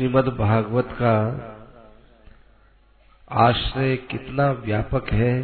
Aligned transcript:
श्रीमद् 0.00 0.28
भागवत 0.28 0.88
का 0.92 1.16
आश्रय 3.30 3.96
कितना 3.96 4.52
व्यापक 4.52 5.12
है 5.12 5.34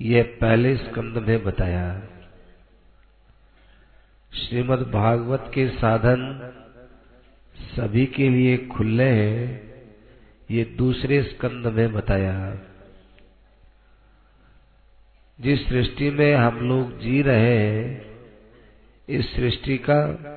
यह 0.00 0.38
पहले 0.40 0.76
स्कंद 0.76 1.18
में 1.18 1.44
बताया। 1.44 2.02
श्रीमद् 4.34 4.90
भागवत 4.90 5.50
के 5.54 5.68
साधन 5.68 6.52
सभी 7.76 8.06
के 8.06 8.28
लिए 8.28 8.56
खुले 8.56 9.08
हैं, 9.08 9.74
ये 10.50 10.64
दूसरे 10.64 11.22
स्कंद 11.22 11.66
में 11.66 11.92
बताया। 11.92 12.58
जिस 15.40 15.68
सृष्टि 15.68 16.10
में 16.10 16.34
हम 16.34 16.68
लोग 16.68 16.98
जी 16.98 17.22
रहे 17.22 17.58
हैं, 17.58 18.06
इस 19.08 19.36
सृष्टि 19.36 19.78
का 19.78 20.28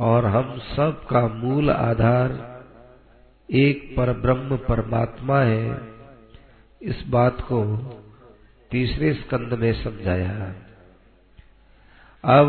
और 0.00 0.26
हम 0.26 0.58
सब 0.58 1.06
का 1.10 1.28
मूल 1.28 1.70
आधार 1.70 2.52
एक 3.50 3.94
पर 3.96 4.12
ब्रह्म 4.12 4.56
परमात्मा 4.56 5.40
है, 5.40 5.80
इस 6.82 7.06
बात 7.06 7.40
को 7.40 7.64
तीसरे 8.70 9.14
स्कंद 9.14 9.52
में 9.52 9.84
समझाया। 9.84 10.54
अब 12.24 12.48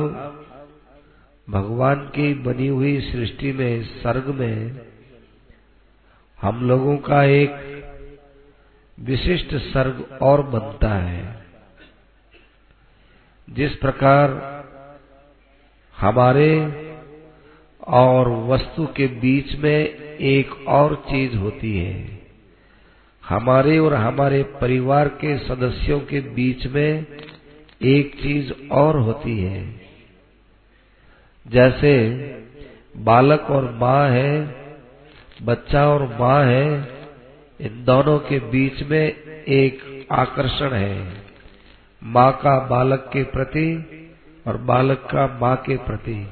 भगवान 1.50 1.95
की 1.95 2.34
बनी 2.34 2.67
हुई 2.67 3.12
सृष्टि 3.12 3.52
में, 3.52 3.84
सर्ग 3.84 4.28
में, 4.28 4.81
हम 6.41 6.67
लोगों 6.67 6.98
का 6.98 7.23
एक 7.23 7.73
विशिष्ट 9.00 9.55
सर्ग 9.55 10.20
और 10.22 10.41
बनता 10.41 10.94
है। 10.94 11.45
जिस 13.50 13.75
प्रकार 13.75 14.30
हमारे 15.98 16.80
और 17.88 18.30
वस्तु 18.30 18.86
के 18.86 19.08
बीच 19.08 19.55
में 19.55 19.80
एक 20.18 20.68
और 20.68 20.96
चीज़ 20.96 21.36
होती 21.36 21.78
है। 21.78 22.20
हमारे 23.30 23.80
और 23.80 23.94
हमारे 23.94 24.44
परिवार 24.44 25.08
के 25.08 25.38
सदस्यों 25.38 26.00
के 26.00 26.20
बीच 26.20 26.67
में 26.67 27.06
एक 27.81 28.16
चीज़ 28.16 28.70
और 28.72 28.98
होती 28.98 29.40
है। 29.40 29.75
जैसे 31.48 32.09
बालक 32.98 33.42
और 33.42 33.72
माँ 33.73 34.09
है, 34.09 34.56
बच्चा 35.42 35.90
और 35.90 36.18
माँ 36.20 36.45
है, 36.45 36.88
इन 37.62 37.84
दोनों 37.86 38.20
के 38.20 38.40
बीच 38.40 38.84
में 38.84 39.14
एक 39.44 40.06
आकर्षण 40.12 40.70
है। 40.72 41.14
माँ 42.03 42.31
का 42.31 42.68
बालक 42.68 43.09
के 43.14 43.23
प्रति 43.23 43.86
और 44.47 44.58
बालक 44.58 44.97
का 44.97 45.40
माँ 45.42 45.56
के 45.56 45.78
प्रति। 45.78 46.28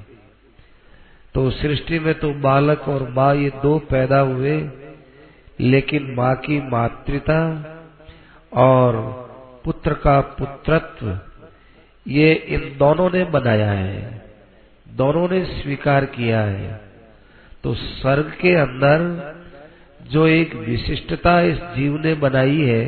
तो 1.36 1.50
सृष्टि 1.52 2.00
में 2.00 2.14
तो 2.20 2.34
बालक 2.34 2.88
और 2.90 3.10
माँ 3.10 3.34
ये 3.36 3.50
दो 3.50 3.78
पैदा 3.80 4.20
हुए, 4.20 4.70
लेकिन 5.60 6.14
माँ 6.14 6.36
की 6.36 6.60
मातृता 6.62 7.42
और 8.54 8.96
पुत्र 9.66 9.94
का 9.94 10.20
पुत्रत्व, 10.22 11.20
ये 12.06 12.34
इन 12.34 12.76
दोनों 12.78 13.10
ने 13.10 13.24
बनाया 13.24 13.72
है, 13.72 14.22
दोनों 14.88 15.28
ने 15.30 15.44
स्वीकार 15.46 16.06
किया 16.06 16.42
है। 16.42 16.80
तो 17.64 17.74
स्वर्ग 17.74 18.32
के 18.42 18.56
अंदर 18.56 19.00
जो 20.10 20.28
एक 20.28 20.56
विशिष्टता 20.56 21.40
इस 21.42 21.58
जीव 21.76 21.98
ने 21.98 22.14
बनाई 22.14 22.62
है, 22.62 22.86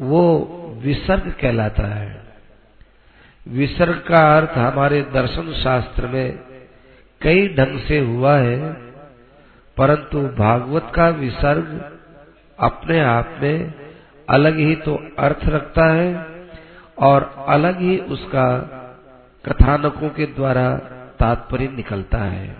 वो 0.00 0.22
विसर्ग 0.82 1.30
कहलाता 1.40 1.86
है। 1.86 2.22
विसर्ग 3.46 3.98
का 4.08 4.22
अर्थ 4.36 4.58
हमारे 4.58 5.02
दर्शन 5.02 5.52
शास्त्र 5.52 6.06
में 6.06 6.49
कई 7.20 7.48
ढंग 7.48 7.78
से 7.78 7.98
हुआ 7.98 8.36
है, 8.38 8.72
परंतु 9.76 10.20
भागवत 10.38 10.92
का 10.94 11.08
विसर्ग 11.08 11.66
अपने 12.58 13.00
आप 13.00 13.38
में 13.42 13.72
अलग 14.28 14.58
ही 14.58 14.74
तो 14.76 14.94
अर्थ 15.18 15.44
रखता 15.46 15.86
है 15.92 16.08
और 16.98 17.22
अलग 17.48 17.80
ही 17.80 17.96
उसका 18.08 18.46
कथानकों 19.44 20.08
के 20.10 20.26
द्वारा 20.26 20.64
तात्पर्य 21.20 21.68
निकलता 21.68 22.18
है। 22.18 22.56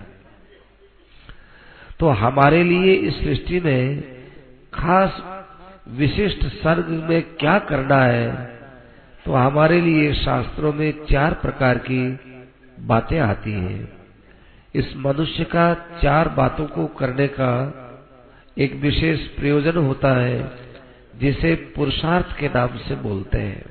तो 1.99 2.09
हमारे 2.17 2.63
लिए 2.63 2.93
इस 2.93 3.19
सृष्टि 3.19 3.59
में 3.59 4.01
खास 4.73 5.21
विशिष्ट 5.97 6.45
सर्ग 6.55 6.89
में 7.09 7.21
क्या 7.35 7.57
करना 7.59 8.03
है 8.03 8.29
तो 9.25 9.33
हमारे 9.33 9.79
लिए 9.81 10.13
शास्त्रों 10.13 10.73
में 10.73 10.91
चार 11.05 11.33
प्रकार 11.33 11.77
की 11.77 12.01
बातें 12.87 13.19
आती 13.19 13.51
हैं। 13.51 14.00
इस 14.75 14.93
मनुष्य 14.97 15.43
का 15.43 15.73
चार 15.73 16.29
बातों 16.29 16.67
को 16.67 16.87
करने 16.87 17.27
का 17.27 17.77
एक 18.57 18.75
विशेष 18.75 19.27
प्रयोजन 19.27 19.77
होता 19.77 20.13
है, 20.21 20.57
जिसे 21.15 21.55
पुरुषार्थ 21.55 22.37
के 22.37 22.47
नाम 22.47 22.77
से 22.77 22.95
बोलते 22.95 23.37
हैं। 23.37 23.65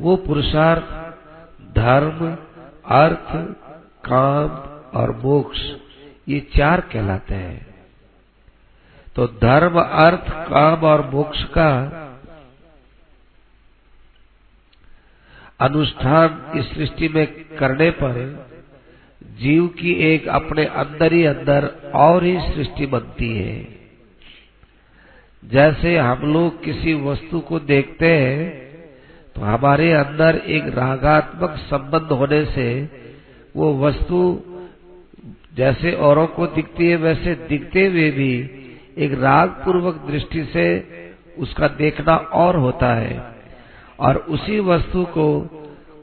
वो 0.00 0.16
पुरुषार्थ 0.16 0.84
धर्म, 1.74 2.36
अर्थ, 2.86 3.56
काम 4.06 4.48
और 5.00 5.16
मोक्ष, 5.16 5.58
ये 6.28 6.40
चार 6.40 6.80
कहलाते 6.80 7.34
हैं। 7.34 7.66
तो 9.16 9.26
धर्म, 9.26 9.80
अर्थ, 9.80 10.30
काम 10.30 10.80
और 10.80 11.10
मोक्ष 11.10 11.44
का 11.44 12.02
अनुष्ठान 15.60 16.58
इस 16.58 16.66
सृष्टि 16.74 17.08
में 17.08 17.26
करने 17.58 17.90
पर 17.90 18.18
जीव 19.38 19.66
की 19.78 19.92
एक 20.04 20.28
अपने 20.28 20.64
अंदर 20.64 21.12
ही 21.12 21.24
अंदर 21.24 21.66
और 21.94 22.24
ही 22.24 22.38
सृष्टि 22.40 22.86
बनती 22.86 23.36
है। 23.36 23.56
जैसे 25.42 25.96
हम 25.96 26.32
लोग 26.32 26.62
किसी 26.64 26.94
वस्तु 27.02 27.40
को 27.40 27.58
देखते 27.60 28.06
हैं 28.08 28.64
तो 29.34 29.42
हमारे 29.42 29.92
अंदर 29.92 30.36
एक 30.48 30.68
रागात्मक 30.74 31.56
संबंध 31.60 32.12
होने 32.12 32.44
से 32.44 32.66
वो 33.56 33.72
वस्तु 33.78 34.20
जैसे 35.56 35.92
औरों 35.92 36.26
को 36.26 36.46
दिखती 36.46 36.86
है, 36.86 36.96
वैसे 36.96 37.34
दिखते 37.48 37.86
हुए 37.86 38.10
भी 38.10 38.32
एक 38.98 39.12
राग 39.20 39.48
पूर्वक 39.64 40.04
दृष्टि 40.06 40.44
से 40.44 40.66
उसका 41.38 41.68
देखना 41.68 42.16
और 42.16 42.56
होता 42.56 42.94
है। 42.94 43.35
और 43.98 44.16
उसी 44.28 44.58
वस्तु 44.60 45.04
को 45.04 45.26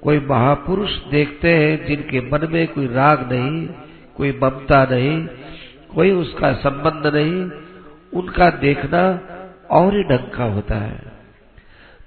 कोई 0.03 0.19
महापुरुष 0.19 0.97
देखते 1.11 1.53
हैं 1.53 1.85
जिनके 1.85 2.21
मन 2.21 2.47
में 2.51 2.67
कोई 2.67 2.87
राग 2.87 3.31
नहीं, 3.33 3.67
कोई 4.17 4.31
ममता 4.43 4.83
नहीं, 4.91 5.25
कोई 5.95 6.11
उसका 6.11 6.51
संबंध 6.53 7.13
नहीं, 7.15 7.43
उनका 8.13 8.49
देखना 8.57 9.03
और 9.71 9.95
ही 9.97 10.03
ढंग 10.03 10.31
का 10.31 10.43
होता 10.45 10.75
है। 10.75 11.01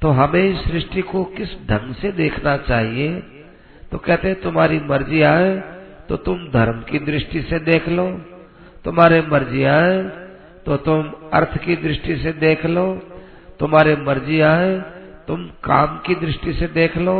तो 0.02 0.10
हमें 0.10 0.42
इस 0.42 0.58
सृष्टि 0.64 1.02
को 1.02 1.24
किस 1.36 1.54
ढंग 1.68 1.94
से 1.94 2.12
देखना 2.12 2.56
चाहिए? 2.56 3.14
तो 3.92 3.98
कहते 3.98 4.28
हैं, 4.28 4.40
तुम्हारी 4.40 4.80
मर्ज़ी 4.80 5.22
आए 5.22 5.54
तो 6.08 6.16
तुम 6.16 6.46
धर्म 6.48 6.80
की 6.82 6.98
दृष्टि 6.98 7.40
से 7.42 7.58
देख 7.60 7.88
लो। 7.88 8.06
तुम्हारे 8.84 9.20
मर्ज़ी 9.22 9.62
आए 9.64 10.02
तो 10.66 10.76
तुम 10.76 11.10
अर्थ 11.32 11.56
की 11.64 11.76
दृष्टि 11.76 12.16
से 12.16 12.32
देख 12.32 12.66
लो। 12.66 12.86
तुम्हारे 13.60 13.96
मर्ज़ी 13.96 14.40
आए 14.40 14.70
तुम 15.28 15.44
काम 15.64 15.98
की 15.98 16.14
दृष्टि 16.14 16.52
से 16.52 16.66
देख 16.66 16.96
लो, 16.98 17.16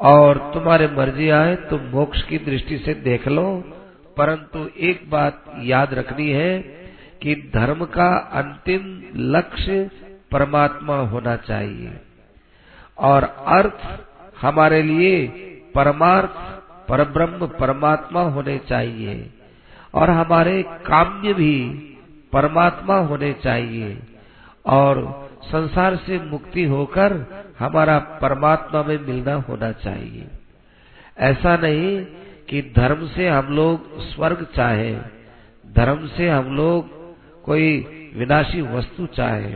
और 0.00 0.38
तुम्हारे 0.54 0.86
मर्ज़ी 0.86 1.28
आए 1.30 1.54
तुम 1.56 1.80
मोक्ष 1.90 2.22
की 2.22 2.38
दृष्टि 2.38 2.78
से 2.78 2.94
देख 2.94 3.28
लो। 3.28 3.64
परंतु 4.16 4.66
एक 4.78 5.10
बात 5.10 5.44
याद 5.58 5.94
रखनी 5.94 6.30
है 6.30 6.58
कि 7.22 7.34
धर्म 7.54 7.84
का 7.84 8.08
अंतिम 8.32 8.82
लक्ष्य 9.16 9.90
परमात्मा 10.32 10.96
होना 10.96 11.36
चाहिए, 11.36 11.92
और 12.98 13.24
अर्थ 13.48 13.86
हमारे 14.40 14.82
लिए 14.82 15.26
परमार्थ, 15.74 16.34
परब्रह्म 16.88 17.46
परमात्मा 17.46 18.22
होने 18.22 18.58
चाहिए, 18.58 19.30
और 19.94 20.10
हमारे 20.10 20.62
काम्य 20.62 21.34
भी 21.34 21.54
परमात्मा 22.32 22.96
होने 22.96 23.32
चाहिए, 23.32 23.98
और 24.66 25.21
संसार 25.44 25.96
से 25.96 26.18
मुक्ति 26.18 26.64
होकर 26.64 27.12
हमारा 27.58 27.98
परमात्मा 27.98 28.82
में 28.82 29.00
मिलना 29.00 29.34
होना 29.34 29.72
चाहिए। 29.72 30.28
ऐसा 31.18 31.56
नहीं 31.56 32.04
कि 32.48 32.72
धर्म 32.76 33.06
से 33.06 33.28
हम 33.28 33.46
लोग 33.46 34.00
स्वर्ग 34.00 34.46
चाहे, 34.56 34.96
धर्म 35.72 36.06
से 36.06 36.28
हम 36.28 36.56
लोग 36.56 36.90
कोई 37.42 37.78
विनाशी 38.16 38.62
वस्तु 38.62 39.06
चाहे, 39.06 39.54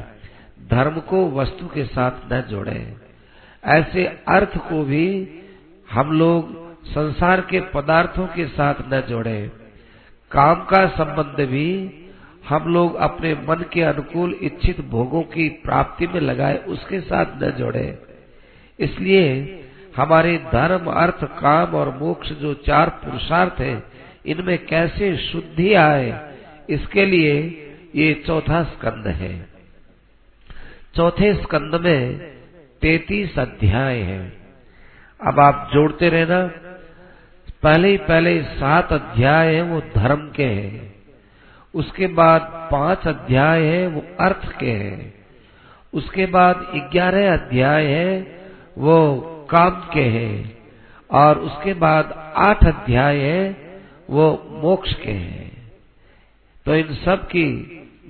धर्म 0.68 1.00
को 1.00 1.30
वस्तु 1.30 1.66
के 1.66 1.84
साथ 1.84 2.32
न 2.32 2.40
जोड़े। 2.40 2.96
ऐसे 3.64 4.06
अर्थ 4.28 4.56
को 4.56 4.84
भी 4.84 5.28
हम 5.90 6.12
लोग 6.12 6.66
संसार 6.84 7.40
के 7.40 7.60
पदार्थों 7.60 8.26
के 8.26 8.46
साथ 8.46 8.74
न 8.92 9.00
जोड़े। 9.00 9.52
काम 10.30 10.54
का 10.54 10.86
संबंध 10.86 11.46
भी 11.46 11.88
हम 12.48 12.74
लोग 12.74 12.94
अपने 12.94 13.34
मन 13.34 13.64
के 13.72 13.82
अनुकूल 13.82 14.38
इच्छित 14.42 14.80
भोगों 14.80 15.22
की 15.22 15.48
प्राप्ति 15.48 16.06
में 16.06 16.20
लगाए 16.20 16.56
उसके 16.56 17.00
साथ 17.00 17.42
न 17.42 17.50
जोड़े। 17.50 17.98
इसलिए 18.80 19.62
हमारे 19.96 20.38
धर्म, 20.38 20.86
अर्थ, 20.86 21.24
काम 21.24 21.74
और 21.74 21.98
मोक्ष 21.98 22.32
जो 22.32 22.54
चार 22.54 22.88
पुरुषार्थ 22.88 23.60
है, 23.60 23.82
इनमें 24.26 24.66
कैसे 24.66 25.16
शुद्धि 25.16 25.74
आए, 25.74 26.34
इसके 26.70 27.06
लिए 27.06 27.62
ये 27.94 28.24
चौथा 28.26 28.62
स्कंद 28.62 29.06
है। 29.06 29.48
चौथे 30.96 31.34
स्कंद 31.34 31.74
में 31.74 32.18
तैतीस 32.82 33.38
अध्याय 33.38 33.96
है। 33.96 34.32
अब 35.26 35.40
आप 35.40 35.70
जोड़ते 35.74 36.08
रहना, 36.08 36.46
पहले 37.62 37.88
ही 37.88 37.96
पहले 37.96 38.42
सात 38.42 38.92
अध्याय 38.92 39.54
है, 39.54 39.62
वो 39.62 39.80
धर्म 39.80 40.30
के 40.36 40.44
हैं। 40.44 40.95
उसके 41.76 42.06
बाद 42.06 42.68
पाँच 42.72 43.06
अध्याय 43.06 43.62
है, 43.62 43.86
वो 43.86 44.04
अर्थ 44.20 44.58
के 44.58 44.70
हैं। 44.70 45.14
उसके 45.94 46.26
बाद 46.26 46.72
ग्यारह 46.92 47.34
अध्याय 47.34 47.84
है, 47.84 48.40
वो 48.78 49.20
काम 49.50 49.70
के 49.70 50.00
हैं। 50.00 50.58
और 51.10 51.38
उसके 51.38 51.74
बाद 51.74 52.32
आठ 52.36 52.66
अध्याय 52.66 53.16
है, 53.16 53.56
वो 54.10 54.46
मोक्ष 54.50 54.94
के 54.94 55.10
हैं। 55.10 55.72
तो 56.66 56.76
इन 56.76 56.94
सब 56.94 57.26
की 57.26 57.46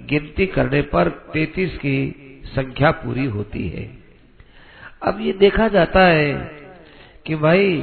गिनती 0.07 0.47
करने 0.47 0.83
पर 0.83 1.09
तैतीस 1.09 1.77
की 1.77 2.15
संख्या 2.45 2.91
पूरी 2.91 3.25
होती 3.25 3.69
है। 3.69 3.99
अब 5.03 5.21
ये 5.21 5.33
देखा 5.33 5.69
जाता 5.69 6.01
है 6.01 6.35
कि 7.27 7.37
भाई 7.37 7.83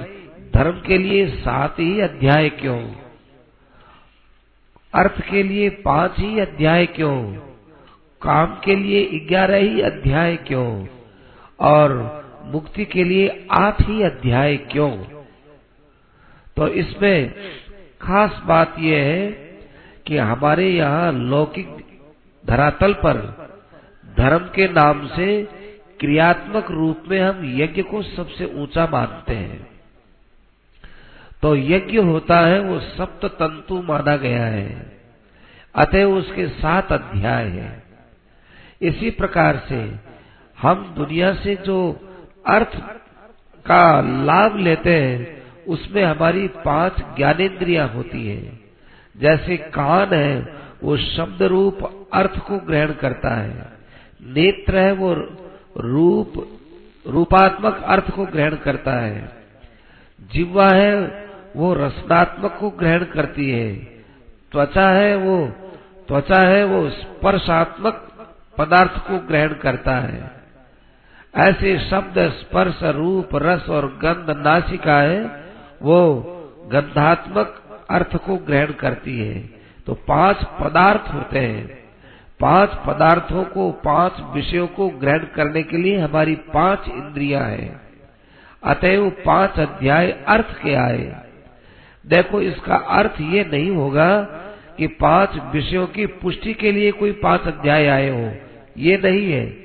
धर्म 0.54 0.82
के 0.88 0.98
लिए 0.98 1.28
सात 1.28 1.80
ही 1.80 2.00
अध्याय 2.00 2.50
क्यों? 2.50 3.03
अर्थ 4.96 5.30
के 5.32 5.44
लिए 5.44 5.70
पाँच 5.70 6.20
ही 6.20 6.40
अध्याय 6.40 6.86
क्यों? 6.86 7.34
काम 8.22 8.46
के 8.46 8.76
लिए 8.76 9.20
ग्यारह 9.20 9.58
ही 9.58 9.82
अध्याय 9.82 10.36
क्यों? 10.36 10.88
और 11.60 12.24
मुक्ति 12.46 12.86
के 12.86 13.04
लिए 13.04 13.48
आठ 13.52 13.82
ही 13.82 14.04
अध्याय 14.04 14.58
क्यों? 14.58 14.98
तो 16.58 16.68
इसमें 16.68 17.34
खास 18.02 18.42
बात 18.46 18.76
यह 18.80 18.98
है 18.98 19.32
कि 20.08 20.18
हमारे 20.18 20.70
यहाँ 20.70 21.12
लौकिक 21.12 21.68
धरातल 22.46 22.94
पर 22.94 23.18
धर्म 24.18 24.40
के 24.40 24.68
नाम 24.68 25.08
से 25.08 25.44
क्रियात्मक 26.00 26.72
रूप 26.72 27.04
में 27.08 27.22
हम 27.22 27.60
यज्ञ 27.60 27.82
को 27.82 28.02
सबसे 28.02 28.46
ऊँचा 28.46 28.88
मानते 28.92 29.34
हैं। 29.34 29.73
तो 31.44 31.56
यज्ञ 31.56 31.98
होता 31.98 32.40
है, 32.40 32.60
वो 32.60 32.80
सप्त 32.80 33.26
तंतु 33.26 33.82
माना 33.82 34.16
गया 34.16 34.46
है। 34.46 35.00
अतः 35.76 36.04
उसके 36.04 36.48
सात 36.48 36.92
अध्याय 36.92 37.46
है। 37.46 37.84
इसी 38.82 39.10
प्रकार 39.10 39.66
से 39.70 39.96
हम 40.62 40.94
दुनिया 40.98 41.34
से 41.34 41.56
जो 41.56 42.00
अर्थ 42.48 42.80
का 43.66 44.02
लाभ 44.02 44.58
लेते 44.58 44.96
हैं, 44.96 45.44
उसमें 45.68 46.04
हमारी 46.04 46.48
पाँच 46.48 47.00
ज्ञानेन्द्रिया 47.00 47.86
होती 47.86 48.28
है। 48.28 48.60
जैसे 49.18 49.58
कान 49.58 50.14
है, 50.14 50.54
वो 50.84 50.98
शब्द 50.98 51.44
रूप 51.44 52.10
अर्थ 52.14 52.40
को 52.40 52.58
ग्रहण 52.58 52.94
करता 52.94 53.36
है। 53.36 53.70
नेत्र 54.22 54.78
है, 54.78 54.92
वो 54.92 55.14
रूप, 55.78 56.60
रूपात्मक 57.08 57.84
अर्थ 57.84 58.12
को 58.12 58.26
ग्रहण 58.26 58.56
करता 58.56 58.94
है। 58.94 59.32
जिह्वा 60.34 60.70
है 60.70 61.23
वो 61.56 61.74
रसनात्मक 61.74 62.58
को 62.60 62.70
ग्रहण 62.70 63.04
करती 63.04 63.52
है। 63.52 63.76
त्वचा 64.52 64.90
है 64.90 65.16
वो, 65.16 65.48
त्वचा 66.08 66.48
है 66.48 66.64
वो 66.64 66.90
स्पर्शात्मक 66.90 68.10
पदार्थ 68.58 69.08
को 69.08 69.18
ग्रहण 69.18 69.54
करता 69.54 69.96
है। 69.96 70.32
ऐसे 71.36 71.80
शब्द 71.80 72.30
स्पर्श 72.30 72.84
रूप, 72.84 73.30
रस 73.36 73.70
और 73.70 73.88
गंध 73.88 74.38
नासिका 74.38 74.98
है, 74.98 75.44
वो 75.82 76.30
गंधात्मक 76.72 77.64
अर्थ 77.90 78.16
को 78.16 78.38
ग्रहण 78.38 78.66
करती 78.66 79.28
है। 79.28 79.50
तो 79.86 79.94
पाँच 79.94 80.44
पदार्थ 80.44 81.14
होते 81.14 81.40
हैं। 81.40 81.84
पाँच 82.40 82.70
पदार्थों 82.88 83.44
को, 83.44 83.72
पाँच 83.72 84.14
विषयों 84.20 84.68
को 84.68 84.90
ग्रहण 84.90 85.18
करने 85.18 85.64
के 85.64 85.78
लिए 85.78 86.00
हमारी 86.00 86.36
पाँच 86.36 86.88
इंद्रियाँ 86.88 87.44
हैं। 87.44 87.82
अतएव 88.64 89.10
पाँच 89.10 89.60
अध्याय 89.60 90.12
अर्थ 90.28 90.62
के 90.64 90.74
आए। 90.74 91.23
देखो, 92.08 92.42
इसका 92.42 92.76
अर्थ 92.76 93.22
ये 93.22 93.50
नहीं 93.52 93.70
होगा 93.70 94.22
कि 94.78 94.88
पाँच 94.88 95.30
विषयों 95.54 95.88
की 95.88 96.06
पुष्टि 96.06 96.54
के 96.54 96.72
लिए 96.72 96.92
कोई 96.92 97.12
पाँच 97.12 97.42
अध्याय 97.42 97.88
आए 97.88 98.10
हो। 98.10 98.32
ये 98.78 99.02
नहीं 99.04 99.32
है। 99.32 99.58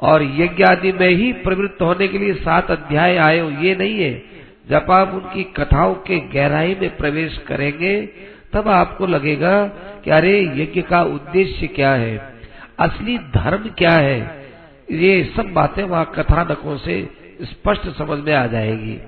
और 0.00 0.22
यज्ञ 0.22 0.64
आदि 0.64 0.92
में 0.92 1.08
ही 1.08 1.32
प्रवृत्त 1.32 1.82
होने 1.82 2.08
के 2.08 2.18
लिए 2.18 2.34
सात 2.34 2.70
अध्याय 2.70 3.16
आए 3.16 3.38
हो, 3.38 3.50
ये 3.50 3.76
नहीं 3.76 4.00
है। 4.00 4.22
जब 4.70 4.86
आप 4.90 5.08
उनकी 5.08 5.44
कथाओं 5.44 5.94
के 5.94 6.20
गहराई 6.20 6.76
में 6.80 6.96
प्रवेश 6.96 7.38
करेंगे, 7.38 8.08
तब 8.52 8.68
आपको 8.68 9.06
लगेगा 9.06 9.66
कि 10.04 10.10
अरे, 10.10 10.40
यज्ञ 10.42 10.82
का 10.82 11.02
उद्देश्य 11.02 11.66
क्या 11.66 11.92
है? 11.92 12.34
असली 12.78 13.18
धर्म 13.18 13.70
क्या 13.78 13.92
है? 13.92 14.46
ये 14.90 15.32
सब 15.36 15.42
बातें 15.42 15.84
वहाँ 15.84 16.12
कथानकों 16.16 16.76
से 16.76 17.08
स्पष्ट 17.42 17.82
समझ 17.82 18.18
में 18.18 18.34
आ 18.34 18.46
जाएगी। 18.46 19.00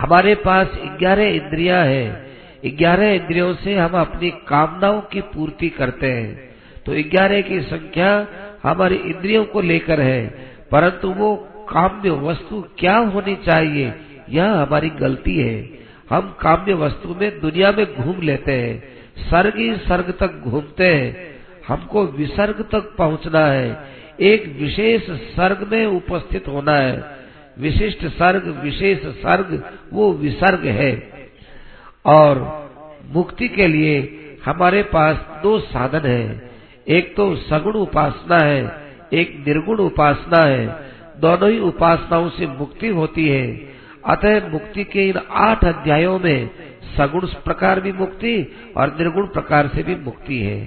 हमारे 0.00 0.34
पास 0.34 0.78
ग्यारह 0.98 1.28
इंद्रियाँ 1.30 1.84
हैं। 1.86 2.76
ग्यारह 2.76 3.10
इंद्रियों 3.10 3.54
से 3.54 3.74
हम 3.76 3.92
अपनी 4.00 4.30
कामनाओं 4.48 5.00
की 5.02 5.20
पूर्ति 5.20 5.68
करते 5.68 6.12
हैं। 6.12 6.50
तो 6.86 6.92
ग्यारह 7.10 7.40
की 7.40 7.60
संख्या 7.60 8.10
हमारी 8.62 8.96
इंद्रियों 8.96 9.44
को 9.44 9.60
लेकर 9.60 10.00
है, 10.00 10.26
परंतु 10.70 11.08
वो 11.08 11.34
काम्य 11.68 12.10
वस्तु 12.10 12.60
क्या 12.78 12.96
होनी 12.96 13.34
चाहिए, 13.36 13.92
यह 14.30 14.52
हमारी 14.52 14.90
गलती 14.90 15.36
है। 15.38 15.82
हम 16.10 16.36
काम्य 16.40 16.74
वस्तु 16.74 17.14
में 17.14 17.40
दुनिया 17.40 17.72
में 17.72 17.86
घूम 17.94 18.20
लेते 18.20 18.52
हैं 18.52 18.82
सर्ग 19.22 19.56
ही 19.56 19.74
सर्ग 19.78 20.10
तक 20.20 20.40
घूमते 20.40 20.86
हैं। 20.86 21.30
हमको 21.68 22.04
विसर्ग 22.12 22.62
तक 22.72 22.94
पहुँचना 22.98 23.46
है, 23.46 23.76
एक 24.20 24.46
विशेष 24.60 25.10
सर्ग 25.36 25.66
में 25.72 25.84
उपस्थित 25.86 26.48
होना 26.48 26.76
है। 26.76 27.21
विशिष्ट 27.58 28.06
सर्ग, 28.06 28.60
विशेष 28.62 28.98
सर्ग, 28.98 29.78
वो 29.92 30.12
विसर्ग 30.12 30.64
है। 30.64 31.12
और 32.06 32.62
मुक्ति 33.10 33.48
के 33.48 33.66
लिए 33.66 34.18
हमारे 34.44 34.82
पास 34.82 35.40
दो 35.42 35.58
साधन 35.58 36.08
है। 36.08 36.50
एक 36.88 37.16
तो 37.16 37.36
सगुण 37.36 37.72
उपासना 37.72 38.38
है, 38.38 38.82
एक 39.12 39.44
निर्गुण 39.46 39.76
उपासना 39.76 40.38
है। 40.38 40.66
दोनों 41.20 41.50
ही 41.50 41.58
उपासनाओं 41.58 42.28
से 42.28 42.46
मुक्ति 42.46 42.88
होती 42.88 43.28
है। 43.28 43.72
अतः 44.06 44.48
मुक्ति 44.48 44.84
के 44.84 45.08
इन 45.08 45.14
आठ 45.30 45.64
अध्यायों 45.64 46.18
में 46.18 46.50
सगुण 46.96 47.26
प्रकार 47.26 47.80
भी 47.80 47.92
मुक्ति 47.92 48.52
और 48.76 48.88
निर्गुण 48.88 49.26
प्रकार 49.26 49.68
से 49.68 49.82
भी 49.82 49.94
मुक्ति 49.94 50.42
है। 50.42 50.64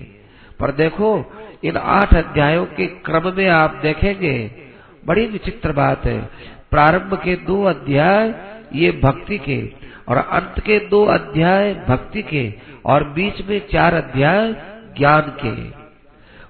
पर 0.60 0.72
देखो, 0.72 1.34
इन 1.64 1.78
आठ 1.78 2.16
अध्यायों 2.16 2.66
के 2.66 2.88
क्रम 2.88 3.34
में 3.38 3.48
आप 3.48 3.80
देखेंगे, 3.82 4.52
बड़ी 5.06 5.26
विचित्र 5.26 5.72
बात 5.72 6.06
है। 6.06 6.30
प्रारंभ 6.76 7.14
के 7.16 7.36
दो 7.36 7.64
अध्याय 7.64 8.34
ये 8.74 8.92
भक्ति 9.04 9.38
के 9.38 9.58
और 10.10 10.18
अंत 10.18 10.60
के 10.60 10.80
दो 10.80 11.04
अध्याय 11.06 11.74
भक्ति 11.88 12.22
के 12.22 12.44
और 12.86 13.04
बीच 13.10 13.42
में 13.48 13.60
चार 13.68 13.94
अध्याय 13.94 14.54
ज्ञान 14.98 15.22
के। 15.22 15.52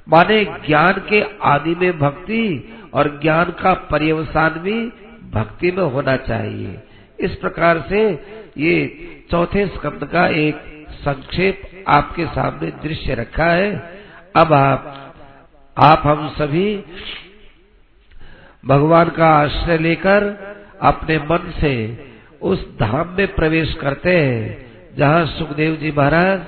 माने 0.09 0.43
ज्ञान 0.65 0.93
के 1.09 1.21
आदि 1.43 1.75
में 1.75 1.99
भक्ति 1.99 2.43
और 2.93 3.09
ज्ञान 3.21 3.51
का 3.51 3.73
पर्यवसान 3.73 4.59
भी 4.59 4.79
भक्ति 5.31 5.71
में 5.71 5.83
होना 5.83 6.15
चाहिए। 6.17 6.79
इस 7.19 7.35
प्रकार 7.35 7.85
से 7.89 8.01
ये 8.57 8.75
चौथे 9.31 9.67
स्कंद 9.67 10.09
का 10.13 10.27
एक 10.27 10.87
संक्षेप 11.01 11.61
आपके 11.87 12.25
सामने 12.25 12.71
दृश्य 12.83 13.15
रखा 13.15 13.51
है। 13.51 13.71
अब 14.35 14.53
आप 14.53 14.91
आप 15.77 16.01
हम 16.05 16.27
सभी 16.29 16.83
भगवान 18.67 19.09
का 19.09 19.27
आश्रय 19.27 19.77
लेकर 19.77 20.23
अपने 20.81 21.17
मन 21.17 21.53
से 21.61 22.05
उस 22.41 22.77
धाम 22.79 23.09
में 23.09 23.35
प्रवेश 23.35 23.73
करते 23.73 24.17
हैं, 24.17 24.65
जहाँ 24.97 25.25
सुखदेव 25.25 25.75
जी 25.75 25.91
महाराज 25.91 26.39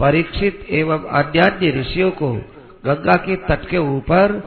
परीक्षित 0.00 0.66
एवं 0.70 0.98
अन्य 0.98 1.80
ऋषियों 1.80 2.10
को 2.10 2.32
गंगा 2.86 3.16
के 3.16 3.36
तट 3.36 3.68
के 3.68 3.78
ऊपर 3.78 4.40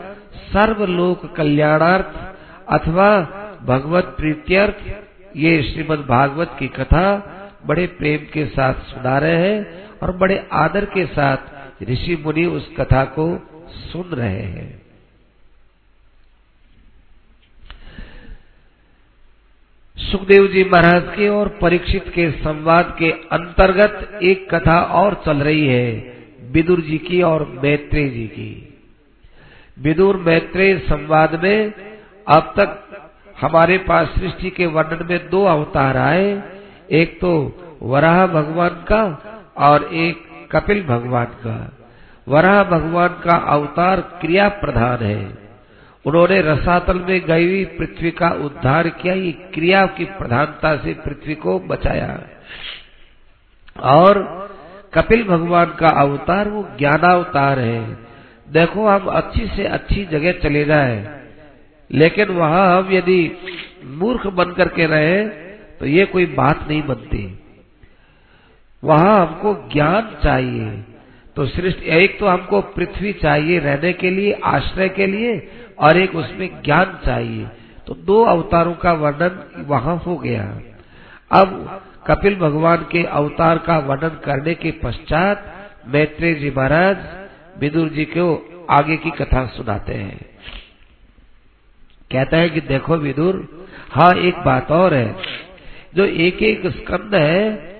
सर्वलोक 0.54 1.36
कल्याणार्थ 1.36 2.32
अथवा 2.70 3.22
भगवत 3.64 4.04
प्रीत्यर्थ 4.04 4.76
ये 5.38 5.64
श्रीमद् 5.64 6.08
भागवत 6.08 6.56
की 6.60 6.68
कथा 6.68 7.28
बड़े 7.66 7.88
प्रेम 7.88 8.18
के 8.18 8.46
साथ 8.46 8.74
सुना 8.74 9.18
रहे 9.18 9.36
हैं 9.36 9.90
और 10.04 10.18
बड़े 10.18 10.48
आदर 10.52 10.86
के 10.86 11.06
साथ 11.06 11.38
ऋषि 11.84 12.24
मुनि 12.26 12.46
उस 12.46 12.70
कथा 12.80 13.04
को 13.06 13.40
सुन 13.72 14.04
रहे 14.04 14.42
हैं। 14.42 14.81
सुखदेव 20.12 20.48
जी 20.48 20.64
महाराज 20.64 21.04
के 21.16 21.28
और 21.30 21.48
परीक्षित 21.62 22.08
के 22.10 22.32
संवाद 22.32 22.96
के 23.00 23.12
अंतर्गत 23.12 24.20
एक 24.24 24.54
कथा 24.54 24.82
और 24.82 25.14
चल 25.26 25.38
रही 25.38 25.68
है, 25.68 25.92
विदुर 26.52 26.82
जी 26.82 26.98
की 26.98 27.22
और 27.22 27.46
मैत्रेय 27.64 28.10
जी 28.10 28.28
की। 28.28 28.78
विदुर 29.82 30.18
मैत्रेय 30.18 30.78
संवाद 30.80 31.40
में 31.44 31.74
अब 32.28 32.54
तक 32.60 32.78
हमारे 33.42 33.78
पास 33.78 34.08
सृष्टि 34.08 34.50
के 34.50 34.66
वर्णन 34.66 35.06
में 35.10 35.30
दो 35.30 35.44
अवतार 35.46 35.98
आए, 35.98 36.42
एक 36.92 37.20
तो 37.22 37.32
वराह 37.82 38.26
भगवान 38.28 38.84
का 38.88 39.04
और 39.58 39.84
एक 39.84 40.24
कपिल 40.52 40.84
भगवान 40.84 41.26
का। 41.26 41.78
वराह 42.28 42.64
भगवान 42.64 43.22
का 43.24 43.38
अवतार 43.38 44.02
क्रिया 44.22 44.50
प्रधान 44.50 44.98
है। 44.98 45.41
उन्होंने 46.06 46.42
रसातल 46.42 47.00
में 47.00 47.20
गई 47.22 47.46
हुई 47.46 47.66
पृथ्वी 47.66 48.12
का 48.12 48.30
उद्धार 48.42 48.90
किया, 48.92 49.14
ये 49.14 49.32
क्रिया 49.54 49.86
की 49.88 50.06
प्रधानता 50.06 50.76
से 50.78 50.94
पृथ्वी 50.94 51.36
को 51.36 51.60
बचाया। 51.60 52.20
और 53.92 54.20
कपिल 54.94 55.24
भगवान 55.24 55.76
का 55.80 55.90
अवतार, 56.02 56.50
वो 56.50 56.68
ज्ञानावतार 56.78 57.60
है। 57.60 57.98
देखो, 58.48 58.88
हम 58.88 59.06
अच्छी 59.08 59.46
से 59.48 59.66
अच्छी 59.66 60.06
जगह 60.06 60.32
चले 60.40 60.64
जाए, 60.66 61.22
लेकिन 61.90 62.30
वहाँ 62.30 62.78
हम 62.78 62.92
यदि 62.92 63.32
मूर्ख 63.86 64.28
बन 64.28 64.52
करके 64.52 64.86
रहे 64.86 65.24
तो 65.80 65.86
ये 65.88 66.06
कोई 66.06 66.26
बात 66.34 66.68
नहीं 66.68 66.82
बनती। 66.84 67.24
वहाँ 68.84 69.16
हमको 69.18 69.54
ज्ञान 69.74 70.16
चाहिए। 70.24 70.84
तो 71.36 71.46
सृष्टि 71.46 71.90
एक 71.96 72.20
तो 72.20 72.28
हमको 72.28 72.62
पृथ्वी 72.62 73.12
चाहिए 73.14 73.60
रहने 73.60 73.92
के 73.94 74.10
लिए, 74.10 74.32
आश्रय 74.46 74.90
के 74.90 75.06
लिए 75.08 75.38
और 75.80 75.98
एक 75.98 76.16
उसमें 76.16 76.62
ज्ञान 76.64 77.00
चाहिए। 77.06 77.48
तो 77.88 77.94
दो 77.94 78.24
अवतारों 78.24 78.74
का 78.74 78.94
वर्णन 78.94 79.66
वहाँ 79.68 79.98
हो 79.98 80.18
गया। 80.18 80.62
अब 81.32 81.82
कपिल 82.08 82.36
भगवान 82.36 82.86
के 82.92 83.04
अवतार 83.04 83.58
का 83.58 83.78
वर्णन 83.78 84.20
करने 84.26 84.54
के 84.56 84.72
पश्चात 84.72 85.68
मैत्रेय 85.88 86.34
जी 86.34 86.50
महाराज 86.50 86.98
विदुर 87.60 87.90
जी 87.90 88.06
को 88.06 88.66
आगे 88.70 88.98
की 88.98 89.12
कथा 89.12 89.46
सुनाते 89.46 89.94
हैं। 89.94 90.20
कहता 92.12 92.38
है 92.38 92.50
कि 92.50 92.62
देखो 92.62 92.98
विदुर 92.98 93.66
हाँ 93.92 94.14
एक 94.14 94.36
बात 94.36 94.72
और 94.72 94.94
है। 94.94 95.16
जो 95.96 96.06
एक 96.06 96.44
एक 96.44 96.68
स्कंद 96.68 97.16
है, 97.16 97.72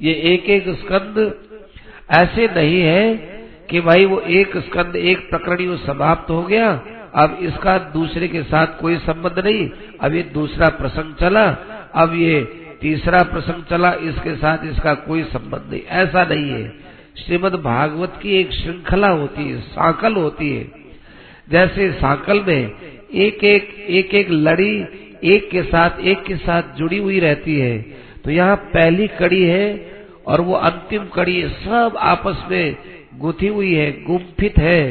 ये 0.00 0.12
एक 0.12 0.44
एक 0.44 0.68
स्कंद 0.68 1.34
ऐसे 2.10 2.46
नहीं 2.46 2.80
है 2.80 3.39
कि 3.70 3.80
भाई 3.80 4.04
वो 4.04 4.20
एक 4.20 4.56
स्कंद, 4.56 4.96
एक 4.96 5.30
प्रकरण 5.30 5.76
समाप्त 5.76 6.30
हो 6.30 6.42
गया। 6.42 6.82
अब 7.14 7.38
इसका 7.42 7.78
दूसरे 7.78 8.28
के 8.28 8.42
साथ 8.42 8.66
कोई 8.80 8.96
संबंध 8.96 9.44
नहीं। 9.44 9.70
अब 10.00 10.14
ये 10.14 10.22
दूसरा 10.22 10.68
प्रसंग 10.68 11.14
चला। 11.14 11.50
अब 11.94 12.14
ये 12.14 12.40
तीसरा 12.80 13.22
प्रसंग 13.22 13.64
चला। 13.64 13.92
इसके 13.92 14.36
साथ 14.36 14.58
इसका 14.64 14.94
कोई 14.94 15.22
संबंध 15.22 15.70
नहीं। 15.70 15.82
ऐसा 15.82 16.24
नहीं 16.24 16.50
है। 16.50 16.68
श्रीमद 17.18 17.54
भागवत 17.54 18.18
की 18.22 18.40
एक 18.40 18.52
श्रृंखला 18.52 19.08
होती 19.08 19.50
है, 19.50 19.60
साकल 19.60 20.12
होती 20.12 20.56
है। 20.56 20.70
जैसे 21.48 21.92
साकल 21.92 22.40
में 22.40 22.72
एक 23.14 23.44
एक 23.44 23.74
एक 23.88 24.14
एक 24.14 24.30
लड़ी 24.30 24.84
एक 25.24 25.50
के 25.50 25.62
साथ, 25.62 26.00
एक 26.00 26.22
के 26.22 26.36
साथ 26.36 26.62
जुड़ी 26.76 26.98
हुई 26.98 27.20
रहती 27.20 27.60
है। 27.60 27.82
तो 28.24 28.30
यहाँ 28.30 28.56
पहली 28.56 29.08
कड़ी 29.08 29.42
है 29.42 29.92
और 30.26 30.40
वो 30.40 30.54
अंतिम 30.54 31.04
कड़ी 31.04 31.48
सब 31.48 31.92
आपस 31.98 32.44
में 32.50 32.76
गुथी 33.12 33.46
हुई 33.46 33.74
है 33.74 33.90
गुम्फित 34.04 34.58
है। 34.58 34.82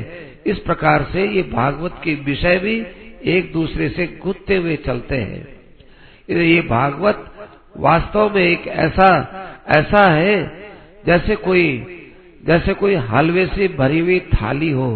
इस 0.48 0.58
प्रकार 0.58 1.08
से 1.14 1.28
ये 1.28 1.42
भागवत 1.44 2.02
के 2.04 2.14
विषय 2.26 2.58
भी 2.58 2.76
एक 3.30 3.52
दूसरे 3.54 3.90
से 3.90 4.06
गुथते 4.24 4.56
हुए 4.56 4.76
चलते 4.86 5.16
हैं। 5.16 5.48
ये 6.30 6.62
भागवत 6.62 7.26
वास्तव 7.78 8.32
में 8.36 8.42
एक 8.44 8.68
ऐसा 8.68 9.08
ऐसा 9.70 10.04
है, 10.10 10.36
जैसे 11.06 11.36
कोई 11.38 11.66
जैसे 12.44 12.74
कोई 12.74 12.96
हलवे 13.08 13.46
से 13.46 13.68
भरी 13.68 14.00
हुई 14.00 14.20
थाली 14.34 14.70
हो 14.72 14.90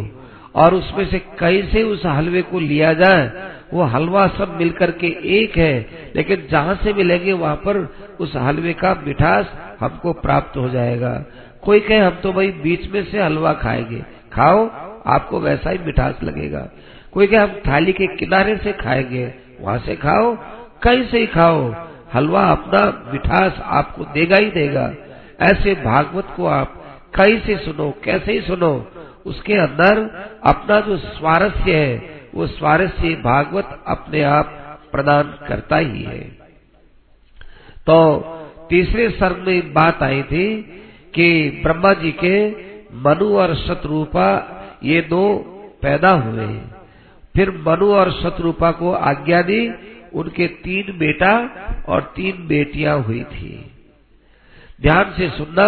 और 0.56 0.74
उसमें 0.74 1.06
से 1.06 1.20
कैसे 1.39 1.82
उस 1.84 2.06
हलवे 2.06 2.42
को 2.42 2.60
लिया 2.60 2.94
जाए, 2.94 3.32
वो 3.74 3.84
हलवा 3.84 4.27
सब 4.27 4.56
मिलकर 4.60 4.92
के 4.92 5.08
एक 5.38 5.58
है, 5.58 5.86
लेकिन 6.15 6.48
जहाँ 6.51 6.75
से 6.84 6.94
मिलेंगे 6.94 7.34
वहाँ 7.34 7.56
पर 7.56 7.77
उस 8.20 8.36
हलवे 8.36 8.74
का 8.74 8.94
मिठास 9.08 9.51
हमको 9.80 10.13
प्राप्त 10.13 10.58
हो 10.58 10.68
जाएगा। 10.70 11.13
कोई 11.65 11.79
कहे, 11.79 11.98
हम 11.98 12.15
तो 12.15 12.34
भाई 12.34 12.48
बीच 12.48 12.91
में 12.91 13.05
से 13.05 13.22
हलवा 13.22 13.53
खाएँगे। 13.53 14.05
खाओ, 14.34 14.70
आपको 15.08 15.39
वैसा 15.39 15.70
ही 15.70 15.77
मिठास 15.77 16.20
लगेगा। 16.24 16.70
कोई 17.12 17.27
कहे, 17.27 17.39
हम 17.39 17.51
थाली 17.67 17.93
के 17.93 18.08
किनारे 18.08 18.58
से 18.58 18.74
खाएँगे, 18.74 19.34
वहाँ 19.62 19.79
से 19.79 19.96
खाओ, 19.96 20.38
कहीं 20.84 21.08
से 21.08 21.20
ही 21.20 21.27
खाओ। 21.27 21.75
हलवा 22.13 22.41
अपना 22.41 23.12
मिठास 23.12 23.60
आपको 23.63 24.03
देगा 24.03 24.36
ही 24.36 24.50
देगा। 24.51 24.93
ऐसे 25.41 25.74
भागवत 25.74 26.27
को 26.38 26.46
आप 26.46 26.86
कहीं 27.15 27.39
से 27.39 27.58
सुनो, 27.58 27.93
कैसे 28.03 28.32
ही 28.32 28.41
सुनो। 28.41 28.91
उसके 29.25 29.53
अंदर 29.53 30.00
अपना 30.43 30.79
जो 30.79 30.98
स्वारस्य 30.98 31.75
है, 31.75 32.22
वो 32.36 32.48
स्वारस्य 32.48 33.10
भागवत 33.10 33.84
अपने 33.88 34.22
आप 34.22 34.46
प्रदान 34.91 35.39
करता 35.48 35.77
ही 35.77 36.03
है। 36.03 36.20
तो 37.88 38.20
तीसरे 38.70 39.10
सर्ग 39.10 39.38
में 39.48 39.74
बात 39.74 40.03
आई 40.03 40.24
थी 40.24 40.79
कि 41.15 41.62
ब्रह्मा 41.63 41.93
जी 41.93 42.12
के 42.12 42.36
मनु 42.96 43.36
और 43.38 43.55
शत्रुपा 43.55 44.29
ये 44.84 45.01
दो 45.01 45.24
पैदा 45.82 46.10
हुए 46.10 46.48
फिर 47.36 47.50
मनु 47.67 47.91
और 47.93 48.12
शत्रुपा 48.12 48.72
को 48.72 48.91
आज्ञा 48.91 49.41
दी, 49.41 49.62
उनके 50.13 50.48
तीन 50.48 50.98
बेटा 50.98 51.34
और 51.88 52.01
तीन 52.15 52.48
बेटियाँ 52.48 52.98
हुई 53.00 53.24
थी। 53.24 53.72
ध्यान 54.82 55.13
से 55.17 55.29
सुनना, 55.29 55.65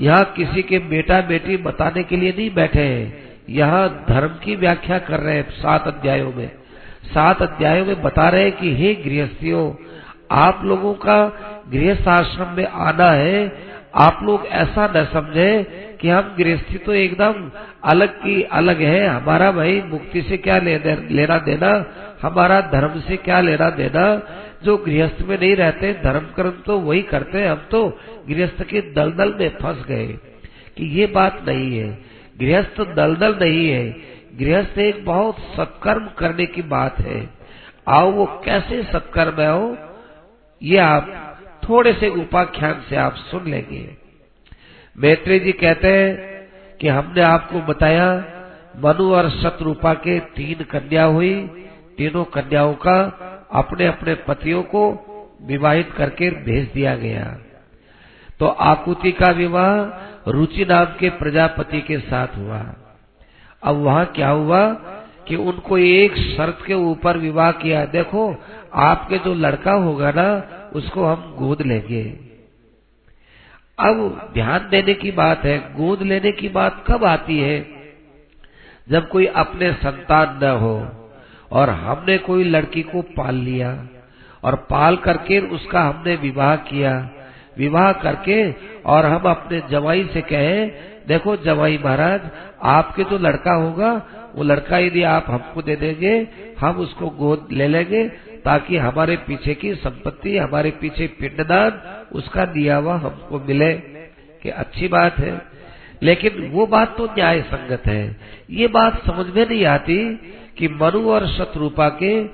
यहाँ 0.00 0.24
किसी 0.36 0.62
के 0.62 0.78
बेटा 0.78 1.20
बेटी 1.20 1.56
बताने 1.56 2.02
के 2.02 2.16
लिए 2.16 2.32
नहीं 2.32 2.50
बैठे 2.54 2.80
हैं। 2.80 3.22
यहाँ 3.50 3.88
धर्म 4.08 4.28
की 4.44 4.56
व्याख्या 4.56 4.98
कर 4.98 5.20
रहे 5.20 5.34
हैं 5.34 5.50
सात 5.50 5.86
अध्यायों 5.86 6.32
में। 6.32 6.48
सात 7.04 7.42
अध्यायों 7.42 7.86
में 7.86 8.02
बता 8.02 8.28
रहे 8.28 8.42
हैं 8.42 8.52
कि 8.52 8.74
हे 8.76 8.94
गृहस्थियों, 8.94 9.64
आप 10.30 10.60
लोगों 10.64 10.94
का 10.94 11.18
गृहस्थ 11.70 12.08
आश्रम 12.08 12.56
में 12.56 12.66
आना 12.66 13.10
है 13.10 13.71
आप 13.94 14.20
लोग 14.22 14.46
ऐसा 14.46 14.86
न 14.96 15.04
समझे 15.04 15.62
कि 16.00 16.08
हम 16.08 16.34
गृहस्थी 16.38 16.78
तो 16.78 16.92
एकदम 16.92 17.50
अलग 17.84 18.14
की 18.16 18.42
अलग 18.42 18.80
है। 18.80 19.06
हमारा 19.06 19.50
भाई 19.52 19.80
मुक्ति 19.82 20.22
से 20.22 20.36
क्या 20.36 20.56
लेना 20.56 21.38
देना, 21.38 21.72
हमारा 22.22 22.60
धर्म 22.60 23.00
से 23.00 23.16
क्या 23.16 23.40
लेना 23.40 23.70
देना, 23.70 24.04
जो 24.64 24.76
गृहस्थ 24.76 25.22
में 25.22 25.38
नहीं 25.40 25.56
रहते, 25.56 25.92
धर्म 25.94 26.26
कर्म 26.36 26.50
तो 26.50 26.78
वही 26.78 27.02
करते 27.02 27.38
हैं। 27.38 27.50
हम 27.50 27.66
तो 27.70 27.98
गृहस्थ 28.28 28.62
के 28.62 28.80
दलदल 28.92 29.34
में 29.40 29.48
फंस 29.62 29.84
गए 29.86 30.06
कि 30.76 30.86
ये 30.98 31.06
बात 31.06 31.40
नहीं 31.48 31.78
है। 31.78 31.88
गृहस्थ 32.40 32.80
दलदल 32.96 33.36
नहीं 33.40 33.68
है। 33.68 33.88
गृहस्थ 34.38 34.78
एक 34.78 35.04
बहुत 35.04 35.38
सत्कर्म 35.56 36.08
करने 36.18 36.46
की 36.46 36.62
बात 36.62 37.00
है। 37.00 37.28
आओ 37.88 38.10
वो 38.10 38.26
कैसे 38.44 38.82
सत्कर्म 38.82 39.40
है? 39.40 39.52
हो 39.52 39.76
ये 40.62 40.78
आप 40.78 41.31
थोड़े 41.68 41.92
से 41.92 42.08
उपाख्यान 42.08 42.82
से 42.90 42.96
आप 42.96 43.14
सुन 43.14 43.50
लेंगे। 43.50 43.96
मैत्री 44.98 45.38
जी 45.40 45.52
कहते 45.52 45.88
हैं 45.88 46.32
कि 46.80 46.88
हमने 46.88 47.22
आपको 47.22 47.60
बताया, 47.60 48.24
मनु 48.76 49.14
और 49.14 49.30
शत्रुपा 49.30 49.94
के 49.94 50.20
तीन 50.20 50.64
कन्या 50.64 51.04
हुई। 51.04 51.50
तीनों 51.98 52.24
कन्याओं 52.24 52.74
का 52.74 52.98
अपने 53.52 53.86
अपने 53.86 54.14
पतियों 54.14 54.62
को 54.62 55.08
विवाहित 55.42 55.90
करके 55.92 56.30
भेज 56.30 56.70
दिया 56.74 56.96
गया। 56.96 57.38
तो 58.40 58.46
आकुति 58.46 59.12
का 59.12 59.26
विवाह 59.26 59.76
रुचि 60.30 60.64
नाम 60.64 60.84
के 60.84 61.10
प्रजापति 61.10 61.80
के 61.80 61.98
साथ 61.98 62.26
हुआ। 62.36 62.74
अब 63.62 63.76
वहाँ 63.76 64.06
क्या 64.06 64.28
हुआ 64.28 64.70
कि 65.28 65.36
उनको 65.36 65.78
एक 65.78 66.16
शर्त 66.16 66.58
के 66.66 66.74
ऊपर 66.74 67.16
विवाह 67.16 67.52
किया। 67.52 67.84
देखो, 67.84 68.36
आपके 68.74 69.18
जो 69.18 69.34
लड़का 69.34 69.72
होगा 69.72 70.10
ना 70.10 70.58
उसको 70.74 71.04
हम 71.04 71.34
गोद 71.38 71.62
लेंगे। 71.62 72.04
अब 73.78 74.30
ध्यान 74.34 74.68
देने 74.70 74.94
की 74.94 75.10
बात 75.10 75.44
है, 75.44 75.58
गोद 75.74 76.02
लेने 76.02 76.32
की 76.32 76.48
बात 76.48 76.84
कब 76.86 77.04
आती 77.04 77.38
है? 77.38 77.82
जब 78.88 79.08
कोई 79.08 79.26
अपने 79.26 79.72
संतान 79.72 80.40
न 80.42 80.50
हो 80.50 80.88
और 81.52 81.70
हमने 81.70 82.18
कोई 82.18 82.44
लड़की 82.44 82.82
को 82.82 83.02
पाल 83.02 83.34
लिया 83.34 83.88
और 84.44 84.54
पाल 84.54 84.96
करके 84.96 85.38
उसका 85.40 85.82
हमने 85.82 86.16
विवाह 86.16 86.56
किया, 86.56 87.10
विवाह 87.58 87.92
करके 87.92 88.54
और 88.86 89.06
हम 89.06 89.22
अपने 89.22 89.62
जवाई 89.70 90.10
से 90.12 90.20
कहे, 90.20 90.66
देखो 91.08 91.36
जवाई 91.36 91.78
महाराज, 91.78 92.20
आपके 92.62 93.04
जो 93.04 93.18
लड़का 93.18 93.52
होगा, 93.52 93.92
वो 94.34 94.42
लड़का 94.42 94.78
यदि 94.78 95.02
आप 95.02 95.24
हमको 95.28 95.62
दे 95.62 95.76
देंगे, 95.76 96.28
हम 96.60 96.76
उसको 96.76 97.10
गोद 97.10 97.48
ले 97.52 97.68
लेंगे 97.68 98.31
ताकि 98.44 98.76
हमारे 98.76 99.16
पीछे 99.16 99.54
की 99.54 99.74
संपत्ति, 99.74 100.38
हमारे 100.38 100.70
पीछे 100.70 101.06
पिंडदान, 101.06 101.82
उसका 102.12 102.44
दिया 102.44 102.76
हुआ 102.76 102.94
हमको 102.96 103.40
मिले। 103.40 104.02
कि 104.42 104.50
अच्छी 104.50 104.88
बात 104.88 105.18
है। 105.18 105.42
लेकिन 106.02 106.50
वो 106.52 106.66
बात 106.66 106.96
तो 106.96 107.04
न्याय 107.04 107.42
संगत 107.42 107.82
है। 107.86 108.16
ये 108.50 108.66
बात 108.66 109.06
समझ 109.06 109.26
में 109.36 109.48
नहीं 109.48 109.64
आती 109.64 110.14
कि 110.58 110.68
मनु 110.68 111.10
और 111.10 111.26
शत्रुपा 111.26 111.88
के 111.88 112.24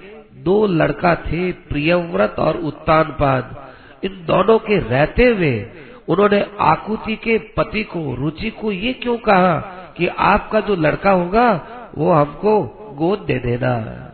दो 0.43 0.67
लड़का 0.67 1.15
थे, 1.15 1.53
प्रियव्रत 1.53 2.37
और 2.38 2.57
उत्तानपाद। 2.57 3.69
इन 4.05 4.11
दोनों 4.11 4.59
के 4.59 4.79
रहते 4.79 5.25
हुए 5.25 5.67
उन्होंने 6.09 6.47
आकुति 6.61 7.17
के 7.17 7.38
पति 7.38 7.83
को, 7.83 8.15
रुचि 8.15 8.50
को 8.50 8.73
ये 8.73 8.93
क्यों 8.93 9.19
कहा 9.19 9.61
कि 9.97 10.07
आपका 10.07 10.61
जो 10.61 10.77
लड़का 10.77 11.11
होगा, 11.11 11.69
वो 11.99 12.12
हमको 12.12 12.62
गोद 12.99 13.19
दे 13.19 13.38
देना। 13.38 14.05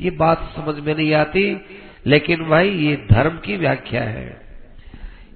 ये 0.00 0.10
बात 0.10 0.52
समझ 0.56 0.74
में 0.80 0.94
नहीं 0.94 1.14
आती, 1.14 1.60
लेकिन 2.06 2.44
भाई 2.44 2.70
ये 2.70 2.96
धर्म 3.12 3.36
की 3.38 3.56
व्याख्या 3.56 4.02
है। 4.02 4.40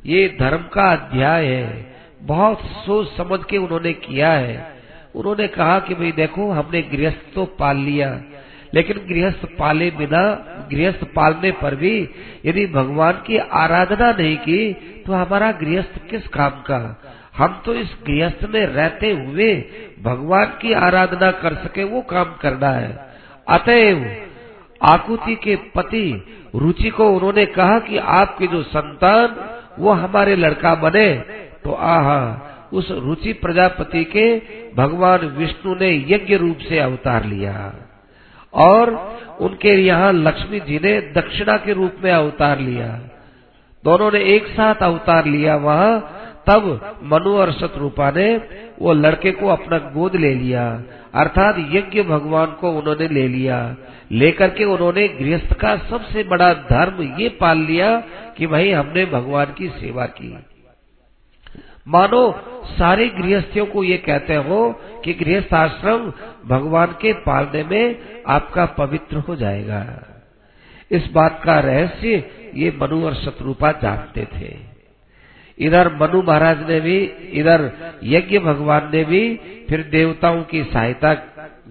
ये 0.07 0.37
धर्म 0.41 0.63
का 0.73 0.91
अध्याय 0.93 1.45
है। 1.45 1.97
बहुत 2.23 2.61
सोच 2.61 3.09
समझ 3.17 3.41
के 3.51 3.57
उन्होंने 3.57 3.93
किया 3.93 4.33
है। 4.33 4.77
उन्होंने 5.15 5.47
कहा 5.49 5.79
कि 5.79 5.95
भाई 5.95 6.13
देखो, 6.13 6.51
हमने 6.51 6.83
गृहस्थ 6.83 7.35
तो 7.35 7.45
पाल 7.45 7.77
लिया, 7.77 8.23
लेकिन 8.75 8.97
गृहस्थ 8.99 9.47
पाले 9.59 9.91
बिना, 9.91 10.23
गृहस्थ 10.73 11.05
पालने 11.05 11.51
पर 11.53 11.75
भी 11.75 12.09
यदि 12.45 12.67
भगवान 12.67 13.13
की 13.13 13.39
आराधना 13.39 14.11
नहीं 14.13 14.37
की 14.37 14.73
तो 15.07 15.13
हमारा 15.13 15.53
गृहस्थ 15.53 15.99
किस 16.11 16.29
काम 16.29 16.51
का? 16.51 17.03
हम 17.37 17.63
तो 17.67 17.75
इस 17.75 17.97
गृहस्थ 18.07 18.45
में 18.45 18.67
रहते 18.67 19.11
हुए 19.11 19.55
भगवान 20.03 20.47
की 20.63 20.73
आराधना 20.73 21.31
कर 21.31 21.55
सके, 21.55 21.85
वो 21.85 22.01
काम 22.01 22.25
करना 22.25 22.71
है। 22.71 23.09
अतएव 23.49 24.28
आकुति 24.83 25.35
के 25.35 25.57
पति 25.57 26.27
रुचि 26.55 26.91
को 26.91 27.09
उन्होंने 27.09 27.47
कहा 27.47 27.79
कि 27.79 27.97
आपके 27.97 28.47
जो 28.47 28.63
संतान, 28.63 29.37
वो 29.79 29.93
हमारे 29.93 30.37
लड़का 30.37 30.75
बने। 30.75 31.15
तो 31.65 31.73
आहा, 31.73 32.45
उस 32.73 32.91
रुचि 32.91 33.33
प्रजापति 33.33 34.05
के 34.05 34.43
भगवान 34.77 35.19
विष्णु 35.19 35.75
ने 35.75 36.07
यज्ञ 36.09 36.37
रूप 36.37 36.59
से 36.59 36.79
अवतार 36.79 37.25
लिया। 37.25 37.75
और 38.55 38.95
उनके 39.41 39.69
यहाँ 39.69 40.13
लक्ष्मी 40.13 40.61
जी 40.61 40.81
ने 40.85 41.01
दक्षिणा 41.01 41.57
के 41.57 41.73
रूप 41.73 41.93
में 42.05 42.13
अवतार 42.13 42.59
लिया। 42.59 42.87
दोनों 43.85 44.13
ने 44.13 44.21
एक 44.21 44.47
साथ 44.47 44.75
अवतार 44.75 45.27
लिया 45.27 45.57
वहाँ। 45.57 46.15
तब 46.47 46.97
मनु 47.03 47.37
और 47.37 47.53
शत्रुपा 47.53 48.11
ने 48.11 48.37
वो 48.83 48.93
लड़के 48.93 49.33
को 49.33 49.49
अपना 49.49 49.79
गोद 49.79 50.17
ले 50.17 50.35
लिया। 50.35 50.83
अर्थात 51.15 51.57
यज्ञ 51.59 52.03
भगवान 52.03 52.47
को 52.47 52.71
उन्होंने 52.71 53.09
ले 53.09 53.29
लिया। 53.29 53.77
लेकर 54.13 54.51
के 54.51 54.65
उन्होंने 54.65 55.09
गृहस्थ 55.09 55.53
का 55.53 55.77
सबसे 55.77 56.25
बड़ा 56.25 56.53
धर्म 56.55 57.21
ये 57.21 57.29
पाल 57.29 57.59
लिया 57.59 58.01
कि 58.37 58.47
भाई 58.47 58.71
हमने 58.71 59.07
भगवान 59.07 59.45
की 59.45 59.69
सेवा 59.69 60.07
की। 60.07 60.39
मानो 61.89 62.43
सारे 62.65 63.09
गृहस्थियों 63.09 63.67
को 63.67 63.85
ये 63.85 63.97
कहते 63.97 64.35
हो 64.35 64.81
कि 65.05 65.13
गृहस्थ 65.13 65.55
आश्रम 65.55 66.13
भगवान 66.47 66.87
के 66.87 67.13
पालने 67.13 67.65
में 67.65 67.99
आपका 68.27 68.67
पवित्र 68.67 69.17
हो 69.17 69.37
जाएगा। 69.37 70.05
इस 70.91 71.11
बात 71.13 71.41
का 71.45 71.61
रहस्य 71.61 72.31
ये 72.55 72.79
मनु 72.83 73.07
और 73.07 73.15
शत्रुपा 73.15 73.73
जानते 73.73 74.27
थे। 74.37 74.78
इधर 75.59 75.89
मनु 75.95 76.23
महाराज 76.23 76.69
ने 76.69 76.81
भी, 76.81 76.99
इधर 77.33 77.71
यज्ञ 78.05 78.39
भगवान 78.39 78.91
ने 78.93 79.05
भी, 79.05 79.23
फिर 79.69 79.83
देवताओं 79.83 80.43
की 80.43 80.63
सहायता 80.65 81.15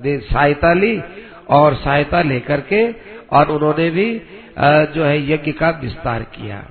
सहायता 0.05 0.73
ली 0.73 1.01
और 1.49 1.75
सहायता 1.75 2.21
लेकर 2.21 2.61
के 2.61 2.81
और 3.31 3.51
उन्होंने 3.51 3.89
भी 3.89 4.09
जो 4.93 5.03
है 5.03 5.31
यज्ञ 5.31 5.51
का 5.51 5.69
विस्तार 5.69 6.23
किया। 6.35 6.65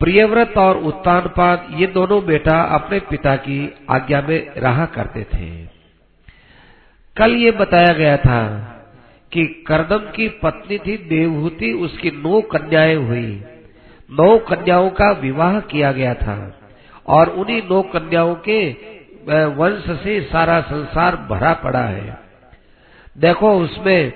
प्रियव्रत 0.00 0.56
और 0.56 0.76
उत्तानपाद, 0.78 1.66
ये 1.72 1.86
दोनों 1.86 2.24
बेटा 2.24 2.60
अपने 2.74 2.98
पिता 3.00 3.36
की 3.36 3.74
आज्ञा 3.90 4.20
में 4.22 4.50
रहा 4.56 4.86
करते 4.86 5.22
थे। 5.24 5.48
कल 7.16 7.34
ये 7.34 7.50
बताया 7.50 7.92
गया 7.92 8.16
था 8.16 8.42
कि 9.32 9.46
करदम 9.66 10.10
की 10.16 10.28
पत्नी 10.42 10.78
थी, 10.78 10.96
देवहूति, 11.08 11.72
उसकी 11.72 12.10
नौ 12.10 12.40
कन्याएँ 12.40 12.96
हुई। 12.96 13.42
नौ 14.10 14.38
कन्याओं 14.38 14.90
का 14.90 15.10
विवाह 15.10 15.60
किया 15.60 15.92
गया 15.92 16.14
था 16.14 16.58
और 17.06 17.28
उन्हीं 17.28 17.62
नौ 17.70 17.82
कन्याओं 17.82 18.34
के 18.34 18.70
वंश 19.44 20.00
से 20.02 20.20
सारा 20.20 20.60
संसार 20.60 21.16
भरा 21.16 21.54
पड़ा 21.54 21.82
है। 21.82 22.20
देखो, 23.18 23.52
उसमें 23.52 24.12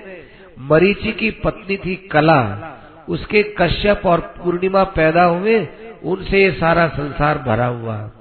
मरीचि 0.59 1.11
की 1.11 1.31
पत्नी 1.31 1.77
थी 1.77 1.95
कला। 1.95 2.69
उसके 3.09 3.43
कश्यप 3.43 4.01
और 4.05 4.19
पूर्णिमा 4.19 4.83
पैदा 4.83 5.23
हुए, 5.23 5.67
उनसे 6.03 6.43
ये 6.43 6.51
सारा 6.51 6.87
संसार 6.87 7.37
भरा 7.37 7.65
हुआ। 7.65 8.11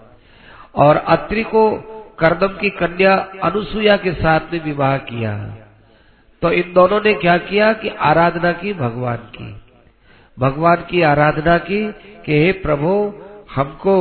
और 0.74 0.96
अत्रि 0.96 1.42
को 1.42 1.70
करदम 2.18 2.48
की 2.48 2.70
कन्या 2.70 3.28
अनुसुईया 3.42 3.96
के 3.96 4.12
साथ 4.12 4.40
में 4.52 4.64
विवाह 4.64 4.96
किया। 4.96 5.56
तो 6.42 6.50
इन 6.50 6.72
दोनों 6.72 7.00
ने 7.04 7.14
क्या 7.14 7.38
किया 7.38 7.72
कि 7.72 7.88
आराधना 7.88 8.52
की, 8.52 8.72
भगवान 8.72 9.16
की। 9.16 9.61
भगवान 10.37 10.85
की 10.90 11.03
आराधना 11.03 11.57
की 11.61 11.87
कि 12.27 12.33
हे 12.35 12.53
प्रभु, 12.61 12.92
हमको 13.55 13.97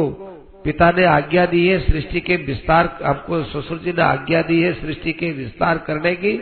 पिता 0.65 0.89
ने 0.91 1.05
आज्ञा 1.05 1.45
दी 1.45 1.67
है 1.67 1.79
सृष्टि 1.79 2.19
के 2.21 2.35
विस्तार, 2.37 2.89
हमको 3.03 3.43
ससुर 3.43 3.77
जी 3.77 3.91
ने 3.91 4.01
आज्ञा 4.01 4.41
दी 4.41 4.61
है 4.61 4.73
सृष्टि 4.73 5.13
के 5.13 5.31
विस्तार 5.31 5.77
करने 5.77 6.15
की। 6.15 6.37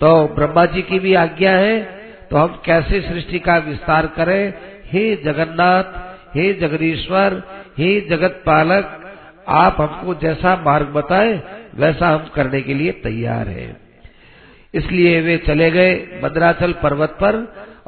तो 0.00 0.10
ब्रह्मा 0.34 0.64
जी 0.66 0.82
की 0.82 0.98
भी 0.98 1.14
आज्ञा 1.14 1.50
है 1.52 1.80
तो 2.30 2.36
हम 2.36 2.60
कैसे 2.66 3.00
सृष्टि 3.00 3.38
का 3.38 3.56
विस्तार 3.58 4.06
करें? 4.06 4.52
हे 4.86 5.04
जगन्नाथ, 5.16 5.84
हे 6.36 6.52
जगदीश्वर, 6.52 7.42
हे 7.78 8.00
जगत 8.00 8.42
पालक 8.46 8.94
आप 9.48 9.76
हमको 9.80 10.14
जैसा 10.14 10.54
मार्ग 10.64 10.86
बताए, 10.86 11.32
वैसा 11.74 12.08
हम 12.08 12.30
करने 12.34 12.60
के 12.60 12.74
लिए 12.74 12.92
तैयार 13.02 13.48
हैं। 13.48 13.76
इसलिए 14.74 15.20
वे 15.20 15.36
चले 15.38 15.70
गए 15.70 16.20
मद्राचल 16.24 16.72
पर्वत 16.72 17.16
पर 17.22 17.36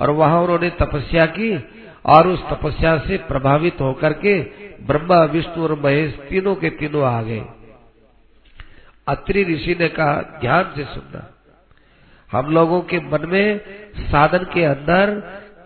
और 0.00 0.10
वहाँ 0.10 0.40
उन्होंने 0.42 0.70
तपस्या 0.80 1.26
की 1.28 1.56
और 2.06 2.28
उस 2.28 2.42
तपस्या 2.50 2.96
से 2.98 3.16
प्रभावित 3.28 3.80
होकर 3.80 4.12
के 4.12 4.38
ब्रह्मा, 4.82 5.22
विष्णु 5.24 5.64
और 5.64 5.74
महेश 5.80 6.14
तीनों 6.28 6.54
के 6.54 6.70
तीनों 6.70 7.04
आ 7.04 7.20
गए। 7.22 7.42
अत्रि 9.06 9.42
ऋषि 9.44 9.76
ने 9.80 9.88
कहा, 9.88 10.14
ध्यान 10.40 10.72
से 10.76 10.84
सुनना। 10.84 11.26
हम 12.30 12.52
लोगों 12.52 12.80
के 12.82 12.98
मन 13.02 13.28
में 13.28 13.60
साधन 14.00 14.44
के 14.44 14.64
अंदर 14.64 15.10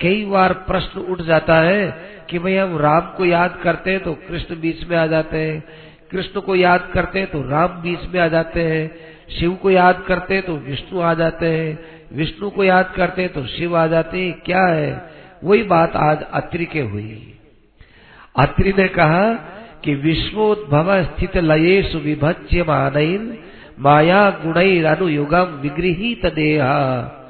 कई 0.03 0.25
बार 0.25 0.53
प्रश्न 0.69 1.01
उठ 1.01 1.21
जाता 1.23 1.59
है 1.61 1.87
कि 2.31 2.39
भाई 2.39 2.57
हम 2.57 2.77
राम 2.79 3.01
को 3.17 3.25
याद 3.25 3.59
करते 3.63 3.91
हैं 3.91 4.03
तो 4.03 4.13
कृष्ण 4.29 4.61
बीच 4.61 4.85
में 4.89 4.97
आ 4.97 5.07
जाते 5.07 5.39
हैं, 5.39 5.63
कृष्ण 6.11 6.41
को 6.41 6.55
याद 6.57 6.89
करते 6.95 7.19
हैं 7.19 7.31
तो 7.31 7.43
राम 7.43 7.81
बीच 7.83 8.07
में 8.15 8.21
आ 8.21 8.29
जाते 8.29 8.63
हैं, 8.63 8.91
शिव 9.31 9.55
को 9.55 9.71
याद 9.71 10.05
करते 10.09 10.35
हैं 10.35 10.43
तो 10.43 10.57
विष्णु 10.61 11.01
आ 11.01 11.15
जाते 11.15 11.47
हैं 11.49 12.04
विष्णु 12.13 12.51
को 12.51 12.65
याद 12.65 12.93
करते 12.97 13.29
तो 13.29 13.47
शिव 13.47 13.77
आ 13.77 13.87
जाते 13.87 14.33
क्या 14.33 14.67
है? 14.67 15.11
वही 15.45 15.63
बात 15.63 15.97
आज 15.97 16.23
अत्रि 16.23 16.65
के 16.65 16.81
हुई। 16.81 17.35
अत्रि 18.39 18.73
ने 18.79 18.89
कहा 18.89 19.33
कि 19.85 19.95
विश्वोद्भव 19.95 21.03
स्थित 21.03 21.37
लयेशु 21.37 21.99
विभज्य 21.99 22.63
मानईन 22.63 23.39
माया 23.81 24.31
गुण 24.31 24.85
अनुयुगम 24.85 25.45
विगृहित 25.45 26.35
देहा 26.35 27.21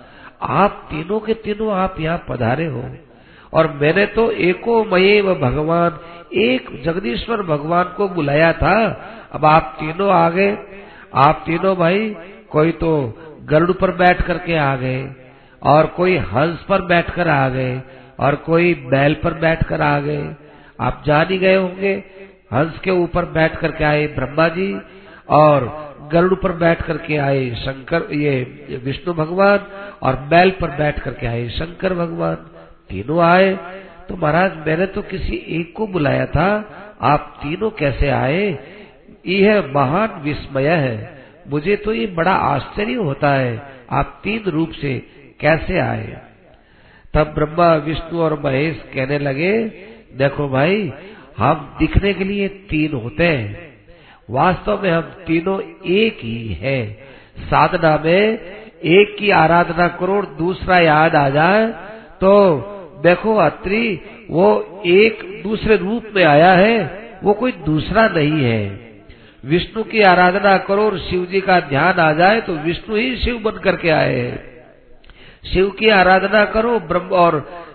आप 0.43 0.89
तीनों 0.91 1.21
के 1.21 1.35
तीनों 1.35 1.73
आप 1.73 2.01
यहाँ 2.01 2.25
पधारे 2.29 2.67
हो। 2.67 2.97
और 3.53 3.73
मैंने 3.73 4.07
तो 4.07 4.31
एको 4.31 4.85
मये 4.85 5.21
व 5.21 5.35
भगवान, 5.35 5.99
एक 6.35 6.83
जगदीश्वर 6.85 7.43
भगवान 7.43 7.85
को 7.85 8.09
बुलाया 8.09 8.53
था। 8.53 8.87
अब 9.33 9.45
आप 9.45 9.77
तीनों 9.81 10.11
आ 10.11 10.31
गए। 10.31 10.59
आप 11.15 11.43
तीनों 11.47 11.77
भाई, 11.77 12.17
कोई 12.51 12.71
तो 12.73 13.19
गरुड़ 13.45 13.73
पर 13.73 13.91
बैठ 13.91 14.23
करके 14.23 14.57
आ 14.57 14.75
गए 14.77 15.09
और 15.63 15.87
कोई 15.87 16.17
हंस 16.17 16.65
पर 16.69 16.83
बैठकर 16.83 17.29
आ 17.29 17.49
गए 17.49 17.81
और 18.21 18.35
कोई 18.35 18.75
बैल 18.75 19.15
पर 19.15 19.35
बैठकर 19.35 19.83
आ 19.83 19.99
गए। 20.01 20.35
आप 20.81 21.03
जान 21.07 21.27
ही 21.31 21.39
गए 21.39 21.57
होंगे, 21.57 21.95
हंस 22.53 22.79
के 22.79 22.91
ऊपर 22.91 23.25
बैठ 23.25 23.57
करके 23.57 23.85
आए 23.85 24.07
ब्रह्मा 24.07 24.49
जी 24.49 24.75
और 25.29 25.69
गरुड़ 26.13 26.35
पर 26.35 26.53
बैठ 26.53 26.83
करके 26.83 27.17
आए 27.17 27.51
शंकर, 27.55 28.09
ये 28.13 28.81
विष्णु 28.85 29.15
भगवान 29.15 29.67
और 30.03 30.17
बैल 30.31 30.51
पर 30.51 30.71
बैठ 30.71 31.01
करके 31.01 31.27
आए 31.27 31.49
शंकर 31.49 31.95
भगवान। 31.95 32.35
तीनों 32.89 33.21
आए। 33.21 33.53
तो 34.09 34.17
महाराज, 34.17 34.57
मैंने 34.67 34.87
तो 34.87 35.03
किसी 35.03 35.37
एक 35.51 35.73
को 35.77 35.87
बुलाया 35.87 36.27
था, 36.27 36.49
आप 37.03 37.35
तीनों 37.43 37.71
कैसे 37.71 38.09
आए? 38.09 38.59
यह 39.27 39.73
महान 39.75 40.21
विस्मय 40.23 40.69
है। 40.69 41.14
मुझे 41.51 41.77
तो 41.77 41.93
ये 41.93 42.07
बड़ा 42.07 42.33
आश्चर्य 42.33 42.95
होता 42.95 43.31
है, 43.31 43.63
आप 43.91 44.21
तीन 44.25 44.43
रूप 44.47 44.71
से 44.71 45.03
कैसे 45.41 45.79
आए? 45.79 46.21
तब 47.15 47.27
ब्रह्मा, 47.27 47.75
विष्णु 47.75 48.21
और 48.21 48.41
महेश 48.45 48.77
कहने 48.95 49.19
लगे, 49.19 49.65
देखो 50.17 50.49
भाई, 50.49 50.93
हम 51.39 51.77
दिखने 51.79 52.15
के 52.15 52.25
लिए 52.25 52.49
तीन 52.49 52.93
होते 52.93 53.27
हैं। 53.27 53.75
वास्तव 54.31 54.83
में 54.83 54.91
हम 54.91 55.01
तीनों 55.01 55.61
एक 55.87 56.19
ही 56.21 56.49
है। 56.49 56.99
साधना 57.39 58.03
में 58.05 58.39
एक 58.85 59.17
की 59.19 59.31
आराधना 59.31 59.89
करो 59.89 60.23
दूसरा 60.23 60.77
याद 60.77 61.15
आ 61.15 61.29
जाए। 61.29 61.67
तो 62.21 62.61
देखो 63.03 63.37
अत्रि, 63.37 64.01
वो 64.31 64.83
एक 64.87 65.41
दूसरे 65.43 65.77
रूप 65.77 66.05
में 66.17 66.25
आया 66.25 66.53
है, 66.53 67.05
वो 67.25 67.33
कोई 67.33 67.53
दूसरा 67.53 68.09
नहीं 68.09 68.45
है। 68.45 68.84
विष्णु 69.45 69.83
की 69.85 70.01
आराधना 70.03 70.57
करो 70.59 70.85
और 70.85 70.99
शिव 70.99 71.25
जी 71.27 71.41
का 71.41 71.61
ध्यान 71.61 71.99
आ 72.01 72.13
जाए 72.13 72.41
तो 72.41 72.53
विष्णु 72.53 72.97
ही 72.97 73.17
शिव 73.17 73.39
बन 73.39 73.59
करके 73.59 73.91
आए 73.91 74.51
शिव 75.53 75.71
की 75.71 75.89
आराधना 75.89 76.45
करो, 76.45 76.79
ब्रह्म 76.81 77.09
और 77.09 77.35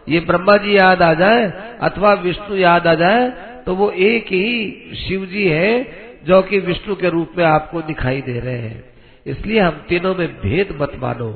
ये 0.09 0.19
ब्रह्मा 0.19 0.57
जी 0.57 0.77
याद 0.77 1.01
आ 1.01 1.13
जाए 1.13 1.45
अथवा 1.81 2.13
विष्णु 2.13 2.55
याद 2.57 2.87
आ 2.87 2.93
जाए 2.93 3.29
तो 3.65 3.75
वो 3.75 3.89
एक 3.91 4.27
ही 4.27 4.95
शिव 5.07 5.25
जी 5.25 5.47
है 5.47 5.81
जो 6.27 6.41
कि 6.41 6.59
विष्णु 6.59 6.95
के 6.95 7.09
रूप 7.09 7.33
में 7.37 7.45
आपको 7.45 7.81
दिखाई 7.81 8.21
दे 8.21 8.39
रहे 8.39 8.57
हैं। 8.57 8.83
इसलिए 9.25 9.59
हम 9.59 9.85
तीनों 9.89 10.15
में 10.15 10.27
भेद 10.27 10.77
मत 10.81 10.91
मानो। 10.95 11.29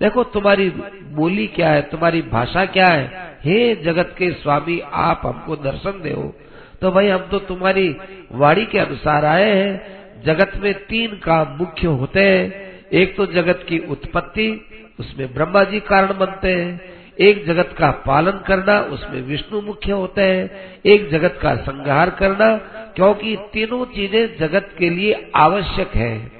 देखो, 0.00 0.24
तुम्हारी 0.24 0.70
बोली 1.10 1.46
क्या 1.46 1.70
है? 1.70 1.82
तुम्हारी 1.82 2.22
भाषा 2.22 2.64
क्या 2.66 2.86
है? 2.86 3.06
हे 3.44 3.74
जगत 3.74 4.14
के 4.18 4.30
स्वामी, 4.30 4.80
आप 4.92 5.22
हमको 5.24 5.56
दर्शन 5.56 5.90
दो। 5.90 6.34
तो 6.82 6.90
भाई 6.90 7.08
हम 7.08 7.18
तो 7.18 7.38
तुम्हारी 7.38 7.96
वाणी 8.32 8.64
के 8.64 8.78
अनुसार 8.78 9.24
आए 9.24 9.54
हैं। 9.54 9.98
जगत 10.24 10.52
में 10.56 10.74
तीन 10.74 11.10
काम 11.10 11.56
मुख्य 11.58 11.86
होते 11.86 12.20
हैं। 12.20 12.68
एक 12.92 13.16
तो 13.16 13.26
जगत 13.26 13.66
की 13.68 13.78
उत्पत्ति, 13.78 14.66
उसमें 15.00 15.34
ब्रह्मा 15.34 15.64
जी 15.64 15.80
कारण 15.80 16.18
बनते 16.18 16.48
हैं। 16.48 16.80
एक 17.20 17.46
जगत 17.46 17.74
का 17.78 17.90
पालन 17.90 18.30
करना, 18.30 18.80
उसमें 18.80 19.22
विष्णु 19.22 19.60
मुख्य 19.60 19.92
होते 19.92 20.22
हैं। 20.22 20.50
एक 20.86 21.10
जगत 21.10 21.38
का 21.42 21.56
संहार 21.56 22.10
करना, 22.10 22.56
क्योंकि 22.96 23.36
तीनों 23.52 23.84
चीज़ें 23.84 24.38
जगत 24.38 24.70
के 24.78 24.90
लिए 24.90 25.30
आवश्यक 25.36 25.94
है। 25.94 26.30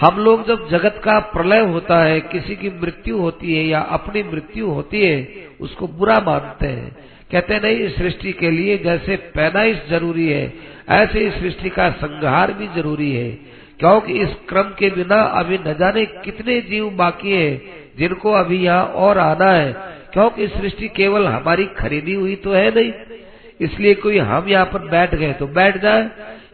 हम 0.00 0.18
लोग 0.18 0.46
जब 0.46 0.68
जगत 0.68 1.00
का 1.04 1.18
प्रलय 1.18 1.60
होता 1.60 2.02
है, 2.02 2.20
किसी 2.20 2.56
की 2.56 2.68
मृत्यु 2.68 3.18
होती 3.18 3.54
है 3.54 3.64
या 3.64 3.80
अपनी 3.80 4.22
मृत्यु 4.22 4.66
होती 4.66 5.00
है, 5.00 5.28
उसको 5.60 5.88
बुरा 5.88 6.20
मानते 6.26 6.66
हैं। 6.66 7.09
कहते 7.32 7.58
नहीं 7.58 7.88
सृष्टि 7.88 8.32
के 8.32 8.50
लिए 8.50 8.76
जैसे 8.78 9.16
पैदाइश 9.34 9.82
ज़रूरी 9.90 10.28
है। 10.28 10.52
ऐसे 10.90 11.20
इस 11.20 11.34
सृष्टि 11.34 11.68
का 11.68 11.90
संहार 11.90 12.52
भी 12.52 12.66
ज़रूरी 12.66 13.10
है। 13.12 13.30
क्योंकि 13.80 14.12
इस 14.12 14.34
क्रम 14.48 14.74
के 14.78 14.90
बिना 14.90 15.20
अभी 15.40 15.58
न 15.58 15.74
जाने 15.78 16.04
कितने 16.24 16.60
जीव 16.60 16.90
बाकी 16.90 17.32
है, 17.32 17.56
जिनको 17.98 18.32
अभी 18.32 18.58
यहाँ 18.58 18.84
और 18.84 19.18
आना 19.18 19.52
है। 19.52 19.72
क्योंकि 20.12 20.46
सृष्टि 20.48 20.88
केवल 20.88 21.26
हमारी 21.26 21.64
खरीदी 21.78 22.14
हुई 22.14 22.34
तो 22.36 22.52
है 22.52 22.74
नहीं। 22.74 22.92
इसलिए 23.60 23.94
कोई 23.94 24.18
हम 24.18 24.48
यहाँ 24.48 24.66
पर 24.66 24.88
बैठ 24.88 25.14
गए 25.14 25.32
तो 25.32 25.46
बैठ 25.46 25.76
जाए। 25.82 26.08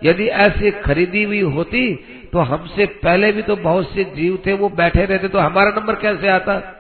यदि 0.04 0.26
ऐसे 0.26 0.70
खरीदी 0.70 1.22
हुई 1.22 1.40
होती 1.40 1.94
तो 2.32 2.38
हमसे 2.38 2.86
पहले 3.02 3.30
भी 3.32 3.42
तो 3.42 3.56
बहुत 3.56 3.94
से 3.94 4.04
जीव 4.04 4.38
थे, 4.46 4.52
वो 4.52 4.68
बैठे 4.68 5.04
रहते 5.04 5.28
तो 5.28 5.38
हमारा 5.38 5.70
नंबर 5.70 5.94
कैसे 5.94 6.28
आता? 6.28 6.75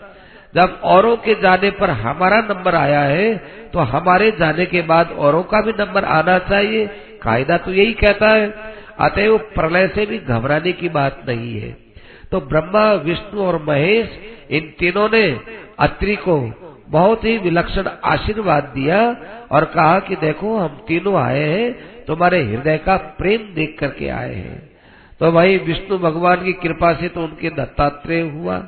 जब 0.54 0.80
औरों 0.84 1.16
के 1.16 1.34
जाने 1.34 1.70
पर 1.70 1.90
हमारा 1.90 2.40
नंबर 2.40 2.74
आया 2.74 3.00
है 3.00 3.36
तो 3.72 3.78
हमारे 3.78 4.30
जाने 4.30 4.66
के 4.66 4.82
बाद 4.82 5.12
औरों 5.12 5.42
का 5.42 5.60
भी 5.60 5.72
नंबर 5.72 6.04
आना 6.04 6.38
चाहिए। 6.38 6.86
कायदा 7.22 7.56
तो 7.56 7.72
यही 7.72 7.92
कहता 7.92 8.28
है, 8.28 8.54
अतएव 9.00 9.38
प्रलय 9.38 9.88
से 9.88 10.06
भी 10.06 10.18
घबराने 10.18 10.72
की 10.72 10.88
बात 10.88 11.22
नहीं 11.28 11.60
है। 11.60 11.76
तो 12.30 12.40
ब्रह्मा, 12.40 12.92
विष्णु 12.92 13.42
और 13.42 13.62
महेश, 13.68 14.08
इन 14.50 14.72
तीनों 14.78 15.08
ने 15.12 15.40
अत्रि 15.78 16.16
को 16.16 16.52
बहुत 16.88 17.24
ही 17.24 17.38
विलक्षण 17.38 17.88
आशीर्वाद 18.04 18.64
दिया 18.64 19.16
और 19.50 19.64
कहा 19.64 19.98
कि 19.98 20.16
देखो, 20.16 20.56
हम 20.58 20.80
तीनों 20.88 21.14
आए 21.16 21.44
हैं, 21.44 21.72
तुम्हारे 22.04 22.42
हृदय 22.44 22.78
का 22.78 22.96
प्रेम 22.96 23.54
देख 23.54 23.76
करके 23.78 24.08
आए 24.08 24.34
हैं। 24.34 24.70
तो 25.20 25.32
भाई, 25.32 25.58
विष्णु 25.58 25.98
भगवान 25.98 26.44
की 26.44 26.52
कृपा 26.52 26.92
से 26.92 27.08
तो 27.08 27.20
उनके 27.20 27.50
दत्तात्रेय 27.50 28.20
हुआ। 28.20 28.58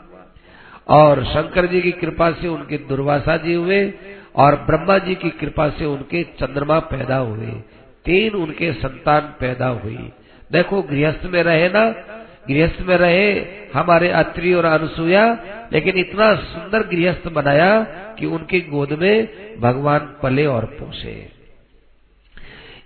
और 0.89 1.25
शंकर 1.25 1.67
जी 1.67 1.81
की 1.81 1.93
कृपा 1.93 2.31
से 2.31 2.49
उनके 2.49 2.79
दुर्वासा 2.79 3.37
जी 3.37 3.55
हुए 3.55 3.95
और 4.37 4.55
ब्रह्मा 4.55 4.99
जी 4.99 5.15
की 5.15 5.31
कृपा 5.31 5.69
से 5.69 5.85
उनके 5.85 6.23
चंद्रमा 6.23 6.79
पैदा 6.79 7.17
हुए। 7.17 7.51
तीन 8.05 8.33
उनके 8.33 8.73
संतान 8.73 9.21
पैदा 9.21 9.67
हुई। 9.67 10.13
देखो, 10.53 10.83
गृहस्थ 10.83 11.25
में 11.25 11.43
रहे 11.43 11.69
ना, 11.69 11.91
गृहस्थ 12.49 12.81
में 12.81 12.97
रहे 12.97 13.47
हमारे 13.75 14.09
अत्रि 14.09 14.53
और 14.53 14.65
अनुसुया 14.65 15.39
लेकिन 15.73 15.97
इतना 15.97 16.35
सुंदर 16.35 16.79
गृहस्थ 16.79 17.29
बनाया 17.29 17.83
कि 18.19 18.27
उनकी 18.27 18.61
गोद 18.61 18.93
में 18.93 19.29
भगवान 19.61 19.99
पले 20.23 20.47
और 20.47 20.65
पोसे। 20.65 21.29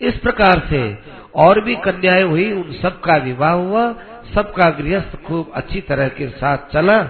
इस 0.01 0.19
प्रकार 0.19 0.63
से 0.71 0.99
और 1.35 1.61
भी 1.61 1.77
कन्याएँ 1.77 2.23
हुई, 2.23 2.53
उन 2.53 2.73
सबका 2.73 3.17
विवाह 3.17 3.53
हुआ, 3.53 3.93
सबका 4.35 4.71
गृहस्थ 4.71 5.23
खूब 5.23 5.53
अच्छी 5.55 5.81
तरह 5.81 6.09
के 6.09 6.29
साथ 6.29 6.59
चला। 6.73 7.03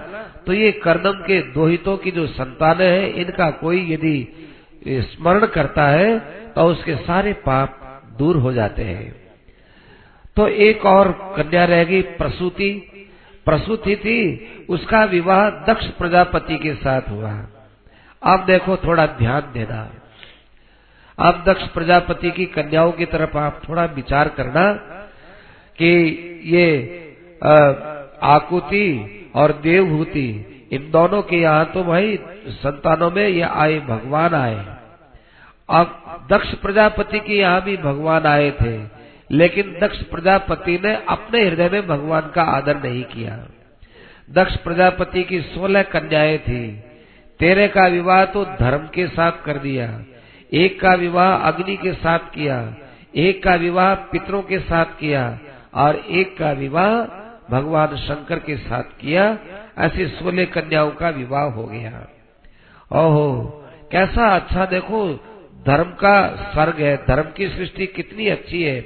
तो 0.45 0.53
ये 0.53 0.71
कर्दम 0.71 1.11
के 1.11 1.41
दोहितों 1.51 1.97
की 1.97 2.11
जो 2.11 2.25
संतान 2.27 2.81
है, 2.81 3.09
इनका 3.11 3.49
कोई 3.51 3.93
यदि 3.93 4.27
स्मरण 4.87 5.45
करता 5.47 5.87
है 5.87 6.19
तो 6.53 6.65
उसके 6.65 6.95
सारे 6.95 7.33
पाप 7.33 7.79
दूर 8.17 8.37
हो 8.37 8.53
जाते 8.53 8.83
हैं। 8.83 9.11
तो 10.35 10.47
एक 10.47 10.85
और 10.85 11.11
कन्या 11.37 11.65
रहेगी 11.65 12.01
प्रसूति। 12.01 12.69
प्रसूति 13.45 13.95
थी, 13.95 14.19
उसका 14.69 15.03
विवाह 15.05 15.49
दक्ष 15.49 15.87
प्रजापति 15.87 16.57
के 16.57 16.73
साथ 16.73 17.09
हुआ। 17.09 17.31
अब 18.23 18.45
देखो, 18.45 18.77
थोड़ा 18.77 19.05
ध्यान 19.05 19.51
देना। 19.53 19.81
अब 21.17 21.43
दक्ष 21.47 21.67
प्रजापति 21.67 22.31
की 22.31 22.45
कन्याओं 22.45 22.91
की 22.91 23.05
तरफ़ 23.05 23.37
आप 23.37 23.61
थोड़ा 23.69 23.85
विचार 23.85 24.29
करना 24.29 24.71
कि 25.79 25.91
ये 26.45 26.67
आकुति 28.23 28.85
और 29.33 29.51
देवभूति, 29.61 30.29
इन 30.71 30.89
दोनों 30.91 31.21
के 31.21 31.35
यहाँ 31.35 31.65
तो 31.65 31.83
भाई 31.83 32.17
संतानों 32.47 33.09
में 33.11 33.27
ये 33.27 33.41
आए, 33.41 33.79
भगवान 33.79 34.33
आए। 34.33 34.65
अब 35.69 35.99
दक्ष 36.31 36.53
प्रजापति 36.53 37.19
के 37.19 37.33
यहाँ 37.33 37.61
भी 37.61 37.77
भगवान 37.77 38.25
आए 38.25 38.51
थे, 38.51 38.77
लेकिन 39.31 39.77
दक्ष 39.81 40.01
प्रजापति 40.03 40.79
ने 40.83 40.95
अपने 41.09 41.43
हृदय 41.45 41.69
में 41.69 41.87
भगवान 41.87 42.31
का 42.35 42.43
आदर 42.51 42.83
नहीं 42.83 43.03
किया। 43.03 43.37
दक्ष 44.31 44.55
प्रजापति 44.55 45.23
की 45.23 45.41
सोलह 45.41 45.83
कन्याएँ 45.83 46.37
थी। 46.37 46.67
तेरे 47.39 47.67
का 47.67 47.85
विवाह 47.87 48.25
तो 48.25 48.43
धर्म 48.59 48.87
के 48.87 49.07
साथ 49.07 49.43
कर 49.45 49.57
दिया, 49.57 49.87
एक 50.53 50.79
का 50.81 50.93
विवाह 50.93 51.33
अग्नि 51.47 51.75
के 51.77 51.93
साथ 51.93 52.19
किया, 52.19 52.57
एक 53.15 53.43
का 53.43 53.55
विवाह 53.55 53.93
पितरों 54.11 54.41
के 54.41 54.59
साथ 54.59 54.99
किया, 54.99 55.39
और 55.73 55.95
एक 55.95 56.37
का 56.37 56.51
विवाह 56.51 56.95
भगवान 57.51 57.95
शंकर 57.95 58.39
के 58.39 58.57
साथ 58.57 58.83
किया, 58.83 59.37
ऐसे 59.77 60.07
सोलह 60.07 60.45
कन्याओं 60.45 60.91
का 60.91 61.09
विवाह 61.09 61.43
हो 61.43 61.63
गया। 61.63 62.07
ओहो, 62.91 63.63
कैसा 63.91 64.35
अच्छा 64.35 64.65
देखो, 64.65 65.13
धर्म 65.67 65.83
का 65.83 66.35
स्वर्ग 66.53 66.75
है, 66.79 66.97
धर्म 66.97 67.23
की 67.23 67.47
सृष्टि 67.47 67.87
कितनी 67.87 68.27
अच्छी 68.27 68.63
है। 68.63 68.81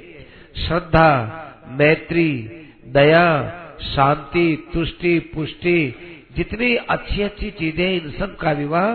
श्रद्धा, 0.66 1.44
मैत्री, 1.68 2.50
दया, 2.88 3.50
शांति, 3.80 4.70
तुष्टि, 4.74 5.18
पुष्टि, 5.18 5.94
जितनी 6.36 6.76
अच्छी 6.76 7.22
अच्छी 7.22 7.50
चीज़ें 7.50 8.02
इन 8.02 8.10
सब 8.10 8.36
का 8.36 8.52
विवाह 8.52 8.94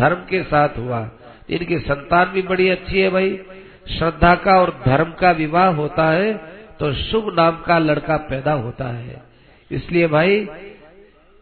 धर्म 0.00 0.16
के 0.16 0.42
साथ 0.42 0.68
हुआ। 0.78 1.10
इनकी 1.50 1.78
संतान 1.78 2.24
भी 2.24 2.42
बड़ी 2.42 2.68
अच्छी 2.68 3.00
है 3.00 3.10
भाई। 3.10 3.40
श्रद्धा 3.88 4.34
का 4.34 4.52
और 4.52 4.82
धर्म 4.86 5.12
का 5.12 5.30
विवाह 5.30 5.66
होता 5.66 6.10
है 6.10 6.53
तो 6.80 6.92
शुभ 6.94 7.32
नाम 7.36 7.62
का 7.66 7.78
लड़का 7.80 8.16
पैदा 8.28 8.52
होता 8.54 8.84
है। 8.86 9.22
इसलिए 9.70 10.06
भाई, 10.08 10.46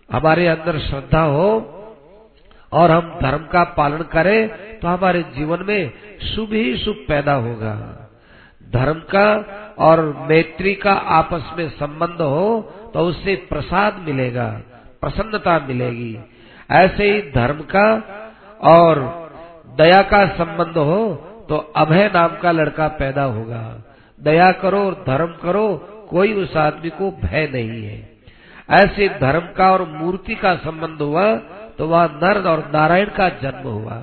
हमारे 0.08 0.46
अंदर 0.46 0.78
श्रद्धा 0.80 1.22
हो 1.22 1.48
और 2.72 2.90
हम 2.90 3.08
धर्म 3.22 3.46
का 3.46 3.62
पालन 3.76 4.02
करें 4.12 4.48
तो 4.80 4.88
हमारे 4.88 5.22
जीवन 5.34 5.64
में 5.66 5.92
शुभ 6.26 6.52
ही 6.52 6.76
शुभ 6.78 7.04
पैदा 7.08 7.32
होगा। 7.36 7.74
धर्म 8.72 9.00
का 9.10 9.28
और 9.78 10.00
मैत्री 10.28 10.74
का 10.74 10.92
आपस 11.12 11.50
में 11.58 11.68
संबंध 11.70 12.20
हो 12.22 12.60
तो 12.94 13.00
उससे 13.00 13.34
प्रसाद 13.48 13.98
मिलेगा, 13.98 14.46
प्रसन्नता 15.02 15.58
मिलेगी। 15.68 16.18
ऐसे 16.72 17.10
ही 17.10 17.20
धर्म 17.32 17.60
का 17.74 17.86
और 18.68 19.00
दया 19.78 20.02
का 20.04 20.26
संबंध 20.34 20.76
हो 20.78 21.14
तो 21.48 21.56
अभय 21.76 22.10
नाम 22.14 22.36
का 22.36 22.50
लड़का 22.52 22.88
पैदा 22.96 23.22
होगा। 23.24 23.62
दया 24.22 24.52
करो 24.52 24.78
और 24.78 25.04
धर्म 25.06 25.34
करो, 25.42 25.66
कोई 26.10 26.32
उस 26.32 26.56
आदमी 26.56 26.90
को 26.90 27.10
भय 27.10 27.48
नहीं 27.52 27.84
है। 27.84 28.12
ऐसे 28.70 29.08
धर्म 29.08 29.46
का 29.56 29.72
और 29.72 29.82
मूर्ति 29.88 30.34
का 30.34 30.54
संबंध 30.56 31.02
हुआ 31.02 31.36
तो 31.78 31.86
वह 31.88 32.04
नर 32.04 32.48
और 32.48 32.70
नारायण 32.74 33.06
का 33.06 33.28
जन्म 33.28 33.68
हुआ। 33.68 34.02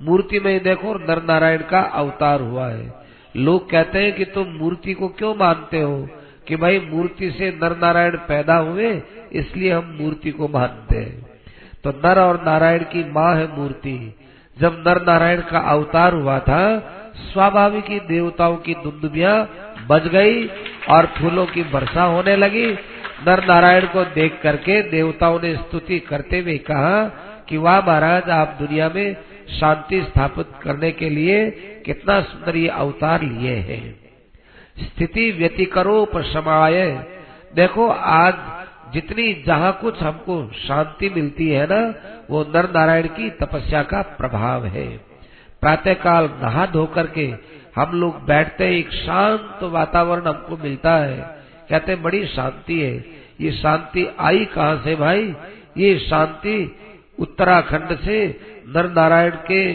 मूर्ति 0.00 0.40
में 0.40 0.62
देखो, 0.62 0.94
नर 0.94 1.22
नारायण 1.22 1.62
का 1.62 1.80
अवतार 1.80 2.40
हुआ 2.40 2.68
है। 2.68 2.92
लोग 3.36 3.70
कहते 3.70 3.98
हैं 3.98 4.12
कि 4.12 4.24
तुम 4.24 4.46
मूर्ति 4.48 4.94
को 4.94 5.08
क्यों 5.08 5.34
मानते 5.34 5.80
हो? 5.80 6.08
कि 6.48 6.56
भाई 6.56 6.78
मूर्ति 6.80 7.30
से 7.30 7.50
नर 7.62 7.76
नारायण 7.76 8.16
पैदा 8.16 8.56
हुए, 8.56 9.02
इसलिए 9.32 9.72
हम 9.72 9.98
मूर्ति 10.00 10.30
को 10.30 10.48
मानते 10.48 10.98
हैं। 10.98 11.26
तो 11.84 11.90
नर 11.90 12.18
और 12.18 12.42
नारायण 12.44 12.78
की 12.78 13.10
माँ 13.10 13.34
है 13.36 13.56
मूर्ति। 13.58 14.14
जब 14.58 14.84
नर 14.86 15.02
नारायण 15.02 15.40
का 15.40 15.58
अवतार 15.58 16.12
हुआ 16.12 16.38
था 16.38 16.64
स्वाभाविक 17.14 17.90
ही 17.90 18.00
देवताओं 18.00 18.56
की 18.56 18.74
दुंदुबिया 18.74 19.48
बज 19.88 20.06
गई 20.08 20.46
और 20.88 21.06
फूलों 21.06 21.46
की 21.46 21.62
वर्षा 21.62 22.02
होने 22.02 22.36
लगी। 22.36 22.66
नर 23.26 23.44
नारायण 23.44 23.86
को 23.86 24.04
देख 24.04 24.40
करके 24.42 24.82
देवताओं 24.82 25.40
ने 25.40 25.54
स्तुति 25.56 25.98
करते 25.98 26.38
हुए 26.38 26.58
कहा 26.58 27.04
कि 27.48 27.56
वाह 27.56 27.80
महाराज, 27.80 28.30
आप 28.30 28.56
दुनिया 28.60 28.88
में 28.88 29.16
शांति 29.60 30.02
स्थापित 30.02 30.46
करने 30.62 30.90
के 30.92 31.10
लिए 31.10 31.50
कितना 31.86 32.20
सुंदर 32.20 32.56
ये 32.56 32.68
अवतार 32.68 33.22
लिए 33.22 33.54
हैं। 33.56 34.00
स्थिति 34.78 35.30
व्यतिकरो 35.30 36.04
प्रशमाय 36.04 37.06
देखो, 37.54 37.88
आज 37.88 38.34
जितनी 38.94 39.42
जहाँ 39.46 39.72
कुछ 39.80 40.02
हमको 40.02 40.50
शांति 40.54 41.08
मिलती 41.08 41.48
है 41.48 41.66
ना, 41.66 41.94
वो 42.30 42.42
नर 42.44 42.70
नारायण 42.70 43.06
की 43.06 43.30
तपस्या 43.30 43.82
का 43.82 44.02
प्रभाव 44.02 44.66
है। 44.66 45.11
प्रातः 45.62 45.94
काल 45.94 46.24
नहा 46.42 46.66
धो 46.66 46.86
करके 46.86 47.34
हम 47.76 48.00
लोग 48.00 48.24
बैठते 48.26 48.78
एक 48.78 48.90
शांत 48.90 49.62
वातावरण 49.62 50.22
हमको 50.22 50.56
मिलता 50.56 50.96
है। 50.96 51.18
कहते 51.70 51.96
बड़ी 51.96 52.26
शांति 52.26 52.80
है। 52.80 53.04
ये 53.40 53.52
शांति 53.52 54.06
आई 54.20 54.44
कहाँ 54.44 54.82
से 54.84 54.94
भाई? 54.96 55.34
ये 55.76 55.98
शांति 55.98 56.76
उत्तराखंड 57.18 57.98
से 57.98 58.40
नर 58.68 58.90
नारायण 58.90 59.30
के 59.30 59.72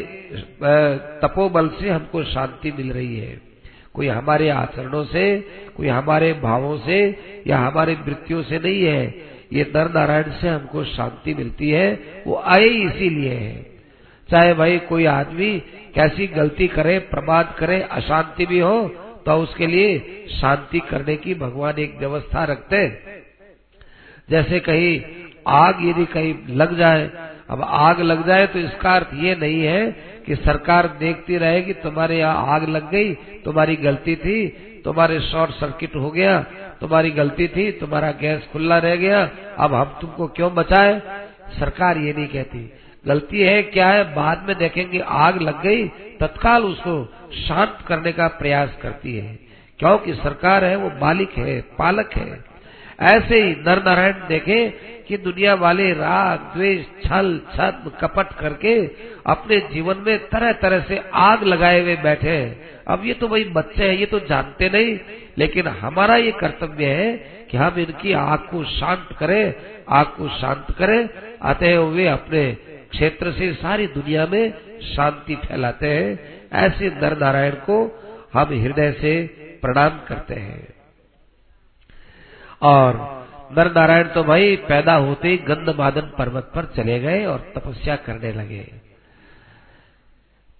तपोबल 1.21 1.69
से 1.69 1.89
हमको 1.89 2.23
शांति 2.23 2.71
मिल 2.71 2.91
रही 2.91 3.17
है। 3.17 3.41
कोई 3.93 4.08
हमारे 4.08 4.50
आचरणों 4.50 5.04
से, 5.04 5.38
कोई 5.78 5.88
हमारे 5.88 6.34
भावों 6.34 6.78
से 6.78 7.00
या 7.47 7.60
हमारे 7.60 7.93
वृत्तियों 7.93 8.43
से 8.43 8.60
नहीं 8.60 8.84
है। 8.84 9.06
ये 9.54 9.71
नर 9.76 9.91
नारायण 9.91 10.32
से 10.32 10.47
हमको 10.47 10.84
शांति 10.84 11.34
मिलती 11.34 11.69
है। 11.69 12.00
वो 12.28 12.36
आए 12.45 12.67
इसीलिए 12.67 13.34
है। 13.34 13.67
चाहे 14.30 14.54
भाई 14.54 14.78
कोई 14.88 15.06
आदमी 15.08 15.52
कैसी 15.96 16.28
गलती 16.30 16.68
करे, 16.68 16.98
प्रमाद 17.12 17.56
करे, 17.60 17.82
अशांति 17.82 18.46
भी 18.46 18.60
हो 18.60 18.88
तो 19.26 19.34
उसके 19.36 19.68
लिए 19.68 20.26
शांति 20.32 20.80
करने 20.90 21.16
की 21.18 21.34
भगवान 21.36 21.80
एक 21.80 21.98
व्यवस्था 22.00 22.44
रखते 22.44 22.88
जैसे 24.30 24.60
कहीं 24.60 24.92
आग 25.48 25.86
यदि 25.86 26.06
कहीं 26.06 26.34
लग 26.56 26.78
जाए, 26.78 27.10
अब 27.50 27.62
आग 27.63 28.02
लग 28.02 28.26
जाए 28.28 28.48
तो 28.48 28.60
इसका 28.60 28.94
अर्थ 28.96 29.13
ये 29.16 29.36
नहीं 29.36 29.62
है 29.62 29.92
कि 30.26 30.36
सरकार 30.38 30.88
देखती 31.00 31.38
रहेगी, 31.38 31.74
तुम्हारे 31.76 32.18
यहाँ 32.18 32.56
आग 32.56 32.68
लग 32.70 32.90
गई, 32.92 33.13
तुम्हारी 33.46 33.76
गलती 33.78 34.16
थी, 34.16 34.48
तुम्हारे 34.86 35.20
शॉर्ट 35.22 35.52
सर्किट 35.54 35.96
हो 35.96 36.10
गया, 36.12 36.40
तुम्हारी 36.82 37.12
गलती 37.12 37.48
थी, 37.48 37.72
तुम्हारा 37.72 38.12
गैस 38.22 38.48
खुला 38.52 38.78
रह 38.78 38.96
गया, 38.96 39.22
अब 39.58 39.74
हम 39.74 39.98
तुमको 40.02 40.28
क्यों 40.30 40.54
बचाए? 40.56 41.00
सरकार 41.60 41.98
ये 41.98 42.13
नहीं 42.13 42.28
कहती। 42.28 42.70
गलती 43.08 43.39
है, 43.39 43.63
क्या 43.63 43.89
है? 43.89 44.15
बाद 44.15 44.46
में 44.48 44.58
देखेंगे, 44.58 45.00
आग 45.00 45.41
लग 45.41 45.62
गई, 45.63 45.88
तत्काल 46.20 46.63
उसको 46.63 47.13
शांत 47.48 47.78
करने 47.88 48.12
का 48.12 48.28
प्रयास 48.28 48.78
करती 48.82 49.17
है। 49.17 49.39
क्योंकि 49.80 50.13
सरकार 50.13 50.65
है, 50.65 50.76
वो 50.76 50.91
मालिक 51.02 51.32
है, 51.38 51.62
पालक 51.62 52.13
है। 52.13 52.58
ऐसे 53.02 53.43
ही 53.43 53.52
नर 53.52 53.84
नारायण 53.84 54.13
देखे 54.13 54.70
कि 55.08 55.17
दुनिया 55.17 55.54
वाले 55.54 55.93
राग, 55.93 56.39
द्वेष, 56.39 56.86
छल 56.86 57.41
छद 57.56 57.91
कपट 58.02 58.34
करके 58.39 58.86
अपने 59.28 59.60
जीवन 59.60 59.96
में 59.98 60.20
तरह 60.20 60.52
तरह 60.52 60.80
से 60.80 61.02
आग 61.13 61.43
लगाए 61.43 61.82
हुए 61.82 61.96
बैठे 61.96 62.30
हैं। 62.30 62.70
अब 62.88 63.06
ये 63.06 63.13
तो 63.13 63.28
वही 63.28 63.43
बच्चे 63.43 63.89
हैं, 63.89 63.98
ये 63.98 64.06
तो 64.06 64.20
जानते 64.20 64.70
नहीं, 64.70 65.00
लेकिन 65.38 65.67
हमारा 65.67 66.15
ये 66.15 66.32
कर्तव्य 66.32 66.86
है 66.86 67.17
कि 67.52 67.58
हम 67.58 67.76
इनकी 67.78 68.13
आग 68.13 68.39
को 68.39 68.63
शांत 68.63 69.10
करें, 69.20 69.54
आग 69.89 70.06
को 70.06 70.30
शांत 70.30 70.65
करें 70.78 71.10
अतः 71.41 71.80
वे 71.80 72.08
अपने 72.08 72.58
क्षेत्र 72.91 73.32
से 73.32 73.54
सारी 73.54 73.88
दुनिया 73.88 74.26
में 74.26 74.54
शांति 74.82 75.36
फैलाते 75.36 75.88
हैं। 75.88 76.38
ऐसे 76.54 76.88
नर 76.88 77.17
नारायण 77.17 77.52
को 77.52 78.04
हम 78.34 78.50
हृदय 78.62 78.91
से 78.91 79.28
प्रणाम 79.62 79.89
करते 79.89 80.34
हैं। 80.34 80.67
और 82.62 83.17
नर 83.58 83.71
नारायण 83.71 84.08
तो 84.08 84.23
भाई 84.23 84.56
पैदा 84.56 84.93
होते 84.93 85.28
ही 85.28 85.38
गंधमादन 85.38 86.12
पर्वत 86.17 86.52
पर 86.56 86.65
चले 86.65 87.00
गए 87.00 87.26
और 87.26 87.54
तपस्या 87.56 87.95
करने 87.95 88.32
लगे। 88.32 88.71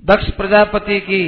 दक्ष 0.06 0.30
प्रजापति 0.32 1.00
की 1.00 1.24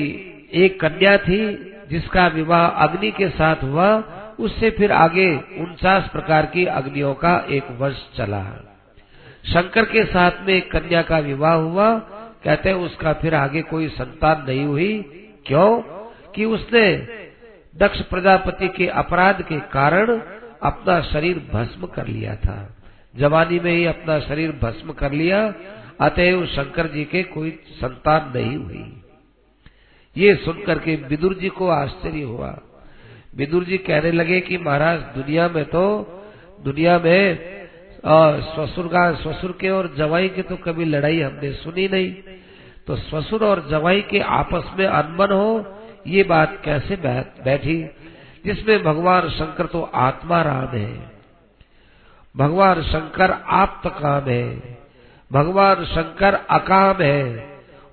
एक 0.53 0.79
कन्या 0.79 1.17
थी, 1.17 1.55
जिसका 1.89 2.27
विवाह 2.27 2.67
अग्नि 2.67 3.11
के 3.11 3.29
साथ 3.29 3.55
हुआ, 3.63 4.03
उससे 4.39 4.69
फिर 4.69 4.91
आगे 4.91 5.35
उनचास 5.35 6.09
प्रकार 6.11 6.45
की 6.45 6.65
अग्नियों 6.65 7.13
का 7.13 7.45
एक 7.49 7.63
वर्ष 7.71 8.17
चला। 8.17 8.68
शंकर 9.45 9.85
के 9.85 10.05
साथ 10.05 10.31
में 10.41 10.53
एक 10.53 10.71
कन्या 10.71 11.01
का 11.01 11.19
विवाह 11.19 11.53
हुआ। 11.53 11.99
कहते 12.43 12.69
हैं, 12.69 12.75
उसका 12.75 13.13
फिर 13.13 13.35
आगे 13.35 13.61
कोई 13.61 13.87
संतान 13.87 14.45
नहीं 14.47 14.65
हुई। 14.65 15.01
क्यों? 15.45 15.81
कि 16.35 16.45
उसने 16.45 17.07
दक्ष 17.75 18.01
प्रजापति 18.01 18.67
के 18.67 18.87
अपराध 18.87 19.41
के 19.41 19.59
कारण 19.59 20.21
अपना 20.63 21.01
शरीर 21.01 21.49
भस्म 21.53 21.87
कर 21.87 22.07
लिया 22.07 22.35
था। 22.35 22.77
जवानी 23.15 23.59
में 23.59 23.71
ही 23.71 23.85
अपना 23.85 24.19
शरीर 24.19 24.51
भस्म 24.51 24.91
कर 24.91 25.11
लिया। 25.11 25.53
अतएव 26.01 26.45
शंकर 26.45 26.87
जी 26.87 27.03
के 27.03 27.23
कोई 27.23 27.59
संतान 27.69 28.33
नहीं 28.35 28.57
हुई। 28.57 29.03
ये 30.17 30.35
सुनकर 30.35 30.79
के 30.79 30.95
विदुर 30.95 31.33
जी 31.33 31.49
को 31.49 31.67
आश्चर्य 31.67 32.21
हुआ। 32.21 32.59
विदुर 33.35 33.63
जी 33.63 33.77
कहने 33.77 34.11
लगे 34.11 34.41
कि 34.41 34.57
महाराज, 34.57 34.99
दुनिया 34.99 35.49
में 35.49 35.65
तो 35.65 36.05
दुनिया 36.63 36.99
में 36.99 37.59
ससुर 37.99 38.87
का, 38.87 39.13
ससुर 39.13 39.57
के 39.61 39.69
और 39.69 39.93
जवाई 39.97 40.29
के 40.29 40.41
तो 40.41 40.55
कभी 40.55 40.85
लड़ाई 40.85 41.21
हमने 41.21 41.51
सुनी 41.51 41.87
नहीं। 41.87 42.11
तो 42.87 42.95
ससुर 42.95 43.43
और 43.45 43.67
जवाई 43.69 44.01
के 44.01 44.19
आपस 44.19 44.71
में 44.79 44.85
अनबन 44.85 45.31
हो, 45.31 45.77
ये 46.07 46.23
बात 46.23 46.61
कैसे 46.65 46.95
बैठी 46.95 47.83
जिसमें 48.45 48.83
भगवान 48.83 49.29
शंकर 49.29 49.65
तो 49.65 49.81
आत्मा 49.81 50.41
राम 50.41 50.67
है। 50.67 51.11
भगवान 52.37 52.81
शंकर 52.81 53.31
आप 53.31 53.81
काम 53.87 54.29
है। 54.29 54.77
भगवान 55.31 55.83
शंकर 55.85 56.33
अकाम 56.33 57.01
है। 57.01 57.23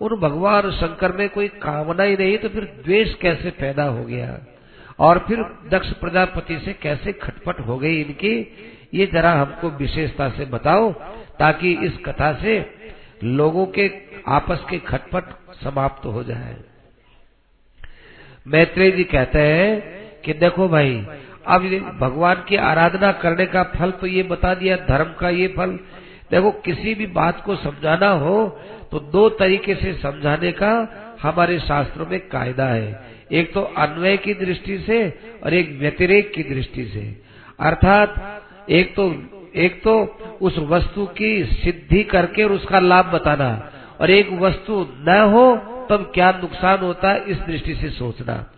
उन 0.01 0.17
भगवान 0.21 0.71
शंकर 0.71 1.13
में 1.13 1.29
कोई 1.29 1.49
कामना 1.49 2.03
ही 2.03 2.17
नहीं 2.17 2.39
तो 2.39 2.49
फिर 2.49 2.65
द्वेष 2.85 3.15
कैसे 3.15 3.51
पैदा 3.51 3.85
हो 3.85 4.05
गया? 4.05 4.39
और 4.99 5.19
फिर 5.19 5.45
दक्ष 5.69 5.93
प्रजापति 5.93 6.59
से 6.59 6.73
कैसे 6.73 7.13
खटपट 7.13 7.61
हो 7.61 7.79
गई 7.79 8.01
इनकी? 8.01 8.35
ये 8.93 9.07
जरा 9.07 9.33
हमको 9.33 9.71
विशेषता 9.77 10.29
से 10.29 10.45
बताओ, 10.47 10.93
ताकि 11.39 11.73
इस 11.85 11.97
कथा 12.07 12.33
से 12.33 12.59
लोगों 13.25 13.67
के 13.69 13.91
आपस 14.29 14.65
के 14.71 14.79
खटपट 14.79 15.35
समाप्त 15.55 16.07
हो 16.07 16.23
जाए। 16.25 16.57
मैत्रेय 18.47 18.91
जी 18.91 19.05
कहते 19.05 19.39
हैं 19.41 20.21
कि 20.23 20.33
देखो 20.35 20.69
भाई, 20.69 20.95
अब 21.47 21.63
भगवान 22.01 22.45
की 22.49 22.57
आराधना 22.57 23.11
करने 23.15 23.47
का 23.47 23.63
फल 23.75 23.91
तो 23.91 24.07
ये 24.07 24.23
बता 24.25 24.55
दिया, 24.55 24.77
धर्म 24.79 25.13
का 25.21 25.29
ये 25.31 25.49
फल। 25.49 25.79
देखो, 26.31 26.51
किसी 26.51 26.95
भी 26.95 27.07
बात 27.09 27.43
को 27.45 27.57
समझाना 27.57 28.09
हो 28.11 28.47
तो 28.93 28.99
दो 29.11 29.29
तरीके 29.31 29.75
से 29.75 29.93
समझाने 29.95 30.51
का 30.53 30.73
हमारे 31.23 31.59
शास्त्रों 31.61 32.07
में 32.07 32.19
कायदा 32.29 32.67
है। 32.67 33.05
एक 33.33 33.53
तो 33.55 33.61
अन्वय 33.61 34.17
की 34.17 34.35
दृष्टि 34.37 34.79
से 34.79 34.99
और 35.45 35.55
एक 35.55 35.71
व्यतिरेक 35.81 36.33
की 36.33 36.43
दृष्टि 36.45 36.85
से। 36.85 37.01
अर्थात 37.61 38.15
एक 38.71 38.95
तो 38.97 39.15
एक 39.57 39.83
तो 39.83 40.19
उस 40.41 40.59
वस्तु 40.59 41.07
की 41.07 41.45
सिद्धि 41.45 42.03
करके 42.05 42.45
और 42.45 42.53
उसका 42.53 42.79
लाभ 42.79 43.07
बताना। 43.07 43.73
और 44.01 44.11
एक 44.11 44.33
वस्तु 44.33 44.87
न 44.99 45.31
हो, 45.33 45.57
तब 45.91 46.11
क्या 46.15 46.31
नुकसान 46.31 46.79
होता 46.79 47.11
है, 47.11 47.25
इस 47.25 47.39
दृष्टि 47.39 47.75
से 47.75 47.91
सोचना। 47.91 48.53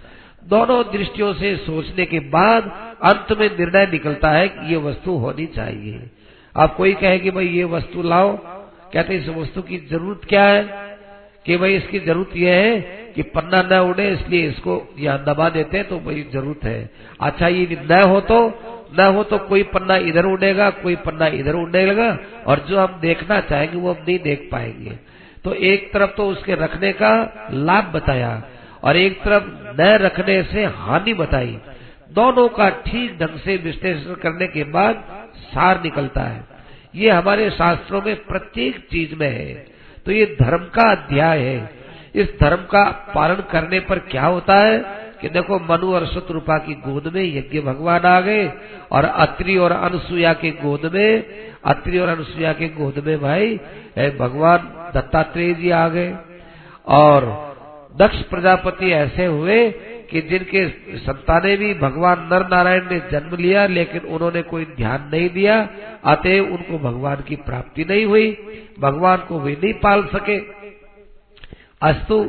दोनों 0.44 0.82
दृष्टियों 0.84 1.32
से 1.34 1.56
सोचने 1.56 2.04
के 2.06 2.20
बाद 2.20 2.70
अंत 3.02 3.38
में 3.38 3.48
निर्णय 3.58 3.86
निकलता 3.86 4.30
है 4.30 4.48
कि 4.48 4.70
ये 4.70 4.76
वस्तु 4.76 5.10
होनी 5.10 5.46
चाहिए। 5.46 6.10
आप 6.56 6.76
कोई 6.76 6.92
कहे 6.92 7.18
कि 7.18 7.30
भाई 7.30 7.46
ये 7.46 7.64
वस्तु 7.64 8.02
लाओ, 8.02 8.36
कहते 8.92 9.16
इस 9.16 9.28
वस्तु 9.28 9.62
की 9.62 9.78
ज़रूरत 9.90 10.20
क्या 10.28 10.44
है? 10.44 10.88
कि 11.46 11.56
भाई 11.56 11.74
इसकी 11.74 11.98
ज़रूरत 11.98 12.36
यह 12.36 12.54
है 12.54 12.80
कि 13.14 13.22
पन्ना 13.22 13.62
न 13.62 13.88
उड़े, 13.88 14.10
इसलिए 14.10 14.48
इसको 14.48 14.94
यहाँ 14.98 15.24
दबा 15.24 15.48
देते 15.48 15.76
हैं 15.76 15.88
तो 15.88 15.98
भाई 15.98 16.26
ज़रूरत 16.32 16.64
है। 16.64 16.90
अच्छा 17.20 17.48
ये 17.48 17.78
न 17.90 18.02
हो 18.02 18.20
तो 18.20 18.48
न 18.98 19.00
हो 19.00 19.24
तो 19.24 19.38
कोई 19.38 19.62
पन्ना 19.62 19.96
इधर 19.96 20.24
उड़ेगा, 20.24 20.70
कोई 20.70 20.96
पन्ना 20.96 21.26
इधर 21.26 21.54
उड़ेगा, 21.54 22.18
और 22.46 22.58
जो 22.58 22.80
हम 22.80 23.00
देखना 23.00 23.40
चाहेंगे 23.40 23.76
वो 23.76 23.92
हम 23.92 24.02
नहीं 24.08 24.18
देख 24.18 24.48
पाएँगे। 24.52 24.98
तो 25.44 25.54
एक 25.54 25.92
तरफ़ 25.92 26.10
तो 26.10 26.28
उसके 26.28 26.54
रखने 26.54 26.92
का 26.92 27.32
लाभ 27.52 27.84
बताया, 27.84 28.42
और 28.84 28.96
एक 28.96 29.22
तरफ़ 29.22 29.44
न 29.80 29.98
रखने 30.02 30.42
से 30.42 30.64
हानि 30.64 31.14
बताई। 31.14 31.58
दोनों 32.12 32.48
का 32.48 32.68
ठीक 32.68 33.18
ढंग 33.18 33.38
से 33.38 33.56
विश्लेषण 33.56 34.14
करने 34.14 34.46
के 34.46 34.64
बाद 34.64 35.04
सार 35.36 35.82
निकलता 35.82 36.20
है। 36.20 36.44
ये 36.94 37.10
हमारे 37.10 37.50
शास्त्रों 37.50 38.02
में 38.02 38.16
प्रत्येक 38.16 38.78
चीज़ 38.78 39.14
में 39.14 39.28
है। 39.28 39.66
तो 40.06 40.12
ये 40.12 40.36
धर्म 40.42 40.58
का 40.58 40.82
अध्याय 40.82 41.38
है। 41.38 41.70
इस 42.14 42.28
धर्म 42.40 42.56
का 42.56 43.12
पालन 43.14 43.34
करने 43.34 43.80
पर 43.80 43.98
क्या 43.98 44.26
होता 44.26 44.54
है? 44.54 45.07
कि 45.20 45.28
देखो 45.28 45.58
मनु 45.64 45.92
और 45.94 46.06
शत्रुपा 46.06 46.58
की 46.58 46.74
गोद 46.82 47.06
में 47.14 47.22
यज्ञ 47.22 47.60
भगवान 47.62 48.06
आ 48.06 48.20
गए 48.20 48.46
और 48.92 49.04
अत्रि 49.04 49.56
और 49.56 49.72
अनुसुया 49.72 50.32
के 50.34 50.50
गोद 50.62 50.90
में, 50.94 51.24
अत्रि 51.64 51.98
और 51.98 52.08
अनुसुया 52.08 52.52
के 52.52 52.68
गोद 52.74 53.02
में 53.06 53.18
भाई 53.20 53.56
भगवान 54.18 54.72
दत्तात्रेय 54.94 55.54
जी 55.54 55.70
आ 55.72 55.88
गए। 55.88 56.14
और 56.94 57.26
दक्ष 57.96 58.22
प्रजापति 58.24 58.90
ऐसे 58.92 59.24
हुए 59.26 59.58
कि 60.10 60.20
जिनके 60.20 60.66
संताने 60.98 61.56
भी 61.56 61.72
भगवान 61.76 62.28
नर 62.32 62.46
नारायण 62.48 62.84
ने 62.90 62.98
जन्म 63.10 63.36
लिया, 63.36 63.66
लेकिन 63.68 64.00
उन्होंने 64.02 64.42
कोई 64.42 64.64
ध्यान 64.76 65.08
नहीं 65.12 65.28
दिया 65.30 65.56
अतः 66.04 66.40
उनको 66.42 66.78
भगवान 66.80 67.24
की 67.28 67.36
प्राप्ति 67.42 67.84
नहीं 67.84 68.04
हुई, 68.04 68.30
भगवान 68.80 69.24
को 69.28 69.40
वे 69.40 69.52
नहीं 69.54 69.72
पाल 69.80 70.04
सके। 70.14 70.38
अस्तु 71.82 72.24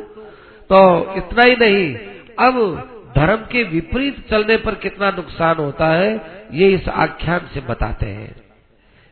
तो 0.70 0.80
इतना 1.16 1.42
ही 1.42 1.54
नहीं 1.56 2.09
अब 2.40 2.86
धर्म 3.16 3.36
के 3.36 3.62
विपरीत 3.62 4.30
चलने 4.30 4.56
पर 4.56 4.74
कितना 4.74 5.10
नुकसान 5.10 5.56
होता 5.56 5.86
है, 5.86 6.20
ये 6.52 6.68
इस 6.68 6.88
आख्यान 6.88 7.40
से 7.54 7.60
बताते 7.60 8.06
हैं। 8.06 8.36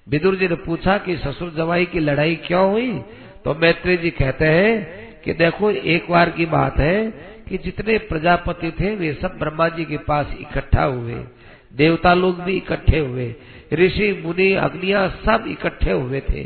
विदुर 0.08 0.36
जी 0.36 0.48
ने 0.48 0.54
पूछा 0.54 0.98
कि 0.98 1.16
ससुर 1.16 1.54
जवाई 1.56 1.84
की 1.84 2.00
लड़ाई 2.00 2.36
क्यों 2.36 2.70
हुई? 2.70 2.98
तो 3.44 3.54
मैत्री 3.54 3.96
जी 3.96 4.10
कहते 4.10 4.44
हैं 4.44 4.98
कि 5.20 5.32
देखो, 5.32 5.70
एक 5.70 6.10
बार 6.10 6.30
की 6.30 6.46
बात 6.46 6.78
है 6.78 7.10
कि 7.48 7.58
जितने 7.58 7.98
प्रजापति 7.98 8.70
थे, 8.70 8.94
वे 8.94 9.18
सब 9.22 9.38
ब्रह्मा 9.38 9.68
जी 9.68 9.84
के 9.84 9.96
पास 9.96 10.26
इकट्ठा 10.40 10.84
हुए। 10.84 11.24
देवता 11.72 12.14
लोग 12.14 12.40
भी 12.40 12.56
इकट्ठे 12.56 12.98
हुए। 12.98 13.34
ऋषि, 13.72 14.22
मुनि, 14.26 14.52
अग्निया 14.52 15.08
सब 15.08 15.44
इकट्ठे 15.48 15.92
हुए 15.92 16.20
थे। 16.20 16.44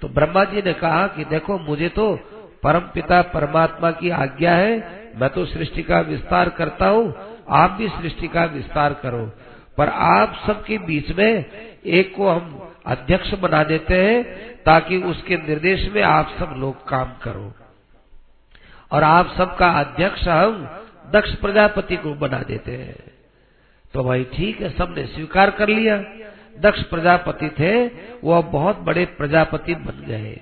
तो 0.00 0.08
ब्रह्मा 0.08 0.44
जी 0.44 0.62
ने 0.62 0.72
कहा 0.72 1.06
कि 1.06 1.24
देखो, 1.24 1.58
मुझे 1.58 1.88
तो 1.88 2.20
परम 2.62 2.80
पिता 2.80 3.22
परमात्मा 3.22 3.90
की 3.90 4.10
आज्ञा 4.10 4.54
है 4.54 5.05
मैं 5.16 5.30
तो 5.30 5.44
सृष्टि 5.44 5.82
का 5.82 6.00
विस्तार 6.00 6.48
करता 6.48 6.88
हूँ, 6.88 7.14
आप 7.48 7.70
भी 7.70 7.88
सृष्टि 7.88 8.28
का 8.28 8.44
विस्तार 8.44 8.94
करो। 8.94 9.26
पर 9.78 9.88
आप 9.88 10.42
सबके 10.46 10.78
बीच 10.78 11.10
में 11.10 11.44
एक 11.84 12.14
को 12.16 12.28
हम 12.28 12.72
अध्यक्ष 12.86 13.34
बना 13.34 13.64
देते 13.64 13.94
हैं, 13.94 14.22
ताकि 14.64 14.96
उसके 14.96 15.36
निर्देश 15.36 15.90
में 15.92 16.02
आप 16.02 16.36
सब 16.38 16.54
लोग 16.56 16.88
काम 16.88 17.12
करो। 17.22 17.52
और 18.92 19.02
आप 19.02 19.34
सबका 19.36 19.70
अध्यक्ष 19.70 20.28
हम 20.28 20.68
दक्ष 21.12 21.34
प्रजापति 21.34 21.96
को 21.96 22.14
बना 22.14 22.38
देते 22.38 22.72
हैं। 22.72 22.96
तो 23.94 24.04
भाई 24.04 24.24
ठीक 24.24 24.60
है, 24.60 24.70
सबने 24.70 25.06
स्वीकार 25.06 25.50
कर 25.50 25.68
लिया। 25.68 25.98
दक्ष 26.60 26.82
प्रजापति 26.82 27.48
थे, 27.48 27.86
वो 28.24 28.32
अब 28.32 28.44
बहुत 28.44 28.78
बड़े 28.78 29.04
प्रजापति 29.04 29.74
बन 29.74 30.04
गए। 30.06 30.40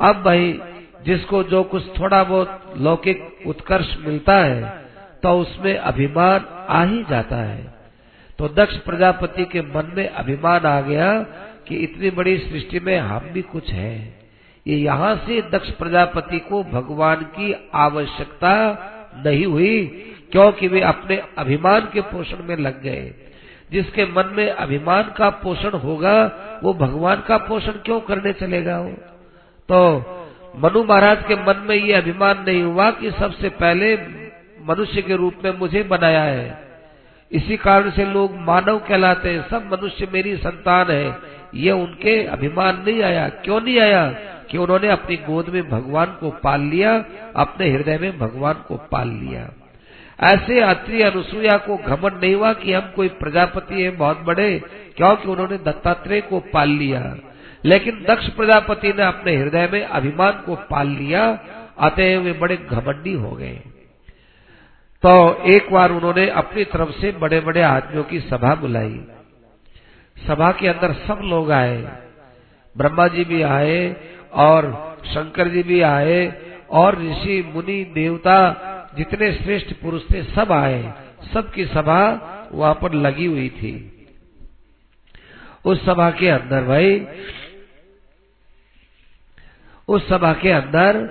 अब 0.00 0.22
भाई 0.22 0.60
जिसको 1.06 1.42
जो 1.42 1.62
कुछ 1.62 2.00
थोड़ा 2.00 2.24
बहुत 2.24 2.74
लौकिक 2.76 3.42
उत्कर्ष 3.46 3.96
मिलता 4.00 4.36
है 4.38 4.84
तो 5.22 5.38
उसमें 5.38 5.76
अभिमान 5.78 6.44
आ 6.68 6.84
ही 6.84 7.04
जाता 7.10 7.36
है। 7.36 7.74
तो 8.38 8.48
दक्ष 8.48 8.76
प्रजापति 8.76 9.44
के 9.44 9.60
मन 9.60 9.92
में 9.96 10.08
अभिमान 10.08 10.66
आ 10.66 10.80
गया 10.80 11.12
कि 11.68 11.76
इतनी 11.76 12.10
बड़ी 12.10 12.38
सृष्टि 12.38 12.80
में 12.80 12.98
हम 12.98 13.30
भी 13.32 13.42
कुछ 13.42 13.70
है। 13.70 14.24
ये 14.66 14.76
यहाँ 14.76 15.14
से 15.16 15.40
दक्ष 15.42 15.70
प्रजापति 15.70 16.38
को 16.38 16.62
भगवान 16.64 17.16
की 17.16 17.70
आवश्यकता 17.74 18.54
नहीं 19.26 19.46
हुई, 19.46 19.86
क्योंकि 20.32 20.68
वे 20.68 20.80
अपने 20.80 21.22
अभिमान 21.38 21.88
के 21.92 22.00
पोषण 22.00 22.42
में 22.42 22.56
लग 22.56 22.82
गए। 22.82 23.14
जिसके 23.72 24.04
मन 24.06 24.32
में 24.36 24.50
अभिमान 24.50 25.02
का 25.16 25.30
पोषण 25.30 25.70
होगा, 25.70 26.16
वो 26.62 26.74
भगवान 26.74 27.22
का 27.28 27.36
पोषण 27.38 27.72
क्यों 27.72 28.00
करने 28.00 28.32
चलेगा 28.32 28.80
वो? 28.80 28.90
तो 29.68 30.23
मनु 30.58 30.84
महाराज 30.84 31.24
के 31.28 31.34
मन 31.34 31.66
में 31.68 31.76
ये 31.76 31.92
अभिमान 31.92 32.44
नहीं 32.48 32.62
हुआ 32.62 32.90
कि 32.90 33.10
सबसे 33.10 33.48
पहले 33.48 33.96
मनुष्य 34.68 35.02
के 35.02 35.16
रूप 35.16 35.34
में 35.44 35.58
मुझे 35.58 35.82
बनाया 35.82 36.22
है। 36.22 36.68
इसी 37.32 37.56
कारण 37.56 37.90
से 37.90 38.04
लोग 38.04 38.36
मानव 38.36 38.78
कहलाते 38.78 39.30
हैं। 39.30 39.48
सब 39.48 39.66
मनुष्य 39.72 40.08
मेरी 40.12 40.36
संतान 40.36 40.90
है। 40.90 41.18
ये 41.54 41.70
उनके 41.70 42.24
अभिमान 42.24 42.84
नहीं 42.86 43.02
आया। 43.02 43.28
क्यों 43.28 43.60
नहीं 43.60 43.80
आया? 43.80 44.14
कि 44.50 44.58
उन्होंने 44.58 44.88
अपनी 44.88 45.16
गोद 45.16 45.48
में 45.48 45.68
भगवान 45.68 46.06
को 46.06 46.30
पाल 46.30 46.60
लिया, 46.60 47.04
अपने 47.36 47.70
हृदय 47.70 47.98
में 47.98 48.18
भगवान 48.18 48.54
को 48.54 48.76
पाल 48.76 49.08
लिया। 49.08 49.50
ऐसे 50.20 50.60
अत्रि 50.60 51.02
अनुसुईया 51.02 51.58
को 51.58 51.76
घमंड 51.76 52.20
नहीं 52.24 52.34
हुआ 52.34 52.52
कि 52.52 52.72
हम 52.72 52.92
कोई 52.96 53.08
प्रजापति 53.08 53.82
है, 53.82 53.90
बहुत 53.90 54.20
बड़े, 54.20 54.62
क्योंकि 54.96 55.28
उन्होंने 55.28 55.56
दत्तात्रेय 55.56 56.20
को 56.20 56.40
पाल 56.40 56.68
लिया। 56.68 57.16
लेकिन 57.64 58.04
दक्ष 58.08 58.28
प्रजापति 58.28 58.92
ने 58.92 59.02
अपने 59.02 59.36
हृदय 59.36 59.68
में 59.72 59.84
अभिमान 59.84 60.32
को 60.32 60.56
पाल 60.56 60.88
लिया, 60.88 61.40
अतः 61.78 62.18
वे 62.18 62.32
बड़े 62.32 62.56
घमंडी 62.56 63.12
हो 63.12 63.30
गए। 63.30 63.60
तो 65.02 65.42
एक 65.44 65.72
बार 65.72 65.92
उन्होंने 65.92 66.28
अपनी 66.28 66.64
तरफ़ 66.64 66.90
से 66.90 67.12
बड़े 67.12 67.40
बड़े 67.40 67.62
आदमियों 67.62 68.04
की 68.04 68.20
सभा 68.20 68.54
बुलाई। 68.54 69.00
सभा 70.26 70.52
के 70.52 70.68
अंदर 70.68 70.92
सब 70.92 71.20
लोग 71.22 71.50
आए। 71.52 71.82
ब्रह्मा 72.76 73.08
जी 73.08 73.24
भी 73.24 73.42
आए 73.42 73.96
और 74.32 74.96
शंकर 75.06 75.48
जी 75.48 75.62
भी 75.62 75.80
आए 75.80 76.32
और 76.70 76.98
ऋषि, 76.98 77.52
मुनि, 77.54 77.84
देवता 77.94 78.60
जितने 78.96 79.32
श्रेष्ठ 79.32 79.72
पुरुष 79.82 80.02
थे 80.10 80.22
सब 80.22 80.52
आए। 80.52 80.92
सबकी 81.34 81.64
सभा 81.64 82.30
वहाँ 82.52 82.74
पर 82.74 82.92
लगी 82.92 83.26
हुई 83.26 83.48
थी। 83.48 83.90
उस 85.64 85.86
सभा 85.86 86.10
के 86.10 86.28
अंदर 86.28 86.62
भाई 86.62 87.06
उस 89.88 90.08
सभा 90.08 90.32
के 90.32 90.50
अंदर 90.50 91.10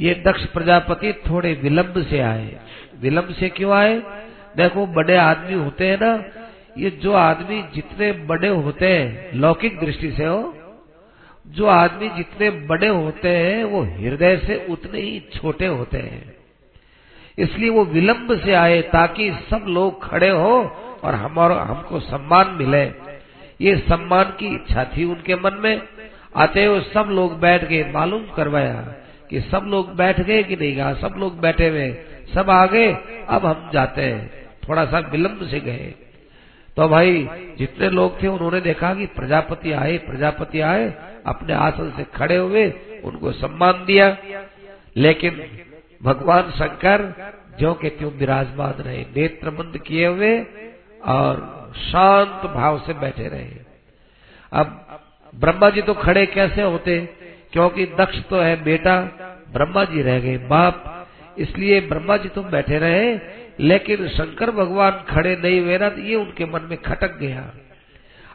ये 0.00 0.22
दक्ष 0.26 0.44
प्रजापति 0.44 1.12
थोड़े 1.12 1.54
विलंब 1.62 2.06
से 2.10 2.20
आए। 2.20 2.56
विलंब 3.00 3.28
से 3.28 3.48
क्यों 3.48 3.72
आए? 3.72 4.02
देखो, 4.56 4.86
बड़े 4.86 5.16
आदमी 5.16 5.54
होते 5.54 5.86
हैं 5.86 5.98
ना, 6.02 6.24
ये 6.78 6.90
जो 6.90 7.12
आदमी 7.12 7.64
जितने 7.74 8.12
बड़े 8.12 8.48
होते 8.48 8.86
हैं, 8.86 9.30
लौकिक 9.34 9.80
दृष्टि 9.80 10.10
से 10.10 10.24
हो, 10.24 10.56
जो 11.46 11.66
आदमी 11.66 12.08
जितने 12.08 12.50
बड़े 12.50 12.88
होते 12.88 13.28
हैं, 13.28 13.64
वो 13.64 13.82
हृदय 13.82 14.36
से 14.36 14.66
उतने 14.70 15.00
ही 15.00 15.22
छोटे 15.34 15.66
होते 15.66 15.98
हैं। 15.98 16.36
इसलिए 17.38 17.70
वो 17.70 17.84
विलंब 17.84 18.40
से 18.44 18.52
आए 18.52 18.82
ताकि 18.82 19.30
सब 19.30 19.64
लोग 19.68 20.10
खड़े 20.10 20.28
हो 20.28 20.76
और 21.04 21.14
हमारा, 21.14 21.56
हमको 21.56 22.00
सम्मान 22.00 22.48
मिले। 22.48 22.84
ये 23.60 23.76
सम्मान 23.76 24.24
की 24.24 24.54
इच्छा 24.54 24.84
थी 24.84 25.04
उनके 25.04 25.34
मन 25.34 25.56
में। 25.58 25.82
आते 26.36 26.64
हुए 26.64 26.80
सब 26.80 27.08
लोग 27.10 27.40
बैठ 27.40 27.64
गए 27.64 27.92
मालूम 27.92 28.26
करवाया 28.36 28.94
कि 29.30 29.40
सब 29.40 29.62
लोग 29.66 29.96
बैठ 29.96 30.20
गए 30.20 30.42
कि 30.42 30.56
नहीं 30.56 30.76
कहा, 30.76 30.94
सब 30.94 31.14
लोग 31.18 31.40
बैठे 31.40 31.68
हुए, 31.68 31.96
सब 32.34 32.50
आ 32.50 32.66
गए 32.66 32.92
अब 33.28 33.46
हम 33.46 33.70
जाते 33.72 34.02
हैं। 34.02 34.46
थोड़ा 34.68 34.84
सा 34.84 34.98
विलंब 34.98 35.48
से 35.48 35.60
गए। 35.60 35.94
तो 36.76 36.88
भाई, 36.88 37.28
जितने 37.58 37.90
लोग 37.90 38.22
थे, 38.22 38.26
उन्होंने 38.26 38.60
देखा 38.60 38.94
कि 38.94 39.06
प्रजापति 39.06 39.72
आए 39.72 39.98
प्रजापति 39.98 40.60
आए, 40.60 40.94
अपने 41.26 41.52
आसन 41.52 41.92
से 41.96 42.04
खड़े 42.04 42.36
हुए, 42.36 42.72
उनको 43.04 43.32
सम्मान 43.32 43.84
दिया। 43.84 44.16
लेकिन 44.96 45.46
भगवान 46.02 46.50
शंकर, 46.50 47.14
जो 47.60 47.74
के 47.74 47.88
त्यों 47.88 48.12
विराजमान 48.12 48.72
रहे 48.72 49.02
नेत्र 49.02 49.50
बंद 49.50 49.78
किए 49.78 50.06
हुए 50.06 50.46
और 51.04 51.56
शांत 51.76 52.50
भाव 52.50 52.78
से 52.78 52.94
बैठे 52.94 53.28
रहे। 53.28 53.48
अब 54.52 54.85
ब्रह्मा 55.38 55.70
जी 55.70 55.82
तो 55.82 55.94
खड़े 55.94 56.26
कैसे 56.26 56.62
होते? 56.62 57.00
क्योंकि 57.52 57.86
दक्ष 57.86 58.22
तो 58.22 58.40
है 58.40 58.64
बेटा। 58.64 59.00
ब्रह्मा 59.52 59.84
जी 59.84 60.02
रह 60.02 60.20
गए 60.20 60.38
बाप। 60.38 60.92
इसलिए 61.38 61.80
ब्रह्मा 61.80 62.16
जी 62.16 62.28
तुम 62.28 62.44
बैठे 62.44 62.78
रहे, 62.78 63.18
लेकिन 63.60 64.08
शंकर 64.08 64.50
भगवान 64.50 64.90
खड़े 64.90 65.36
नहीं 65.36 65.60
हुए 65.60 65.78
ना 65.78 65.88
तो 65.88 66.00
ये 66.00 66.16
उनके 66.16 66.44
मन 66.44 66.60
में 66.62 66.82
खटक 66.82 67.18
गया। 67.18 67.54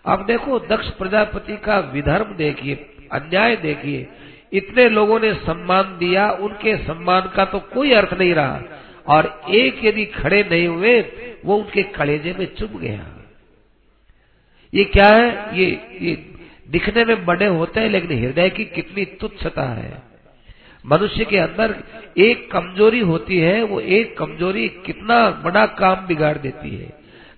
अब 0.05 0.25
देखो, 0.25 0.59
दक्ष 0.59 0.89
प्रजापति 0.89 1.57
का 1.57 1.79
विधर्म 1.79 2.35
देखिए, 2.35 2.75
अन्याय 3.11 3.55
देखिए। 3.55 4.07
इतने 4.53 4.89
लोगों 4.89 5.19
ने 5.19 5.33
सम्मान 5.33 5.83
दिया, 5.83 6.31
उनके 6.31 6.77
सम्मान 6.77 7.31
का 7.35 7.45
तो 7.45 7.59
कोई 7.59 7.93
अर्थ 7.93 8.13
नहीं 8.13 8.33
रहा। 8.33 8.61
और 9.07 9.41
एक 9.49 9.85
यदि 9.85 10.05
खड़े 10.05 10.47
नहीं 10.51 10.67
हुए, 10.67 11.01
वो 11.45 11.55
उनके 11.55 11.83
कलेजे 11.83 12.35
में 12.39 12.55
चुभ 12.55 12.79
गया। 12.79 13.05
ये 14.73 14.83
क्या 14.83 15.07
है? 15.07 15.57
ये 15.59 15.65
ये 16.01 16.30
दिखने 16.71 17.05
में 17.05 17.25
बड़े 17.25 17.45
होते 17.45 17.79
हैं, 17.79 17.89
लेकिन 17.89 18.17
हृदय 18.19 18.49
की 18.49 18.65
कितनी 18.65 19.05
तुच्छता 19.19 19.63
है। 19.63 19.91
मनुष्य 20.85 21.25
के 21.25 21.37
अंदर 21.37 21.75
एक 22.17 22.51
कमज़ोरी 22.51 22.99
होती 22.99 23.37
है, 23.37 23.63
वो 23.63 23.79
एक 23.79 24.17
कमज़ोरी 24.17 24.67
कितना 24.85 25.29
बड़ा 25.43 25.65
काम 25.65 26.05
बिगाड़ 26.07 26.37
देती 26.37 26.75
है। 26.75 26.89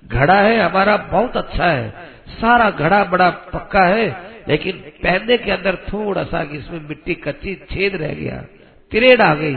घड़ा 0.06 0.39
है, 0.41 0.60
हमारा 0.60 0.98
बहुत 0.98 1.38
अच्छा 1.38 1.65
है। 1.65 1.89
सारा 2.32 2.69
घड़ा 2.69 3.04
बड़ा 3.04 3.30
पक्का 3.30 3.86
है, 3.86 4.06
लेकिन 4.48 4.78
पहनने 5.04 5.38
के 5.38 5.52
अंदर 5.52 5.76
थोड़ा 5.76 6.24
सा 6.24 6.41
इसमें 6.52 6.80
मिट्टी 6.89 7.13
कच्ची 7.15 7.56
छेद 7.72 7.96
रह 7.96 8.13
गया, 8.13 8.43
तिरेड 8.91 9.22
आ 9.22 9.34
गई, 9.36 9.56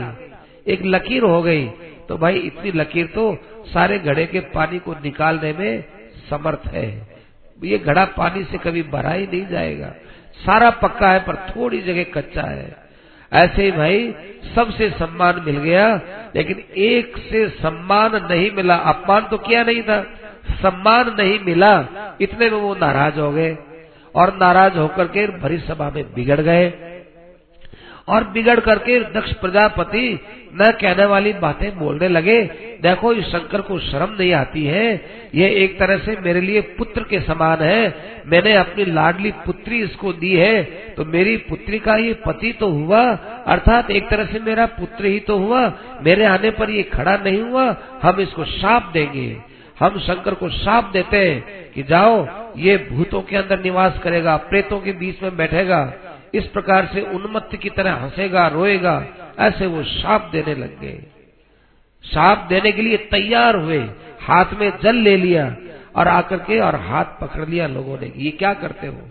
एक 0.67 0.85
लकीर 0.85 1.23
हो 1.23 1.41
गई। 1.41 1.65
तो 2.07 2.17
भाई, 2.17 2.39
इतनी 2.39 2.71
लकीर 2.71 3.05
तो 3.05 3.37
सारे 3.67 3.99
घड़े 3.99 4.25
के 4.25 4.39
पानी 4.39 4.79
को 4.79 4.93
निकालने 4.93 5.53
में 5.53 5.83
समर्थ 6.29 6.67
है। 6.67 7.16
ये 7.63 7.77
घड़ा 7.77 8.05
पानी 8.05 8.43
से 8.43 8.57
कभी 8.57 8.83
भरा 8.83 9.11
ही 9.11 9.27
नहीं 9.27 9.47
जाएगा। 9.47 9.87
सारा 10.45 10.69
पक्का 10.69 11.11
है, 11.11 11.19
पर 11.19 11.35
थोड़ी 11.35 11.81
जगह 11.81 12.03
कच्चा 12.03 12.41
है। 12.41 12.75
ऐसे 13.33 13.63
ही 13.63 13.71
भाई, 13.71 14.15
सबसे 14.55 14.89
सम्मान 14.89 15.43
मिल 15.45 15.57
गया, 15.57 16.01
लेकिन 16.35 16.63
एक 16.77 17.17
से 17.17 17.49
सम्मान 17.49 18.27
नहीं 18.31 18.51
मिला। 18.51 18.75
अपमान 18.75 19.21
तो 19.21 19.37
किया 19.37 19.63
नहीं 19.63 19.83
था। 19.83 20.03
सम्मान 20.61 21.15
नहीं 21.19 21.39
मिला, 21.39 21.87
इतने 22.21 22.49
में 22.49 22.57
वो 22.57 22.75
नाराज़ 22.75 23.19
हो 23.19 23.31
गए 23.31 23.57
और 24.15 24.37
नाराज़ 24.37 24.77
होकर 24.77 25.07
के 25.07 25.27
भरी 25.27 25.57
सभा 25.57 25.91
में 25.95 26.13
बिगड़ 26.13 26.41
गए। 26.41 26.96
और 28.07 28.23
बिगड़ 28.23 28.59
करके 28.59 28.99
दक्ष 28.99 29.33
प्रजापति 29.33 30.19
न 30.61 30.71
कहने 30.81 31.05
वाली 31.05 31.33
बातें 31.33 31.79
बोलने 31.79 32.07
लगे। 32.07 32.43
देखो, 32.81 33.13
इस 33.13 33.25
शंकर 33.25 33.61
को 33.61 33.79
शर्म 33.79 34.15
नहीं 34.19 34.33
आती 34.33 34.65
है। 34.65 35.05
ये 35.35 35.49
एक 35.49 35.79
तरह 35.79 35.97
से 35.97 36.17
मेरे 36.21 36.41
लिए 36.41 36.61
पुत्र 36.61 37.03
के 37.03 37.19
समान 37.19 37.57
है। 37.61 37.95
मैंने 38.27 38.53
अपनी 38.53 38.85
लाडली 38.85 39.31
पुत्री 39.31 39.81
इसको 39.81 40.13
दी 40.13 40.35
है। 40.35 40.63
तो 40.63 41.05
मेरी 41.05 41.37
पुत्री 41.37 41.79
का 41.79 41.95
ये 41.95 42.13
पति 42.13 42.51
तो 42.51 42.69
हुआ, 42.69 43.03
अर्थात 43.47 43.91
एक 43.91 44.09
तरह 44.09 44.25
से 44.25 44.39
मेरा 44.39 44.65
पुत्र 44.65 45.05
ही 45.05 45.19
तो 45.19 45.37
हुआ। 45.37 45.73
मेरे 46.01 46.25
आने 46.25 46.51
पर 46.51 46.69
ये 46.69 46.83
खड़ा 46.83 47.17
नहीं 47.17 47.41
हुआ। 47.41 47.75
हम 48.03 48.19
इसको 48.19 48.45
शाप 48.45 48.89
देंगे। 48.93 49.37
हम 49.79 49.99
शंकर 49.99 50.33
को 50.33 50.49
शाप 50.49 50.89
देते 50.93 51.17
हैं 51.17 51.71
कि 51.71 51.83
जाओ, 51.83 52.27
ये 52.57 52.87
भूतों 52.91 53.21
के 53.21 53.37
अंदर 53.37 53.59
निवास 53.59 53.99
करेगा, 54.03 54.37
प्रेतों 54.37 54.79
के 54.79 54.91
बीच 54.91 55.23
में 55.23 55.37
बैठेगा। 55.37 55.93
इस 56.33 56.47
प्रकार 56.47 56.89
से 56.93 57.01
उन्मत्त 57.01 57.55
की 57.55 57.69
तरह 57.69 57.93
हंसेगा, 57.93 58.47
रोएगा, 58.47 59.07
ऐसे 59.39 59.65
वो 59.65 59.83
शाप 59.83 60.29
देने 60.31 60.55
लग 60.55 60.79
गए। 60.79 61.03
शाप 62.13 62.37
देने 62.37 62.71
के 62.71 62.81
लिए 62.81 62.97
तैयार 62.97 63.55
हुए, 63.55 63.79
हाथ 64.21 64.45
में 64.53 64.73
जल 64.83 64.95
ले 64.95 65.17
लिया 65.17 65.55
और 65.95 66.07
आकर 66.07 66.37
के 66.37 66.59
और 66.59 66.75
हाथ 66.75 67.05
पकड़ 67.05 67.45
लिया 67.45 67.67
लोगों 67.67 67.99
ने 67.99 68.13
ये 68.15 68.31
क्या 68.31 68.53
करते 68.53 68.87
हो? 68.87 69.09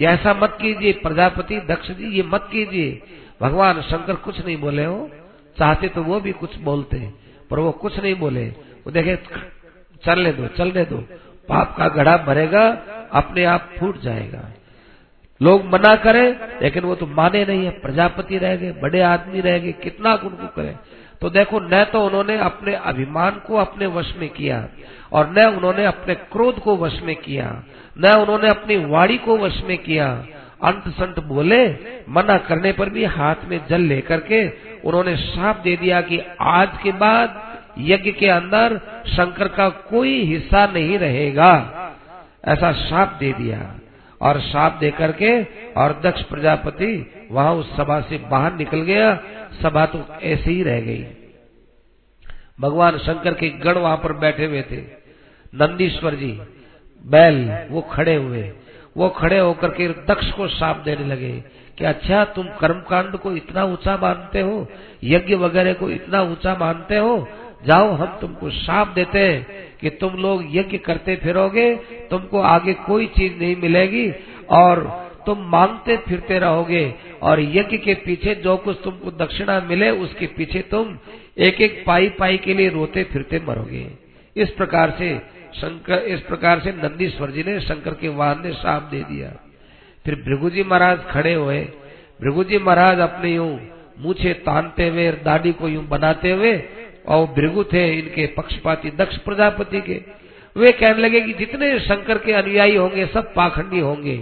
ये 0.00 0.06
ऐसा 0.06 0.34
मत 0.34 0.58
कीजिए, 0.60 0.92
प्रजापति, 0.92 1.60
दक्ष 1.60 1.90
जी, 1.90 2.08
ये 2.16 2.22
मत 2.22 2.48
कीजिए। 2.52 3.02
भगवान 3.40 3.80
शंकर 3.80 4.14
कुछ 4.14 4.46
नहीं 4.46 4.56
बोले 4.56 4.84
हो। 4.84 5.10
चाहते 5.58 5.88
तो 5.88 6.02
वो 6.02 6.20
भी 6.20 6.32
कुछ 6.32 6.58
बोलते 6.58 7.10
पर 7.50 7.58
वो 7.58 7.72
कुछ 7.72 8.00
नहीं 8.00 8.14
बोले। 8.14 8.48
वो 8.86 8.90
देखे, 8.90 9.16
चलने 10.04 10.32
दो 10.32 10.46
चलने 10.46 10.84
दो। 10.84 10.96
पाप 11.48 11.76
का 11.76 11.88
घड़ा 11.88 12.16
भरेगा, 12.16 12.68
अपने 13.12 13.44
आप 13.44 13.70
फूट 13.78 14.00
जाएगा। 14.00 14.52
लोग 15.42 15.64
मना 15.64 15.94
करें, 15.94 16.36
लेकिन 16.62 16.82
वो 16.82 16.94
तो 16.94 17.06
माने 17.06 17.44
नहीं 17.44 17.64
है। 17.64 17.70
प्रजापति 17.70 18.38
रह 18.38 18.56
गए, 18.56 18.72
बड़े 18.72 19.00
आदमी 19.00 19.40
रह 19.40 19.58
गए, 19.58 19.72
कितना 19.72 20.12
उनको 20.12 20.46
करें। 20.46 20.78
तो 21.20 21.30
देखो, 21.30 21.60
न 21.60 21.84
तो 21.84 22.06
उन्होंने 22.06 22.38
अपने 22.38 22.74
अभिमान 22.74 23.30
को 23.30 23.56
अपने 23.56 23.86
वश 23.86 24.14
में 24.18 24.28
किया, 24.28 24.68
और 25.12 25.34
न 25.38 25.44
उन्होंने 25.44 25.84
अपने 25.84 26.14
क्रोध 26.14 26.58
को 26.58 26.76
वश 26.76 27.00
में 27.02 27.16
किया, 27.16 27.62
न 27.98 28.08
उन्होंने 28.08 28.48
अपनी 28.48 28.76
वाणी 28.76 29.18
को 29.18 29.38
वश 29.38 29.62
में 29.64 29.78
किया। 29.78 30.26
अंत 30.64 30.88
संत 30.88 31.20
बोले, 31.20 31.68
मना 32.08 32.38
करने 32.38 32.72
पर 32.72 32.90
भी 32.90 33.04
हाथ 33.04 33.34
में 33.44 33.60
जल 33.70 33.80
लेकर 33.80 34.20
के 34.20 34.48
उन्होंने 34.84 35.16
साफ़ 35.16 35.62
दे 35.62 35.76
दिया 35.76 36.00
कि 36.00 36.22
आज 36.40 36.68
के 36.82 36.92
बाद 36.92 37.58
यज्ञ 37.78 38.12
के 38.12 38.28
अंदर 38.28 38.80
शंकर 39.06 39.48
का 39.48 39.68
कोई 39.68 40.24
हिस्सा 40.24 40.66
नहीं 40.66 40.98
रहेगा। 40.98 41.74
ऐसा 42.44 42.72
साफ़ 42.72 43.18
दे 43.18 43.32
दिया। 43.32 43.74
और 44.22 44.40
साप 44.40 44.72
दे 44.72 44.90
करके 44.90 45.42
और 45.72 46.00
दक्ष 46.00 46.22
प्रजापति 46.22 47.12
वहाँ 47.30 47.54
उस 47.54 47.76
सभा 47.76 48.00
से 48.00 48.18
बाहर 48.18 48.52
निकल 48.52 48.80
गया। 48.80 49.20
सभा 49.62 49.86
तो 49.86 50.04
ऐसे 50.22 50.50
ही 50.50 50.62
रह 50.62 50.80
गई। 50.80 51.06
भगवान 52.60 52.98
शंकर 52.98 53.34
के 53.34 53.48
गण 53.48 53.72
वहाँ 53.72 53.96
पर 53.96 54.12
बैठे 54.12 54.44
हुए 54.44 54.62
थे। 54.62 54.76
नंदीश्वर 55.54 56.14
जी, 56.14 56.40
बैल, 57.06 57.58
वो 57.70 57.80
खड़े 57.80 58.14
हुए। 58.14 58.52
वो 58.96 59.08
खड़े 59.08 59.38
होकर 59.38 59.68
के 59.68 59.88
दक्ष 59.88 60.30
को 60.30 60.48
साप 60.48 60.76
देने 60.76 61.04
लगे 61.04 61.44
कि 61.78 61.84
अच्छा 61.84 62.24
तुम 62.24 62.48
कर्मकांड 62.60 63.16
को 63.16 63.32
इतना 63.32 63.64
ऊँचा 63.64 63.96
मानते 63.96 64.40
हो, 64.40 64.68
यज्ञ 65.04 65.34
वगैरह 65.34 65.72
को 65.72 65.90
इतना 65.90 66.22
ऊँचा 66.22 66.54
मानते 66.54 66.96
हो, 66.96 67.28
जाओ, 67.66 67.90
हम 67.90 68.18
तुमको 68.20 68.50
साप 68.50 68.88
देते 68.88 69.18
हैं। 69.18 69.67
कि 69.80 69.90
तुम 69.90 70.16
लोग 70.16 70.44
यज्ञ 70.56 70.78
करते 70.78 71.16
फिरोगे, 71.16 71.74
तुमको 72.10 72.40
आगे 72.40 72.72
कोई 72.86 73.06
चीज़ 73.06 73.38
नहीं 73.38 73.56
मिलेगी 73.56 74.10
और 74.50 74.86
तुम 75.26 75.38
मांगते 75.48 75.96
फिरते 75.96 76.38
रहोगे 76.38 76.94
और 77.22 77.40
यज्ञ 77.40 77.78
के 77.78 77.94
पीछे 77.94 78.34
जो 78.34 78.56
कुछ 78.56 78.78
तुमको 78.84 79.10
दक्षिणा 79.24 79.60
मिले, 79.60 79.90
उसके 79.90 80.26
पीछे 80.26 80.60
तुम 80.60 80.98
एक 81.38 81.60
एक 81.60 81.82
पाई 81.86 82.08
पाई 82.08 82.38
के 82.38 82.54
लिए 82.54 82.68
रोते 82.68 83.04
फिरते 83.04 83.40
मरोगे। 83.48 83.86
इस 84.36 84.50
प्रकार 84.50 84.94
से 84.98 85.18
शंकर, 85.54 85.98
इस 85.98 86.20
प्रकार 86.20 86.60
से 86.60 86.72
नंदीश्वर 86.72 87.30
जी 87.30 87.42
ने 87.42 87.60
शंकर 87.60 87.94
के 87.94 88.08
वाहन 88.08 88.42
ने 88.44 88.52
साप 88.52 88.82
दे 88.82 89.00
दिया। 89.00 89.32
फिर 90.04 90.14
भृगु 90.14 90.50
जी 90.50 90.62
महाराज 90.62 91.04
खड़े 91.10 91.34
हुए। 91.34 91.60
भृगु 92.20 92.44
जी 92.44 92.58
महाराज 92.58 92.98
अपने 92.98 93.34
यूँ 93.34 93.58
मुछे 93.98 94.32
तानते 94.32 94.88
हुए, 94.88 95.10
दाढ़ी 95.12 95.52
को 95.52 95.68
यूँ 95.68 95.86
बनाते 95.88 96.30
हुए 96.32 96.52
और 97.08 97.26
भृगु 97.26 97.64
थे 97.64 97.98
इनके 97.98 98.26
पक्षपाती, 98.26 98.90
दक्ष 98.90 99.16
प्रजापति 99.16 99.80
के। 99.80 100.02
वे 100.56 100.72
कहने 100.72 101.02
लगे 101.02 101.20
कि 101.20 101.32
जितने 101.32 101.80
शंकर 101.80 102.18
के 102.18 102.32
अनुयायी 102.32 102.76
होंगे, 102.76 103.06
सब 103.06 103.34
पाखंडी 103.34 103.78
होंगे। 103.78 104.16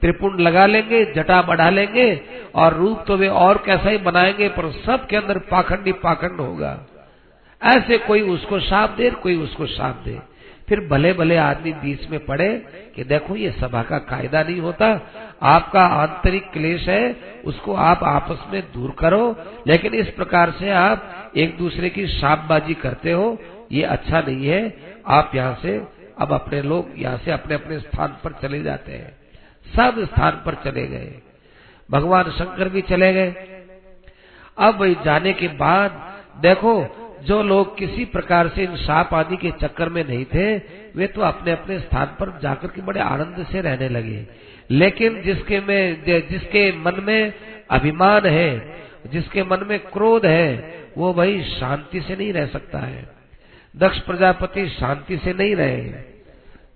त्रिपुंड 0.00 0.40
लगा 0.40 0.66
लेंगे, 0.66 1.04
जटा 1.04 1.42
बढ़ा 1.42 1.70
लेंगे, 1.70 2.20
और 2.54 2.74
रूप 2.74 3.04
तो 3.06 3.16
वे 3.16 3.28
और 3.28 3.62
कैसा 3.66 3.90
ही 3.90 3.98
बनाएँगे, 3.98 4.48
पर 4.48 4.70
सब 4.70 5.06
के 5.06 5.16
अंदर 5.16 5.38
पाखंडी 5.38 5.92
पाखंड 5.92 6.40
होगा। 6.40 6.86
ऐसे 7.62 7.98
कोई 7.98 8.20
उसको 8.20 8.58
साप 8.58 8.90
दे, 8.90 9.10
कोई 9.10 9.36
उसको 9.36 9.66
साफ़ 9.66 10.04
दे। 10.04 10.35
फिर 10.68 10.80
भले 10.80 11.12
भले 11.12 11.36
आदमी 11.36 11.72
बीच 11.72 12.10
में 12.10 12.24
पड़े 12.24 12.66
कि 12.96 13.04
देखो 13.04 13.36
ये 13.36 13.50
सभा 13.50 13.82
का 13.82 13.98
कायदा 13.98 14.42
नहीं 14.42 14.60
होता। 14.60 15.10
आपका 15.42 15.86
आंतरिक 15.86 16.50
क्लेश 16.52 16.88
है, 16.88 17.16
उसको 17.44 17.74
आप 17.74 18.04
आपस 18.04 18.44
में 18.52 18.62
दूर 18.74 18.96
करो। 18.98 19.36
लेकिन 19.66 19.94
इस 19.94 20.08
प्रकार 20.08 20.50
से 20.50 20.70
आप 20.70 21.32
एक 21.36 21.58
दूसरे 21.58 21.90
की 21.90 22.06
सापबाजी 22.06 22.74
करते 22.74 23.12
हो, 23.12 23.38
ये 23.72 23.82
अच्छा 23.82 24.20
नहीं 24.20 24.46
है। 24.46 24.76
आप 25.06 25.32
यहाँ 25.34 25.58
से, 25.62 25.82
अब 26.18 26.32
अपने 26.32 26.62
लोग 26.62 26.90
यहाँ 26.96 27.18
से 27.18 27.30
अपने 27.30 27.54
अपने 27.54 27.78
स्थान 27.78 28.16
पर 28.24 28.32
चले 28.32 28.62
जाते 28.62 28.92
हैं। 28.92 29.16
सब 29.76 30.04
स्थान 30.04 30.42
पर 30.46 30.54
चले 30.54 30.86
गए। 30.86 31.14
भगवान 31.90 32.24
शंकर 32.24 32.68
भी 32.68 32.80
चले 32.80 33.12
गए। 33.12 33.34
अब 34.58 34.80
वही 34.80 34.96
जाने 35.04 35.32
के 35.32 35.48
बाद 35.48 35.90
देखो 36.42 37.02
जो 37.22 37.42
लोग 37.42 37.78
किसी 37.78 38.04
प्रकार 38.04 38.48
से 38.48 38.64
इन 38.64 38.76
साप 38.76 39.14
आदि 39.14 39.36
के 39.36 39.50
चक्कर 39.50 39.88
में 39.88 40.08
नहीं 40.08 40.24
थे, 40.24 40.56
वे 40.96 41.06
तो 41.06 41.20
अपने 41.20 41.52
अपने 41.52 41.78
स्थान 41.80 42.06
पर 42.06 42.38
जाकर 42.42 42.68
के 42.68 42.82
बड़े 42.82 43.00
आनंद 43.00 43.46
से 43.52 43.60
रहने 43.60 43.88
लगे। 43.88 44.26
लेकिन 44.70 45.22
जिसके 45.22 45.60
में, 45.60 46.04
जिसके 46.04 46.72
मन 46.72 47.00
में 47.02 47.32
अभिमान 47.70 48.26
है, 48.26 48.76
जिसके 49.06 49.42
मन 49.42 49.58
में 49.62 49.78
क्रोध 49.78 50.26
है, 50.26 50.74
वो 50.98 51.14
भाई 51.14 51.42
शांति 51.42 52.00
से 52.00 52.16
नहीं 52.16 52.32
रह 52.32 52.46
सकता 52.46 52.78
है। 52.78 53.08
दक्ष 53.76 53.98
प्रजापति 53.98 54.68
शांति 54.68 55.18
से 55.18 55.32
नहीं 55.32 55.56
रहे। 55.56 55.80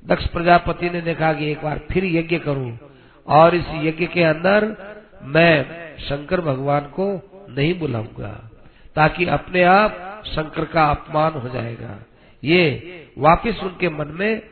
दक्ष 0.07 0.27
प्रजापति 0.27 0.91
ने 0.91 1.01
देखा 1.01 1.33
कि 1.33 1.51
एक 1.53 1.63
बार 1.63 1.81
फिर 1.93 2.05
यज्ञ 2.05 2.39
करूँ, 2.39 2.79
और 3.27 3.55
इस 3.55 3.65
यज्ञ 3.75 4.07
के 4.07 4.23
अंदर 4.23 4.77
मैं 5.23 5.67
शंकर 5.99 6.41
भगवान 6.41 6.81
को 6.81 7.07
नहीं 7.51 7.79
बुलाऊँगा, 7.79 8.51
ताकि 8.97 9.25
अपने 9.27 9.63
आप 9.63 10.07
शंकर 10.27 10.65
का 10.65 10.91
अपमान 10.91 11.33
हो 11.33 11.49
जाएगा। 11.49 12.05
ये 12.45 12.71
वापिस 13.19 13.63
उनके 13.63 13.89
मन 13.89 14.07
में 14.07 14.43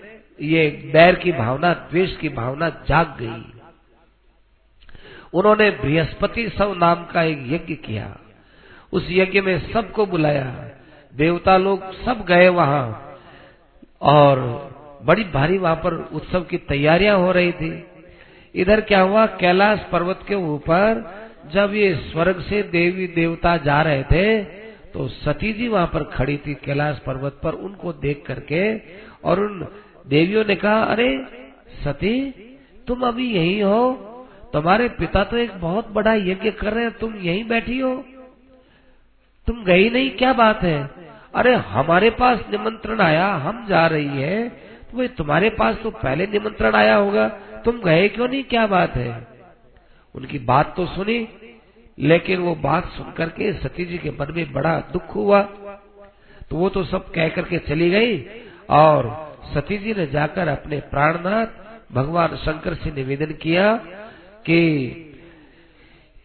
ये 0.40 0.90
बैर 0.92 1.14
की 1.14 1.32
भावना, 1.32 1.74
द्वेष 1.74 2.16
की 2.16 2.28
भावना 2.28 2.68
जाग 2.68 3.16
गई। 3.20 3.52
उन्होंने 5.34 5.70
बृहस्पति 5.70 6.48
सब 6.48 6.74
नाम 6.76 7.04
का 7.04 7.22
एक 7.22 7.38
यज्ञ 7.46 7.74
किया। 7.74 8.18
उस 8.92 9.06
यज्ञ 9.10 9.40
में 9.40 9.72
सबको 9.72 10.06
बुलाया। 10.06 10.70
देवता 11.14 11.56
लोग 11.56 11.92
सब 12.04 12.24
गए 12.24 12.48
वहाँ 12.48 13.14
और 14.00 14.38
बड़ी 15.04 15.24
भारी 15.24 15.58
वहाँ 15.58 15.76
पर 15.76 15.94
उत्सव 15.94 16.40
की 16.40 16.58
तैयारियाँ 16.58 17.18
हो 17.18 17.32
रही 17.32 17.52
थी। 17.52 17.84
इधर 18.54 18.80
क्या 18.80 19.00
हुआ, 19.00 19.26
कैलाश 19.26 19.80
पर्वत 19.92 20.20
के 20.28 20.34
ऊपर 20.34 21.18
जब 21.52 21.74
ये 21.74 21.94
स्वर्ग 21.94 22.40
से 22.40 22.62
देवी 22.62 23.06
देवता 23.06 23.56
जा 23.56 23.82
रहे 23.82 24.02
थे 24.02 24.44
तो 24.98 25.08
सती 25.08 25.52
जी 25.52 25.68
वहाँ 25.68 25.86
पर 25.86 26.04
खड़ी 26.04 26.36
थी 26.36 26.54
कैलाश 26.54 26.98
पर्वत 26.98 27.40
पर 27.42 27.52
उनको 27.52 27.92
देख 27.92 28.24
करके 28.26 28.78
और 29.24 29.40
उन 29.40 29.68
देवियों 30.06 30.44
ने 30.44 30.56
कहा, 30.56 30.82
अरे, 30.82 31.24
सती, 31.84 32.30
तुम 32.86 33.02
अभी 33.02 33.32
यही 33.32 33.60
हो? 33.60 33.94
तुम्हारे 34.52 34.88
पिता 34.88 35.24
तो 35.24 35.36
एक 35.36 35.52
बहुत 35.60 35.90
बड़ा 35.90 36.14
यज्ञ 36.14 36.50
कर 36.50 36.72
रहे 36.72 36.84
हैं, 36.84 36.92
तुम 36.92 37.14
यही 37.14 37.44
बैठी 37.44 37.78
हो? 37.78 38.04
तुम 39.46 39.64
गई 39.64 39.90
नहीं, 39.90 40.10
क्या 40.10 40.32
बात 40.32 40.62
है? 40.62 40.90
अरे, 41.34 41.54
हमारे 41.54 42.10
पास 42.10 42.40
निमंत्रण 42.50 43.00
आया, 43.00 43.34
हम 43.34 43.66
जा 43.66 43.86
रही 43.86 44.22
है। 44.22 44.48
तो 44.90 44.96
भाई, 44.96 45.08
तुम्हारे 45.08 45.50
पास 45.50 45.76
तो 45.82 45.90
पहले 45.90 46.26
निमंत्रण 46.26 46.74
आया 46.74 46.96
होगा, 46.96 47.28
तुम 47.64 47.80
गए 47.80 48.08
क्यों 48.08 48.28
नहीं, 48.28 48.44
क्या 48.44 48.66
बात 48.66 48.94
है? 48.94 49.26
उनकी 50.14 50.38
बात 50.38 50.74
तो 50.76 50.86
सुनी 50.86 51.28
लेकिन 51.98 52.38
वो 52.38 52.54
बात 52.54 52.84
सुनकर 52.84 53.28
के 53.28 53.52
सती 53.52 53.84
जी 53.84 53.98
के 53.98 54.10
मन 54.10 54.32
में 54.36 54.52
बड़ा 54.52 54.80
दुख 54.80 55.14
हुआ। 55.14 55.42
तो 56.50 56.56
वो 56.56 56.68
तो 56.68 56.84
सब 56.84 57.10
कह 57.10 57.28
करके 57.28 57.58
चली 57.58 57.90
गई 57.90 58.26
और 58.70 59.28
सती 59.54 59.78
जी 59.78 59.94
ने 59.94 60.06
जाकर 60.06 60.48
अपने 60.48 60.80
प्राणनाथ 60.80 61.46
भगवान 61.92 62.36
शंकर 62.36 62.74
से 62.74 62.92
निवेदन 62.92 63.32
किया 63.32 63.76
कि, 64.46 64.58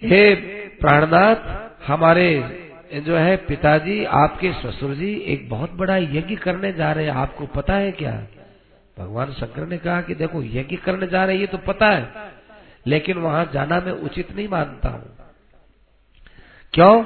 हे 0.03 0.36
प्राणनाथ, 0.67 1.36
हमारे 1.88 2.59
जो 2.93 3.15
है 3.15 3.38
पिताजी, 3.38 4.05
आपके 4.05 4.53
ससुर 4.53 4.93
जी 4.93 5.15
एक 5.15 5.49
बहुत 5.49 5.71
बड़ा 5.71 5.97
यज्ञ 5.97 6.36
करने 6.36 6.74
जा 6.74 6.91
रहे 6.91 7.05
हैं। 7.05 7.11
आपको 7.11 7.45
पता 7.45 7.74
है 7.74 7.91
क्या? 7.91 8.28
भगवान 8.99 9.32
शंकर 9.32 9.67
ने 9.67 9.78
कहा 9.78 10.01
कि, 10.01 10.15
देखो, 10.15 10.43
यज्ञ 10.43 10.76
करने 10.76 11.07
जा 11.07 11.26
रहे 11.26 11.38
ये 11.38 11.47
तो 11.47 11.57
पता 11.57 11.89
है, 11.89 12.13
लेकिन 12.88 13.17
वहाँ 13.17 13.49
जाना 13.53 13.80
मैं 13.80 13.91
उचित 13.91 14.36
नहीं 14.36 14.47
मानता 14.47 14.89
हूँ। 14.89 15.22
क्यों? 16.74 17.03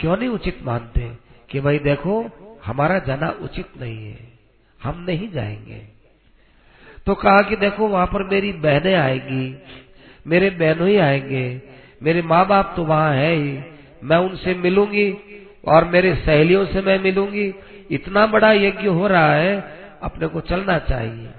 क्यों 0.00 0.16
नहीं 0.16 0.28
उचित 0.28 0.58
मानते 0.62 1.12
कि 1.50 1.60
भाई 1.60 1.78
देखो, 1.78 2.30
हमारा 2.64 2.98
जाना 2.98 3.28
उचित 3.42 3.66
नहीं 3.80 4.06
है, 4.06 4.18
हम 4.82 5.04
नहीं 5.08 5.30
जाएँगे। 5.30 5.82
तो 7.06 7.14
कहा 7.14 7.38
कि 7.38 7.56
देखो, 7.56 7.88
वहाँ 7.88 8.06
पर 8.06 8.22
मेरी 8.22 8.52
बहनें 8.52 8.94
आएगी, 8.94 9.62
मेरे 10.26 10.50
बहनों 10.50 10.88
ही 10.88 10.96
आएँगे, 10.96 11.62
मेरे 12.02 12.22
माँ 12.22 12.46
बाप 12.46 12.72
तो 12.76 12.84
वहाँ 12.84 13.14
है 13.14 13.34
ही, 13.34 13.58
मैं 14.02 14.16
उनसे 14.16 14.54
मिलूँगी 14.54 15.16
और 15.68 15.84
मेरे 15.84 16.14
सहेलियों 16.14 16.66
से 16.66 16.82
मैं 16.82 16.98
मिलूँगी। 16.98 17.54
इतना 17.90 18.26
बड़ा 18.26 18.52
यज्ञ 18.52 18.88
हो 18.88 19.06
रहा 19.06 19.34
है, 19.34 19.78
अपने 20.02 20.26
को 20.26 20.40
चलना 20.40 20.78
चाहिए। 20.78 21.30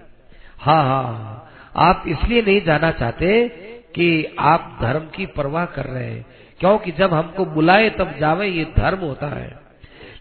हाँ 0.59 0.83
हाँ 0.83 1.51
आप 1.75 2.03
इसलिए 2.07 2.41
नहीं 2.41 2.61
जाना 2.61 2.91
चाहते 2.91 3.47
कि 3.95 4.35
आप 4.39 4.79
धर्म 4.81 5.07
की 5.15 5.25
परवाह 5.25 5.65
कर 5.65 5.85
रहे 5.85 6.11
हैं। 6.11 6.34
क्योंकि 6.59 6.91
जब 6.91 7.13
हमको 7.13 7.45
बुलाए 7.45 7.89
तब 7.89 8.13
जावे, 8.19 8.47
ये 8.47 8.63
धर्म 8.77 8.99
होता 8.99 9.27
है। 9.27 9.59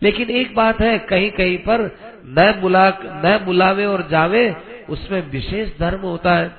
लेकिन 0.03 0.31
एक 0.31 0.55
बात 0.55 0.81
है 0.81 0.99
कहीं 1.01 1.31
कहीं 1.31 1.59
पर 1.59 1.81
न 2.29 2.53
बुला, 2.61 2.89
न 3.17 3.39
बुलावे 3.45 3.85
और 3.87 4.07
जावे, 4.11 4.55
उसमें 4.91 5.21
विशेष 5.31 5.79
धर्म 5.79 6.01
होता 6.01 6.35
है। 6.35 6.53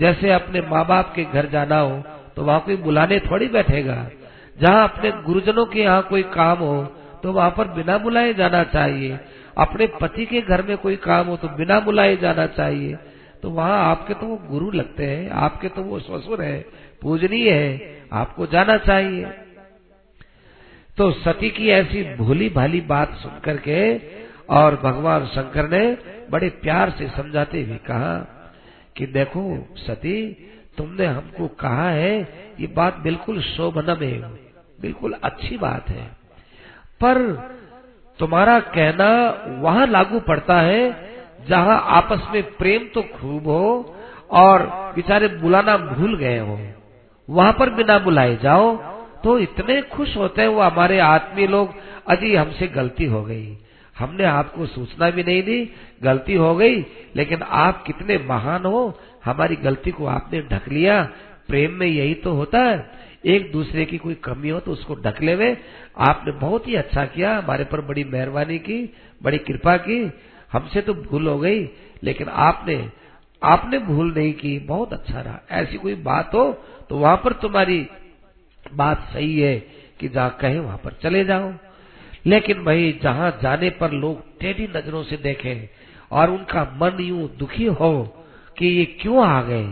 जैसे 0.00 0.30
अपने 0.32 0.60
माँ 0.60 0.86
बाप 0.86 1.12
के 1.14 1.24
घर 1.24 1.46
जाना 1.46 1.78
हो 1.78 2.02
तो 2.36 2.42
वहाँ 2.42 2.60
कोई 2.60 2.76
बुलाने 2.76 3.18
थोड़ी 3.20 3.46
बैठेगा। 3.48 3.94
जहाँ 4.60 4.88
अपने 4.88 5.10
गुरुजनों 5.22 5.64
के 5.66 5.80
यहाँ 5.80 6.02
कोई 6.02 6.22
काम 6.32 6.58
हो 6.58 6.82
तो 7.22 7.32
वहाँ 7.32 7.50
पर 7.50 7.68
बिना 7.68 7.98
बुलाए 7.98 8.32
जाना 8.34 8.62
चाहिए। 8.64 9.18
अपने 9.58 9.86
पति 10.00 10.24
के 10.26 10.40
घर 10.40 10.62
में 10.62 10.76
कोई 10.76 10.96
काम 10.96 11.26
हो 11.26 11.36
तो 11.36 11.48
बिना 11.48 11.78
बुलाए 11.80 12.16
जाना 12.16 12.46
चाहिए। 12.48 12.96
तो 13.42 13.50
वहाँ 13.50 13.78
आपके 13.84 14.14
तो 14.14 14.26
वो 14.26 14.36
गुरु 14.50 14.70
लगते 14.70 15.06
हैं, 15.06 15.30
आपके 15.30 15.68
तो 15.68 15.82
वो 15.82 15.98
ससुर 16.00 16.42
है। 16.42 16.64
पूजनीय 17.02 17.50
है, 17.50 18.00
आपको 18.12 18.46
जाना 18.46 18.76
चाहिए। 18.78 19.24
तो 20.98 21.10
सती 21.10 21.50
की 21.50 21.68
ऐसी 21.70 22.02
भोली 22.16 22.48
भाली 22.48 22.80
बात 22.80 23.14
सुनकर 23.14 23.56
के 23.56 23.82
और 24.54 24.76
भगवान 24.76 25.26
शंकर 25.26 25.68
ने 25.68 25.86
बड़े 26.30 26.48
प्यार 26.62 26.90
से 26.90 27.08
समझाते 27.08 27.62
हुए 27.62 27.76
कहा 27.86 28.16
कि 28.96 29.06
देखो 29.06 29.42
सती, 29.76 30.22
तुमने 30.76 31.06
हमको 31.06 31.46
कहा 31.60 31.88
है, 31.90 32.20
ये 32.60 32.66
बात 32.66 32.96
बिल्कुल 32.96 33.40
शोभनम 33.42 34.02
है 34.02 34.20
बिल्कुल 34.80 35.14
अच्छी 35.22 35.56
बात 35.56 35.88
है। 35.88 36.04
पर 37.00 37.20
तुम्हारा 38.18 38.58
कहना 38.60 39.08
वहाँ 39.60 39.86
लागू 39.86 40.20
पड़ता 40.20 40.60
है, 40.60 40.82
जहाँ 41.48 41.80
आपस 41.88 42.26
में 42.32 42.42
प्रेम 42.56 42.88
तो 42.94 43.02
खूब 43.14 43.46
हो 43.46 43.96
और 44.30 44.66
बेचारे 44.96 45.28
बुलाना 45.28 45.76
भूल 45.76 46.16
गए 46.16 46.38
हो। 46.38 46.58
वहाँ 47.28 47.52
पर 47.52 47.70
बिना 47.70 47.98
बुलाए 47.98 48.36
जाओ। 48.36 48.76
तो 49.24 49.38
इतने 49.38 49.80
खुश 49.82 50.16
होते 50.16 50.42
हैं 50.42 50.48
वो 50.48 50.60
हमारे 50.60 50.98
आत्मीय 50.98 51.46
लोग, 51.46 51.74
अजी 52.08 52.34
हमसे 52.36 52.66
गलती 52.66 53.04
हो 53.04 53.22
गई। 53.24 53.56
हमने 53.98 54.24
आपको 54.24 54.66
सूचना 54.66 55.10
भी 55.10 55.22
नहीं 55.22 55.42
दी, 55.42 55.70
गलती 56.02 56.34
हो 56.34 56.54
गई, 56.54 56.76
लेकिन 57.16 57.42
आप 57.42 57.82
कितने 57.82 58.18
महान 58.18 58.64
हो, 58.64 58.98
हमारी 59.24 59.56
गलती 59.56 59.90
को 59.90 60.06
आपने 60.06 60.42
ढक 60.42 60.68
लिया। 60.68 61.02
प्रेम 61.48 61.72
में 61.72 61.86
यही 61.86 62.14
तो 62.14 62.32
होता 62.32 62.58
है, 62.58 62.90
एक 63.26 63.50
दूसरे 63.52 63.84
की 63.84 63.98
कोई 63.98 64.14
कमी 64.14 64.48
हो 64.48 64.60
तो 64.60 64.72
उसको 64.72 64.94
ढक 64.94 65.22
लेवे। 65.22 65.56
आपने 65.98 66.32
बहुत 66.32 66.68
ही 66.68 66.74
अच्छा 66.74 67.04
किया, 67.04 67.36
हमारे 67.38 67.64
पर 67.64 67.80
बड़ी 67.80 68.04
मेहरबानी 68.04 68.58
की, 68.58 68.94
बड़ी 69.22 69.38
कृपा 69.38 69.76
की। 69.76 70.00
हमसे 70.52 70.80
तो 70.80 70.94
भूल 70.94 71.26
हो 71.26 71.38
गई, 71.38 71.68
लेकिन 72.02 72.28
आपने 72.28 72.90
आपने 73.42 73.78
भूल 73.78 74.12
नहीं 74.16 74.32
की, 74.32 74.58
बहुत 74.58 74.92
अच्छा 74.92 75.20
रहा। 75.20 75.40
ऐसी 75.50 75.76
कोई 75.78 75.94
बात 75.94 76.34
हो 76.34 76.44
तो 76.90 76.98
वहाँ 76.98 77.16
पर 77.16 77.32
तुम्हारी 77.32 77.86
बात 78.66 79.08
सही 79.12 79.38
है 79.40 79.58
कि 80.00 80.08
जहाँ 80.08 80.36
कहे 80.40 80.58
वहाँ 80.58 80.76
पर 80.76 80.98
चले 81.02 81.24
जाओ। 81.24 81.52
लेकिन 82.26 82.64
भाई, 82.64 82.92
जहाँ 83.02 83.30
जाने 83.42 83.70
पर 83.70 83.92
लोग 83.92 84.22
टेढ़ी 84.40 84.66
नज़रों 84.76 85.02
से 85.02 85.16
देखें 85.16 85.68
और 86.10 86.30
उनका 86.30 86.62
मन 86.76 87.02
यूँ 87.02 87.28
दुखी 87.38 87.64
हो 87.64 87.92
कि 88.58 88.66
ये 88.68 88.84
क्यों 89.00 89.24
आ 89.26 89.42
गए। 89.42 89.68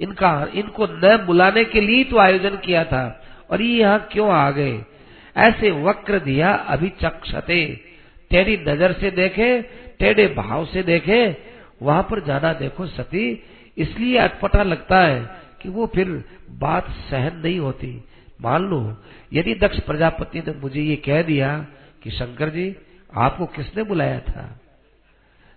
इनका, 0.00 0.48
इनको 0.54 0.86
न 0.86 1.16
बुलाने 1.26 1.64
के 1.64 1.80
लिए 1.80 2.04
तो 2.04 2.18
आयोजन 2.18 2.56
किया 2.56 2.84
था 2.84 3.04
और 3.50 3.62
ये 3.62 3.78
यहाँ 3.78 4.08
क्यों 4.12 4.30
आ 4.30 4.50
गए। 4.50 4.78
ऐसे 5.36 5.70
वक्र 5.82 6.18
दिया 6.18 6.52
अभी 6.52 6.88
चक्षते। 7.00 7.64
टेढ़ी 8.30 8.56
नज़र 8.58 8.92
से 8.92 9.10
देखे, 9.10 9.60
टेढ़े 9.98 10.26
भाव 10.28 10.64
से 10.66 10.82
देखे, 10.82 11.36
वहाँ 11.82 12.02
पर 12.02 12.20
जाना 12.24 12.52
देखो 12.52 12.86
सती, 12.86 13.42
इसलिए 13.76 14.16
अटपटा 14.18 14.62
लगता 14.62 15.00
है 15.00 15.20
कि 15.62 15.68
वो 15.68 15.86
फिर 15.86 16.24
बात 16.50 16.88
सहन 17.10 17.36
नहीं 17.36 17.58
होती। 17.58 18.04
मान 18.40 18.62
लो, 18.62 18.96
यदि 19.32 19.54
दक्ष 19.54 19.80
प्रजापति 19.80 20.38
ने 20.38 20.52
मुझे 20.52 20.82
ये 20.82 20.96
कह 20.96 21.22
दिया 21.22 21.66
कि 22.02 22.10
शंकर 22.10 22.48
जी, 22.48 22.76
आपको 23.14 23.46
किसने 23.46 23.82
बुलाया 23.82 24.20
था? 24.20 24.60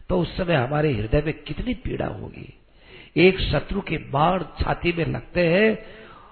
तो 0.09 0.19
उस 0.19 0.37
समय 0.37 0.55
हमारे 0.55 0.93
हृदय 0.93 1.23
में 1.25 1.33
कितनी 1.33 1.73
पीड़ा 1.73 2.07
होगी। 2.07 2.59
एक 3.17 3.39
शत्रु 3.39 3.81
के 3.81 3.97
बाण 3.97 4.43
छाती 4.43 4.93
में 4.97 5.05
लगते 5.05 5.47
हैं 5.47 5.85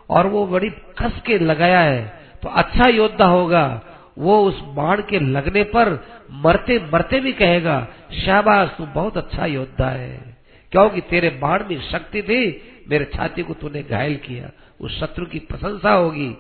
और 0.10 0.28
वो 0.28 0.48
बड़ी 0.48 0.70
कस 0.70 1.22
के 1.26 1.40
लगाया 1.40 1.80
है। 1.80 2.20
तो 2.42 2.50
अच्छा 2.50 2.90
योद्धा 2.90 3.26
होगा। 3.26 3.82
वो 4.18 4.44
उस 4.44 4.60
बाण 4.60 5.02
के 5.10 5.20
लगने 5.20 5.64
पर 5.64 6.08
मरते 6.32 6.80
मरते 6.94 7.20
भी 7.20 7.34
कहेगा, 7.34 7.88
शाबाश, 8.26 8.70
तू 8.78 8.86
बहुत 8.86 9.18
अच्छा 9.18 9.46
योद्धा 9.46 9.90
है। 9.90 10.38
क्योंकि 10.72 11.02
तेरे 11.02 11.30
बाण 11.30 11.64
में 11.70 11.82
शक्ति 11.82 12.22
थी 12.22 12.52
मेरे 12.90 13.06
छाती 13.06 13.44
को 13.44 13.54
तूने 13.54 13.84
घायल 13.84 14.16
किया, 14.16 14.52
उस 14.82 15.00
शत्रु 15.00 15.26
की 15.26 15.40
प्रशंसा 15.40 15.92
होगी। 15.92 16.36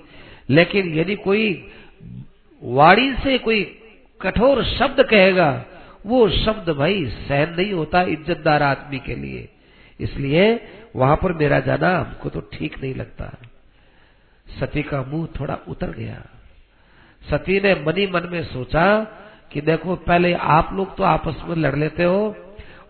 लेकिन 0.49 0.93
यदि 0.99 1.15
कोई 1.15 1.71
वाणी 2.63 3.13
से 3.13 3.37
कोई 3.37 3.63
कठोर 4.21 4.63
शब्द 4.63 5.03
कहेगा, 5.03 5.65
वो 6.05 6.29
शब्द 6.29 6.69
भाई 6.69 7.05
सहन 7.05 7.55
नहीं 7.57 7.73
होता 7.73 8.01
इज्जतदार 8.01 8.63
आदमी 8.63 8.99
के 8.99 9.15
लिए। 9.15 9.49
इसलिए 9.99 10.69
वहाँ 10.95 11.15
पर 11.15 11.33
मेरा 11.33 11.59
जाना 11.59 11.97
हमको 11.99 12.29
तो 12.29 12.41
ठीक 12.53 12.81
नहीं 12.83 12.95
लगता। 12.95 13.37
सती 14.59 14.83
का 14.83 15.01
मुँह 15.01 15.27
थोड़ा 15.39 15.57
उतर 15.67 15.91
गया। 15.91 16.23
सती 17.29 17.59
ने 17.59 17.73
मनी 17.75 18.07
मन 18.07 18.29
में 18.31 18.43
सोचा 18.43 19.03
कि 19.51 19.61
देखो, 19.61 19.95
पहले 19.95 20.33
आप 20.33 20.69
लोग 20.73 20.95
तो 20.97 21.03
आपस 21.03 21.35
में 21.45 21.55
लड़ 21.55 21.75
लेते 21.75 22.03
हो 22.03 22.35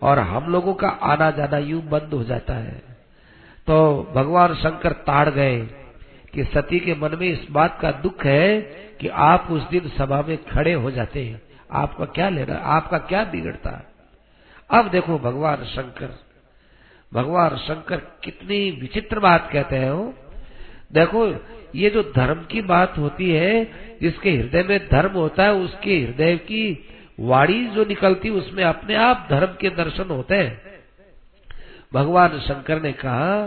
और 0.02 0.18
हम 0.18 0.52
लोगों 0.52 0.74
का 0.74 0.88
आना 0.88 1.30
जाना 1.30 1.58
यूँ 1.58 1.82
बंद 1.82 2.10
हो 2.12 2.24
जाता 2.24 2.54
है। 2.54 2.87
तो 3.68 4.12
भगवान 4.14 4.54
शंकर 4.54 4.92
ताड़ 4.92 5.28
गए 5.28 5.60
कि 6.34 6.44
सती 6.44 6.80
के 6.80 6.94
मन 6.94 7.16
में 7.20 7.28
इस 7.28 7.46
बात 7.50 7.78
का 7.80 7.90
दुख 7.90 8.24
है 8.24 8.60
कि 9.00 9.08
आप 9.08 9.48
उस 9.50 9.68
दिन 9.68 9.88
सभा 9.88 10.22
में 10.28 10.44
खड़े 10.44 10.72
हो 10.72 10.90
जाते 10.90 11.24
हैं। 11.24 11.42
आपका 11.72 12.04
क्या 12.04 12.28
लेना, 12.28 12.54
आपका 12.54 12.98
क्या 12.98 13.24
बिगड़ता? 13.24 13.92
अब 14.70 14.90
देखो 14.90 15.18
भगवान 15.18 15.64
शंकर 15.64 16.18
भगवान 17.14 17.56
शंकर 17.56 17.96
कितनी 17.96 18.70
विचित्र 18.70 19.18
बात 19.18 19.50
कहते 19.52 19.76
हैं 19.76 19.90
वो। 19.90 20.14
देखो, 20.92 21.34
ये 21.74 21.90
जो 21.90 22.12
धर्म 22.16 22.42
की 22.44 22.62
बात 22.62 22.98
होती 22.98 23.30
है, 23.30 23.70
जिसके 24.00 24.30
हृदय 24.30 24.62
में 24.62 24.88
धर्म 24.88 25.12
होता 25.12 25.42
है, 25.42 25.52
उसके 25.52 26.00
हृदय 26.00 26.36
की 26.36 26.86
वाणी 27.20 27.64
जो 27.64 27.84
निकलती, 27.84 28.30
उसमें 28.30 28.64
अपने 28.64 28.94
आप 28.94 29.26
धर्म 29.30 29.54
के 29.60 29.70
दर्शन 29.70 30.08
होते 30.10 30.34
हैं। 30.34 30.67
भगवान 31.94 32.38
शंकर 32.38 32.82
ने 32.82 32.92
कहा, 32.92 33.46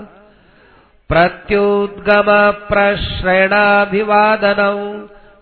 प्रत्युद्गम 1.09 2.51
प्रश्रयणाभिवादन 2.51 4.55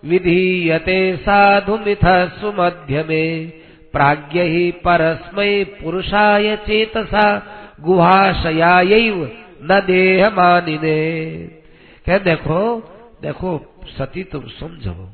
विधीयते 0.04 1.16
साधु 1.16 1.76
मिथ 1.76 2.30
सुमध्य 2.40 3.04
में 3.08 3.52
प्राज्ञ 3.92 4.40
ही 4.40 4.70
परस्मय 4.70 5.64
पुरुषाय 5.64 6.56
चेतसा 6.56 7.42
गुहाशया 7.80 8.82
न 9.62 9.82
देह 9.86 10.30
मानिने 10.30 11.30
कह, 12.06 12.18
देखो 12.18 12.86
देखो, 13.22 13.74
सती 13.98 14.24
तुम 14.24 14.40
समझो, 14.40 15.10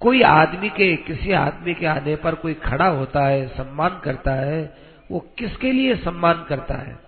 कोई 0.00 0.22
आदमी 0.22 0.68
के, 0.68 0.96
किसी 0.96 1.32
आदमी 1.32 1.74
के 1.74 1.86
आने 1.86 2.16
पर 2.16 2.34
कोई 2.34 2.54
खड़ा 2.54 2.86
होता 2.86 3.26
है, 3.26 3.48
सम्मान 3.48 4.00
करता 4.04 4.32
है, 4.32 4.76
वो 5.10 5.26
किसके 5.38 5.72
लिए 5.72 5.96
सम्मान 5.96 6.46
करता 6.48 6.74
है? 6.74 6.98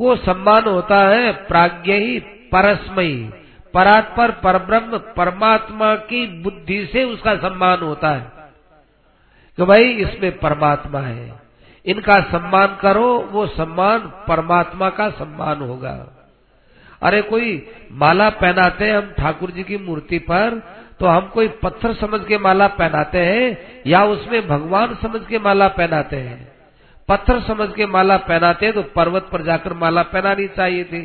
वो 0.00 0.16
सम्मान 0.16 0.64
होता 0.64 1.08
है 1.08 1.32
प्राज्ञ 1.32 1.92
ही 1.92 2.20
परस्मयी 2.52 3.30
परात्पर 3.74 4.30
परब्रह्म 4.30 4.98
परमात्मा 4.98 5.94
की 5.94 6.42
बुद्धि 6.42 6.86
से 6.92 7.04
उसका 7.04 7.36
सम्मान 7.36 7.80
होता 7.80 8.10
है। 8.10 8.32
कि 9.56 9.62
भाई, 9.62 9.84
इसमें 9.84 10.38
परमात्मा 10.38 11.00
है। 11.00 11.40
इनका 11.86 12.20
सम्मान 12.20 12.78
करो, 12.80 13.28
वो 13.32 13.46
सम्मान 13.46 13.98
परमात्मा 13.98 14.90
का 14.90 15.10
सम्मान 15.10 15.60
होगा। 15.60 16.12
अरे, 17.02 17.22
कोई 17.22 17.70
माला 17.92 18.30
पहनाते 18.30 18.84
हैं 18.84 18.96
हम 18.96 19.12
ठाकुर 19.18 19.50
जी 19.50 19.62
की 19.62 19.76
मूर्ति 19.76 20.18
पर 20.18 20.62
तो 21.00 21.06
हम 21.06 21.28
कोई 21.28 21.48
पत्थर 21.48 21.94
समझ 21.94 22.24
के 22.26 22.38
माला 22.38 22.66
पहनाते 22.66 23.18
हैं 23.18 23.58
या 23.86 24.04
उसमें 24.04 24.48
भगवान 24.48 24.94
समझ 24.94 25.26
के 25.26 25.38
माला 25.38 25.68
पहनाते 25.68 26.16
हैं? 26.16 26.55
पत्थर 27.08 27.40
समझ 27.42 27.68
के 27.74 27.86
माला 27.88 28.16
पहनाते 28.24 28.70
तो 28.72 28.82
पर्वत 28.94 29.28
पर 29.32 29.42
जाकर 29.44 29.72
माला 29.74 30.02
पहनानी 30.04 30.46
चाहिए 30.48 30.84
थी। 30.84 31.04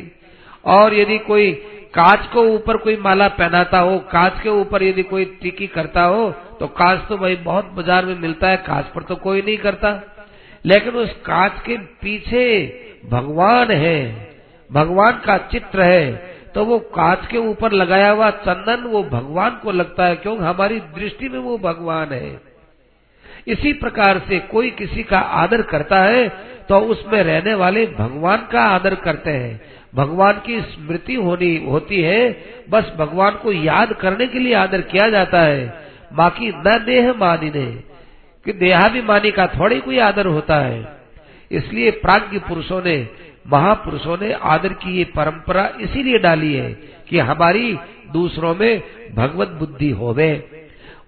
और 0.66 0.94
यदि 0.94 1.18
कोई 1.20 1.50
कांच 1.94 2.26
को 2.32 2.42
ऊपर 2.46 2.76
कोई 2.76 2.96
माला 2.96 3.28
पहनाता 3.30 3.78
हो, 3.78 3.98
कांच 4.12 4.40
के 4.42 4.48
ऊपर 4.50 4.82
यदि 4.82 5.02
कोई 5.04 5.24
टिकी 5.42 5.66
करता 5.68 6.02
हो 6.04 6.30
तो 6.60 6.66
कांच 6.68 7.00
तो 7.08 7.16
भाई 7.18 7.36
बहुत 7.38 7.70
बाज़ार 7.72 8.06
में 8.06 8.18
मिलता 8.18 8.48
है, 8.48 8.56
कांच 8.58 8.84
पर 8.86 9.02
तो 9.02 9.16
कोई 9.18 9.42
नहीं 9.42 9.56
करता। 9.58 10.00
लेकिन 10.64 10.94
उस 10.94 11.12
कांच 11.24 11.60
के 11.66 11.76
पीछे 12.02 12.44
भगवान 13.10 13.70
है, 13.72 14.30
भगवान 14.70 15.20
का 15.24 15.36
चित्र 15.48 15.82
है 15.84 16.30
तो 16.54 16.64
वो 16.64 16.78
कांच 16.94 17.26
के 17.26 17.38
ऊपर 17.40 17.72
लगाया 17.72 18.10
हुआ 18.10 18.30
चंदन 18.40 18.82
वो 18.86 19.02
भगवान 19.04 19.58
को 19.62 19.72
लगता 19.72 20.06
है, 20.06 20.16
क्योंकि 20.16 20.42
हमारी 20.42 20.80
दृष्टि 20.96 21.28
में 21.28 21.38
वो 21.40 21.58
भगवान 21.60 22.12
है। 22.12 22.40
इसी 23.46 23.72
प्रकार 23.72 24.18
से 24.28 24.38
कोई 24.38 24.70
किसी 24.70 25.02
का 25.02 25.18
आदर 25.18 25.62
करता 25.62 26.02
है 26.02 26.28
तो 26.68 26.78
उसमें 26.78 27.22
रहने 27.22 27.54
वाले 27.54 27.86
भगवान 27.86 28.46
का 28.52 28.62
आदर 28.62 28.94
करते 28.94 29.30
हैं। 29.30 29.60
भगवान 29.94 30.32
की 30.46 30.60
स्मृति 30.60 31.14
होनी, 31.14 31.56
होती 31.70 32.00
है, 32.02 32.44
बस 32.70 32.92
भगवान 32.98 33.34
को 33.34 33.52
याद 33.52 33.92
करने 33.92 34.26
के 34.26 34.38
लिए 34.38 34.54
आदर 34.54 34.80
किया 34.80 35.08
जाता 35.10 35.40
है। 35.40 35.66
बाकी 36.12 36.52
न 36.56 36.78
देह 36.86 37.12
मानिने 37.12 37.66
कि 38.46 38.52
देहाभिमानी 38.52 39.30
का 39.30 39.46
थोड़ी 39.46 39.80
कोई 39.80 39.98
आदर 39.98 40.26
होता 40.26 40.56
है। 40.56 40.96
इसलिए 41.50 41.90
प्राज्ञ 41.90 42.38
पुरुषों 42.38 42.82
ने, 42.82 43.08
महापुरुषों 43.46 44.16
ने 44.20 44.32
आदर 44.32 44.72
की 44.72 44.96
ये 44.98 45.04
परंपरा 45.04 45.70
इसीलिए 45.80 46.18
डाली 46.18 46.54
है 46.54 46.72
कि 47.08 47.18
हमारी 47.18 47.78
दूसरों 48.12 48.54
में 48.54 48.82
भगवत 49.14 49.48
बुद्धि 49.48 49.90
होवे। 49.90 50.32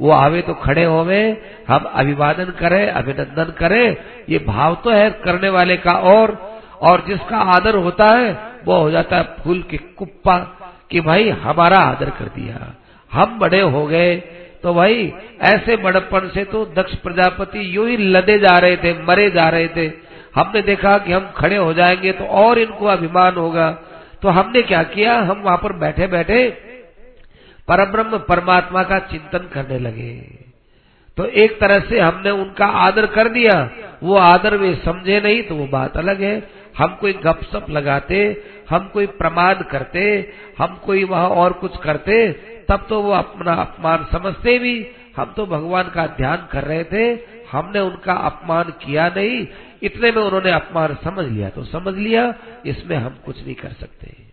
वो 0.01 0.11
आवे 0.11 0.41
तो 0.43 0.55
खड़े 0.55 0.85
होवे, 0.85 1.21
हम 1.69 1.85
अभिवादन 1.95 2.45
करें, 2.61 2.87
अभिनंदन 2.89 3.53
करें, 3.59 3.97
ये 4.29 4.39
भाव 4.39 4.75
तो 4.85 4.91
है 4.91 5.11
करने 5.25 5.49
वाले 5.49 5.77
का 5.77 5.93
और 6.09 6.33
और 6.83 7.05
जिसका 7.09 7.37
आदर 7.53 7.75
होता 7.77 8.07
है, 8.07 8.33
वो 8.65 8.77
हो 8.77 8.91
जाता 8.91 9.17
है 9.17 9.23
फूल 9.39 9.63
के 9.63 9.77
कुप्पा 9.99 10.39
कि 10.91 11.01
भाई 11.01 11.29
हमारा 11.43 11.79
आदर 11.81 12.11
कर 12.11 12.25
दिया। 12.37 12.75
हम 13.11 13.39
बड़े 13.39 13.61
हो 13.61 13.87
गए 13.87 14.17
तो 14.63 14.73
भाई 14.75 15.13
ऐसे 15.43 15.77
बड़प्पन 15.77 16.29
से 16.35 16.45
तो 16.45 16.65
दक्ष 16.77 16.95
प्रजापति 16.97 17.65
यूँ 17.77 17.89
ही 17.89 17.97
लदे 17.97 18.39
जा 18.39 18.57
रहे 18.59 18.77
थे, 18.77 18.93
मरे 19.03 19.31
जा 19.31 19.49
रहे 19.49 19.69
थे। 19.69 19.87
हमने 20.35 20.63
देखा 20.63 20.97
कि 20.99 21.13
हम 21.13 21.31
खड़े 21.37 21.57
हो 21.57 21.73
जाएँगे 21.75 22.13
तो 22.13 22.25
और 22.25 22.59
इनको 22.59 22.87
अभिमान 22.87 23.35
होगा। 23.37 23.71
तो 24.23 24.29
हमने 24.29 24.63
क्या 24.63 24.83
किया? 24.85 25.15
हम 25.21 25.43
वहाँ 25.43 25.57
पर 25.57 25.73
बैठे 25.79 26.07
बैठे 26.07 26.39
परब्रह्म 27.69 28.19
परमात्मा 28.19 28.83
का 28.83 28.99
चिंतन 28.99 29.49
करने 29.53 29.79
लगे। 29.79 30.15
तो 31.19 31.25
एक 31.25 31.59
तरह 31.61 31.79
से 31.81 32.01
हमने 32.01 32.31
उनका 32.31 32.67
आदर 32.67 33.07
कर 33.07 33.29
दिया। 33.29 33.71
वो 34.03 34.17
आदर 34.17 34.57
वे 34.57 34.75
समझे 34.75 35.21
नहीं 35.21 35.43
तो 35.43 35.55
वो 35.55 35.67
बात 35.67 35.97
अलग 35.97 36.23
है। 36.23 36.37
हम 36.79 36.97
कोई 36.97 37.13
गपसप 37.13 37.67
लगाते, 37.71 38.17
हम 38.71 38.89
कोई 38.89 39.07
प्रमाद 39.07 39.63
करते, 39.63 40.03
हम 40.59 40.75
कोई 40.77 41.05
वहाँ 41.05 41.29
और 41.29 41.53
कुछ 41.53 41.77
करते, 41.77 42.33
तब 42.69 42.87
तो 42.89 43.01
वो 43.03 43.13
अपना 43.13 43.55
अपमान 43.55 44.05
समझते 44.13 44.59
भी। 44.59 44.75
हम 45.17 45.33
तो 45.37 45.47
भगवान 45.47 45.91
का 45.91 46.07
ध्यान 46.07 46.49
कर 46.53 46.65
रहे 46.65 46.85
थे, 46.85 47.05
हमने 47.53 47.81
उनका 47.81 48.13
अपमान 48.13 48.73
किया 48.83 49.09
नहीं। 49.09 49.47
इतने 49.83 50.11
में 50.13 50.23
उन्होंने 50.23 50.51
अपमान 50.51 50.97
समझ 51.05 51.27
लिया 51.27 51.49
तो 51.49 51.65
समझ 51.65 51.95
लिया, 51.95 52.35
इसमें 52.67 52.97
हम 52.97 53.19
कुछ 53.27 53.45
नहीं 53.45 53.55
कर 53.55 53.73
सकते। 53.73 54.24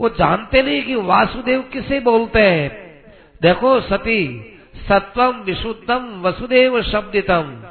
वो 0.00 0.08
जानते 0.08 0.62
नहीं 0.62 0.82
कि 0.82 0.94
वासुदेव 0.94 1.60
किसे 1.60 2.00
बोलते 2.00 2.40
हैं। 2.40 3.02
देखो 3.42 3.80
सती 3.80 4.48
सत्वम 4.88 5.40
विशुद्धम 5.40 6.22
वसुदेव 6.22 6.82
शब्दितम 6.82 7.64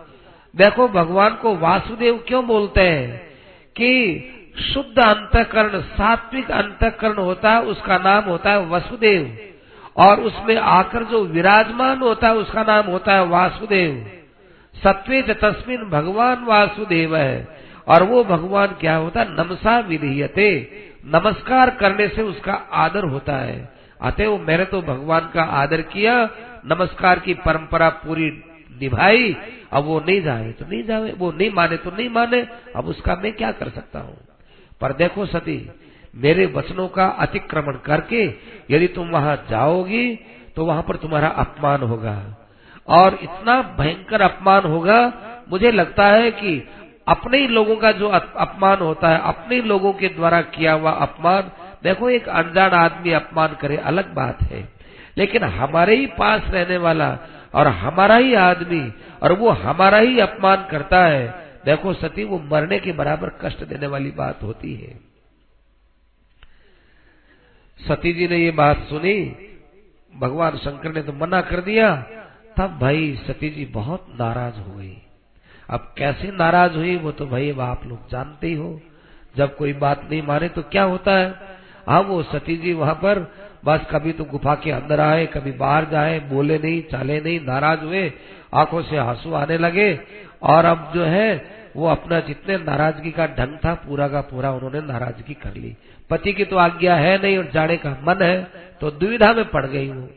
देखो 0.56 0.88
भगवान 0.88 1.36
को 1.36 1.56
वासुदेव 1.56 2.24
क्यों 2.28 2.48
बोलते 2.48 2.82
हैं? 2.82 3.32
कि 3.76 4.28
शुद्ध 4.74 5.00
अंतकरण, 5.00 5.82
सात्विक 5.82 6.52
अंतकरण 6.52 7.16
होता 7.16 7.52
है, 7.52 7.62
उसका 7.62 7.98
नाम 7.98 8.24
होता 8.24 8.52
है 8.52 8.66
वसुदेव। 8.66 9.38
और 9.98 10.22
उसमें 10.22 10.58
आकर 10.58 11.04
जो 11.04 11.24
विराजमान 11.24 12.00
होता 12.00 12.28
है, 12.28 12.36
उसका 12.36 12.64
नाम 12.64 12.86
होता 12.86 13.14
है 13.14 13.26
वासुदेव। 13.26 14.12
सत्वेज 14.84 15.30
तस्मिन 15.30 15.78
भगवान 15.78 16.46
वासुदेव। 16.46 17.18
है 17.18 17.48
और 17.88 18.04
वो 18.04 18.24
भगवान 18.24 18.68
क्या 18.68 18.96
होता 18.96 19.20
है? 19.20 19.34
नमसा 19.34 19.80
विधीयते। 19.80 20.72
नमस्कार 21.04 21.70
करने 21.70 22.08
से 22.08 22.22
उसका 22.22 22.54
आदर 22.54 23.04
होता 23.04 23.36
है। 23.36 23.70
अतएव 24.02 24.38
मैंने 24.38 24.66
तो 24.66 24.82
भगवान 24.82 25.30
का 25.34 25.44
आदर 25.54 25.82
किया, 25.84 26.14
नमस्कार 26.66 27.20
की 27.20 27.34
परंपरा 27.36 27.90
पूरी 28.00 28.30
निभाई, 28.82 29.36
अब 29.72 29.84
वो 29.84 30.00
नहीं 30.00 30.22
जाए 30.22 30.52
तो 30.52 30.66
नहीं 30.66 30.84
जाए 30.84 31.12
वो 31.12 31.32
नहीं 31.32 31.50
माने 31.52 31.78
तो 31.78 31.92
नहीं 31.92 32.10
माने, 32.10 32.42
अब 32.76 32.86
उसका 32.86 33.16
मैं 33.16 33.32
क्या 33.34 33.52
कर 33.52 33.70
सकता 33.70 34.00
हूँ? 34.00 34.18
पर 34.82 34.94
देखो 34.94 35.26
सती, 35.26 35.70
मेरे 36.16 36.46
वचनों 36.46 36.88
का 36.88 37.06
अतिक्रमण 37.20 37.78
करके 37.86 38.24
यदि 38.72 38.88
तुम 38.88 39.10
वहाँ 39.10 39.36
जाओगी 39.50 40.16
तो 40.56 40.66
वहाँ 40.66 40.82
पर 40.82 40.96
तुम्हारा 40.96 41.28
अपमान 41.28 41.82
होगा। 41.84 42.18
और 42.88 43.18
इतना 43.24 43.62
भयंकर 43.80 44.22
अपमान 44.22 44.64
होगा, 44.64 44.98
मुझे 45.50 45.72
लगता 45.72 46.08
है 46.08 46.32
कि 46.32 46.58
अपने 47.08 47.38
ही 47.38 47.48
लोगों 47.48 47.76
का 47.76 47.92
जो 47.92 48.08
अपमान 48.10 48.78
होता 48.78 49.10
है, 49.10 49.22
अपने 49.22 49.56
ही 49.56 49.62
लोगों 49.62 49.94
के 49.94 50.08
द्वारा 50.08 50.42
किया 50.42 50.74
हुआ 50.74 50.92
अपमान, 50.92 51.52
देखो 51.84 52.10
एक 52.10 52.30
अनजान 52.30 52.72
आदमी 52.72 53.12
अपमान 53.12 53.58
करे, 53.62 53.78
अलग 53.78 54.14
बात 54.14 54.42
है। 54.42 54.70
लेकिन 55.18 55.44
हमारे 55.44 55.96
ही 55.96 56.06
पास 56.06 56.42
रहने 56.48 56.78
वाला 56.78 57.18
और 57.54 57.68
हमारा 57.68 58.16
ही 58.16 58.34
आदमी 58.34 58.94
और 59.24 59.34
वो 59.34 59.50
हमारा 59.50 59.98
ही 59.98 60.20
अपमान 60.20 60.68
करता 60.72 61.06
है, 61.06 61.50
देखो 61.66 61.94
सती, 61.94 62.24
वो 62.24 62.40
मरने 62.40 62.80
के 62.80 62.92
बराबर 62.92 63.30
कष्ट 63.42 63.64
देने 63.64 63.88
वाली 63.88 64.12
बात 64.12 64.44
होती 64.44 64.74
है। 64.76 65.00
सती 67.88 68.14
जी 68.14 68.28
ने 68.28 68.38
ये 68.38 68.52
बात 68.52 68.78
सुनी, 68.78 69.36
भगवान 70.16 70.58
शंकर 70.58 70.92
ने 70.92 71.02
तो 71.02 71.14
मना 71.14 71.42
कर 71.42 71.62
दिया, 71.62 71.96
तब 72.58 72.80
भाई 72.80 73.20
सती 73.28 73.50
जी 73.50 73.66
बहुत 73.66 74.08
नाराज़ 74.20 74.60
हो 74.60 74.72
गई। 74.74 74.98
अब 75.72 75.94
कैसे 75.98 76.32
नाराज़ 76.32 76.74
हुई 76.74 76.96
वो 76.96 77.12
तो 77.12 77.26
भाई 77.26 77.52
आप 77.62 77.86
लोग 77.86 78.10
जानते 78.12 78.48
ही 78.48 78.54
हो। 78.54 78.80
जब 79.36 79.56
कोई 79.58 79.74
बात 79.74 80.08
नहीं 80.12 80.22
माने 80.22 80.50
तो 80.50 80.62
क्या 80.62 80.84
होता 80.84 81.18
है? 81.18 81.34
हाँ 81.88 82.02
वो 82.02 82.22
सती 82.24 82.56
जी 82.58 82.74
वहाँ 82.74 82.94
पर 82.96 83.20
बस 83.66 83.86
कभी 83.92 84.12
तो 84.12 84.24
गुफा 84.24 84.56
के 84.56 84.72
अंदर 84.72 85.00
आए, 85.00 85.26
कभी 85.26 85.52
बाहर 85.52 85.86
जाए, 85.86 86.20
बोले 86.20 86.58
नहीं, 86.58 86.82
चले 86.84 87.20
नहीं, 87.22 87.40
नाराज़ 87.40 87.80
हुए, 87.80 88.12
आँखों 88.54 88.82
से 88.82 88.98
आँसू 88.98 89.34
आने 89.34 89.58
लगे 89.58 90.00
और 90.44 90.66
अब 90.66 90.92
जो 90.96 91.04
है 91.06 91.62
वो 91.76 91.88
अपना 91.88 92.20
जितने 92.20 92.58
नाराज़गी 92.58 93.12
का 93.12 93.26
ढंग 93.28 93.58
था, 93.58 93.74
पूरा 93.74 94.08
का 94.08 94.22
पूरा 94.22 94.52
उन्होंने 94.52 94.82
नाराज़गी 94.82 95.34
कर 95.34 95.54
ली। 95.54 95.76
पति 96.10 96.34
की 96.34 96.46
तो 96.46 96.58
आज्ञा 96.58 96.96
है 96.96 97.22
नहीं 97.22 97.38
और 97.38 97.50
जाने 97.54 97.78
का 97.78 97.98
मन 98.04 98.24
है 98.24 98.42
तो 98.82 98.92
दुविधा 98.92 99.34
में 99.34 99.46
पड़ 99.46 99.66
गई 99.66 99.90
वो। 99.90 100.08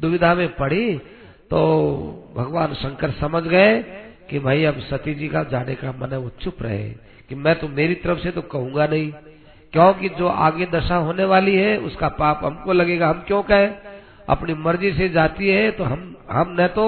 दुविधा 0.00 0.34
में 0.34 0.48
पड़ी 0.54 0.96
तो 1.50 1.58
भगवान 2.36 2.74
शंकर 2.74 3.10
समझ 3.10 3.42
गए 3.42 3.78
कि 4.30 4.38
भाई 4.38 4.64
अब 4.64 4.78
सती 4.80 5.14
जी 5.14 5.28
का 5.28 5.42
जाने 5.44 5.74
का 5.74 5.92
मन 5.92 6.12
है, 6.12 6.18
वो 6.18 6.30
चुप 6.40 6.62
रहे। 6.62 6.88
कि 7.28 7.34
मैं 7.34 7.58
तो 7.58 7.68
मेरी 7.68 7.94
तरफ़ 7.94 8.18
से 8.18 8.30
तो 8.30 8.42
कहूँगा 8.42 8.86
नहीं। 8.86 9.10
क्योंकि 9.72 10.08
जो 10.08 10.28
आगे 10.28 10.66
दशा 10.66 10.96
होने 10.96 11.24
वाली 11.24 11.56
है, 11.56 11.76
उसका 11.78 12.08
पाप 12.08 12.40
हमको 12.44 12.72
लगेगा। 12.72 13.08
हम 13.08 13.24
क्यों 13.26 13.42
कहें? 13.42 13.74
अपनी 14.28 14.54
मर्ज़ी 14.54 14.92
से 14.92 15.08
जाती 15.08 15.48
है 15.48 15.70
तो 15.70 15.84
हम 15.84 16.16
हम 16.30 16.56
न 16.60 16.66
तो 16.66 16.86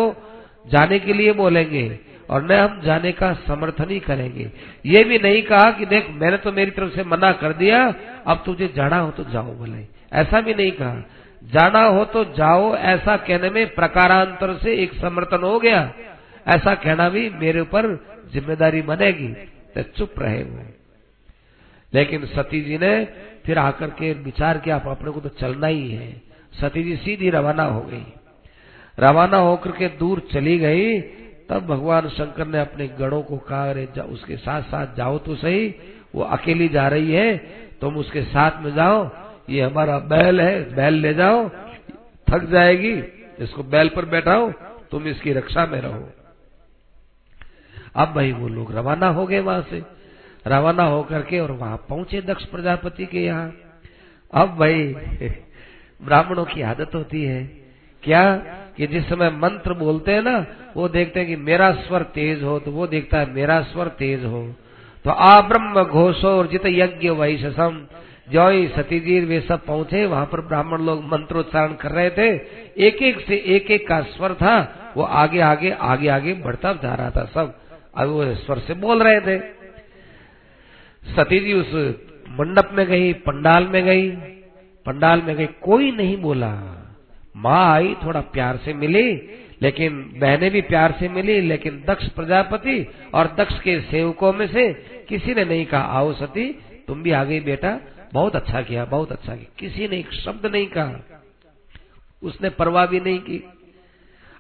जाने 0.66 0.98
के 0.98 1.12
लिए 1.12 1.32
बोलेंगे, 1.32 1.98
और 2.30 2.42
न 2.42 2.52
हम 2.52 2.80
जाने 2.80 3.12
का 3.12 3.32
समर्थन 3.46 3.90
ही 3.90 3.98
करेंगे। 4.00 4.50
ये 4.86 5.04
भी 5.04 5.18
नहीं 5.18 5.42
कहा 5.42 5.70
कि 5.70 5.86
देख, 5.86 6.08
मैंने 6.10 6.36
तो 6.36 6.52
मेरी 6.52 6.70
तरफ़ 6.70 6.94
से 6.94 7.04
मना 7.04 7.32
कर 7.32 7.52
दिया, 7.52 7.94
अब 8.26 8.42
तुझे 8.46 8.72
जाना 8.76 8.98
हो 8.98 9.10
तो 9.10 9.24
जाओ 9.24 9.54
बोले 9.54 9.86
ऐसा 10.12 10.40
भी 10.40 10.54
नहीं 10.54 10.72
कहा। 10.72 10.96
जाना 11.44 11.82
हो 11.82 12.04
तो 12.04 12.24
जाओ, 12.24 12.74
ऐसा 12.74 13.16
कहने 13.16 13.50
में 13.50 13.74
प्रकारांतर 13.74 14.54
से 14.54 14.74
एक 14.74 14.92
समर्थन 14.94 15.42
हो 15.42 15.58
गया। 15.58 15.92
ऐसा 16.48 16.74
कहना 16.74 17.08
भी 17.08 17.30
मेरे 17.30 17.60
ऊपर 17.60 17.86
ज़िम्मेदारी 18.32 18.82
बनेगी। 18.82 19.28
तो 19.74 19.82
चुप 19.82 20.14
रहे 20.18 20.42
वो 20.42 20.64
लेकिन 21.92 22.26
सती 22.26 22.60
जी 22.60 22.78
ने 22.78 22.92
फिर 23.46 23.58
आकर 23.58 23.90
के 23.90 24.12
विचार 24.12 24.58
किया, 24.58 24.76
आप 24.76 24.86
अपने 24.86 25.10
को 25.10 25.20
तो 25.20 25.28
चलना 25.28 25.66
ही 25.66 25.90
है। 25.90 26.22
सती 26.60 26.82
जी 26.82 26.96
सीधी 26.96 27.30
रवाना 27.30 27.62
हो 27.62 27.80
गई। 27.80 28.04
रवाना 28.98 29.36
होकर 29.36 29.70
के 29.70 29.88
दूर 29.88 30.28
चली 30.32 30.58
गई। 30.58 31.00
तब 31.48 31.66
भगवान 31.66 32.08
शंकर 32.08 32.46
ने 32.46 32.60
अपने 32.60 32.88
गणों 32.88 33.22
को 33.22 33.36
कहा, 33.38 33.70
अरे 33.70 33.86
उसके 33.86 34.36
साथ 34.36 34.62
साथ 34.62 34.96
जाओ 34.96 35.18
तो 35.18 35.34
सही। 35.34 35.74
वो 36.14 36.22
अकेली 36.22 36.68
जा 36.68 36.88
रही 36.88 37.12
है। 37.12 37.36
तुम 37.80 37.96
उसके 37.96 38.22
साथ 38.22 38.62
में 38.62 38.74
जाओ। 38.74 39.10
ये 39.50 39.62
हमारा 39.62 39.98
बैल 39.98 40.40
है। 40.40 40.74
बैल 40.74 40.94
ले 40.94 41.14
जाओ। 41.14 41.48
थक 42.28 42.44
जाएगी। 42.44 42.92
इसको 43.40 43.62
बैल 43.62 43.88
पर 43.88 44.04
बैठाओ। 44.04 44.52
तुम 44.90 45.06
इसकी 45.06 45.32
रक्षा 45.32 45.66
में 45.66 45.80
रहो। 45.80 46.08
अब 47.98 48.14
भाई 48.14 48.32
वो 48.32 48.48
लोग 48.48 48.76
रवाना 48.76 49.08
हो 49.08 49.26
गए 49.26 49.40
वहाँ 49.40 49.62
से। 49.70 49.82
रवाना 50.46 50.82
होकर 50.82 51.22
के 51.22 51.40
और 51.40 51.50
वहाँ 51.50 51.76
पहुँचे 51.88 52.20
दक्ष 52.20 52.44
प्रजापति 52.44 53.06
के 53.06 53.18
यहाँ। 53.18 53.54
अब 54.34 54.56
भाई, 54.56 54.82
ब्राह्मणों 56.02 56.44
की 56.44 56.62
आदत 56.62 56.94
होती 56.94 57.24
है। 57.24 57.44
क्या? 58.02 58.36
कि 58.76 58.86
जिस 58.86 59.08
समय 59.08 59.30
मंत्र 59.30 59.74
बोलते 59.74 60.12
हैं 60.12 60.22
ना, 60.22 60.46
वो 60.76 60.88
देखते 60.88 61.20
हैं 61.20 61.28
कि 61.28 61.36
मेरा 61.36 61.72
स्वर 61.72 62.02
तेज 62.02 62.42
हो 62.42 62.58
तो 62.58 62.70
वो 62.70 62.86
देखता 62.86 63.18
है 63.18 63.32
मेरा 63.32 63.62
स्वर 63.62 63.88
तेज 63.88 64.24
हो। 64.24 64.54
तो 65.04 65.10
आ 65.10 65.40
ब्रह्म 65.40 65.84
घोषो 65.84 66.28
और 66.28 66.46
जित 66.46 66.62
यज्ञ 66.66 67.10
वैशम 67.10 67.86
जो 68.30 68.48
ही 68.48 68.68
सतीजीर 68.68 69.24
वे 69.24 69.40
सब 69.40 69.64
पहुँचे, 69.64 70.06
वहाँ 70.06 70.26
पर 70.26 70.40
ब्राह्मण 70.40 70.78
लोग 70.78 71.04
मंत्रोच्चारण 71.04 71.72
कर 71.72 71.90
रहे 71.90 72.10
थे। 72.10 72.36
एक 72.78 73.02
एक 73.02 73.20
से 73.20 73.36
एक 73.36 73.70
एक 73.70 73.88
का 73.88 74.00
स्वर 74.00 74.34
था, 74.34 74.74
वो 74.96 75.02
आगे 75.02 75.40
आगे 75.40 75.70
आगे 75.70 76.08
आगे 76.08 76.34
बढ़ता 76.34 76.72
जा 76.72 76.94
रहा 76.94 77.10
था 77.10 77.24
सब। 77.24 77.67
अब 77.98 78.08
वो 78.08 78.34
स्वर 78.34 78.58
से 78.58 78.74
बोल 78.74 79.02
रहे 79.02 79.20
थे। 79.20 79.40
सती 81.16 81.40
जी 81.40 81.52
उस 81.52 81.94
मंडप 82.30 82.70
में 82.72 82.86
गई, 82.86 83.12
पंडाल 83.12 83.64
में 83.64 83.84
गई। 83.84 84.10
पंडाल 84.86 85.22
में 85.22 85.36
गई, 85.36 85.46
कोई 85.46 85.90
नहीं 85.90 86.16
बोला। 86.16 86.74
माँ 87.36 87.74
आई, 87.74 87.96
थोड़ा 88.04 88.20
प्यार 88.20 88.56
से 88.56 88.74
मिली, 88.74 89.12
लेकिन 89.62 90.14
बहने 90.16 90.50
भी 90.50 90.60
प्यार 90.60 90.92
से 91.00 91.08
मिली, 91.08 91.40
लेकिन 91.40 91.84
दक्ष 91.86 92.08
प्रजापति 92.08 92.86
और 93.14 93.34
दक्ष 93.38 93.60
के 93.60 93.80
सेवकों 93.80 94.32
में 94.32 94.46
से 94.48 94.72
किसी 95.08 95.34
ने 95.34 95.44
नहीं 95.44 95.66
कहा, 95.66 95.80
आओ 95.80 96.12
सती, 96.12 96.58
तुम 96.88 97.02
भी 97.02 97.10
आ 97.10 97.24
गई 97.24 97.40
बेटा, 97.40 97.80
बहुत 98.12 98.36
अच्छा 98.36 98.62
किया, 98.62 98.84
बहुत 98.84 99.12
अच्छा 99.12 99.36
किया। 99.36 99.54
किसी 99.58 99.88
ने 99.88 99.98
एक 99.98 100.12
शब्द 100.12 100.46
नहीं 100.46 100.66
कहा। 100.66 101.20
उसने 102.22 102.50
परवाह 102.50 102.86
भी 102.86 103.00
नहीं 103.00 103.18
की। 103.18 103.44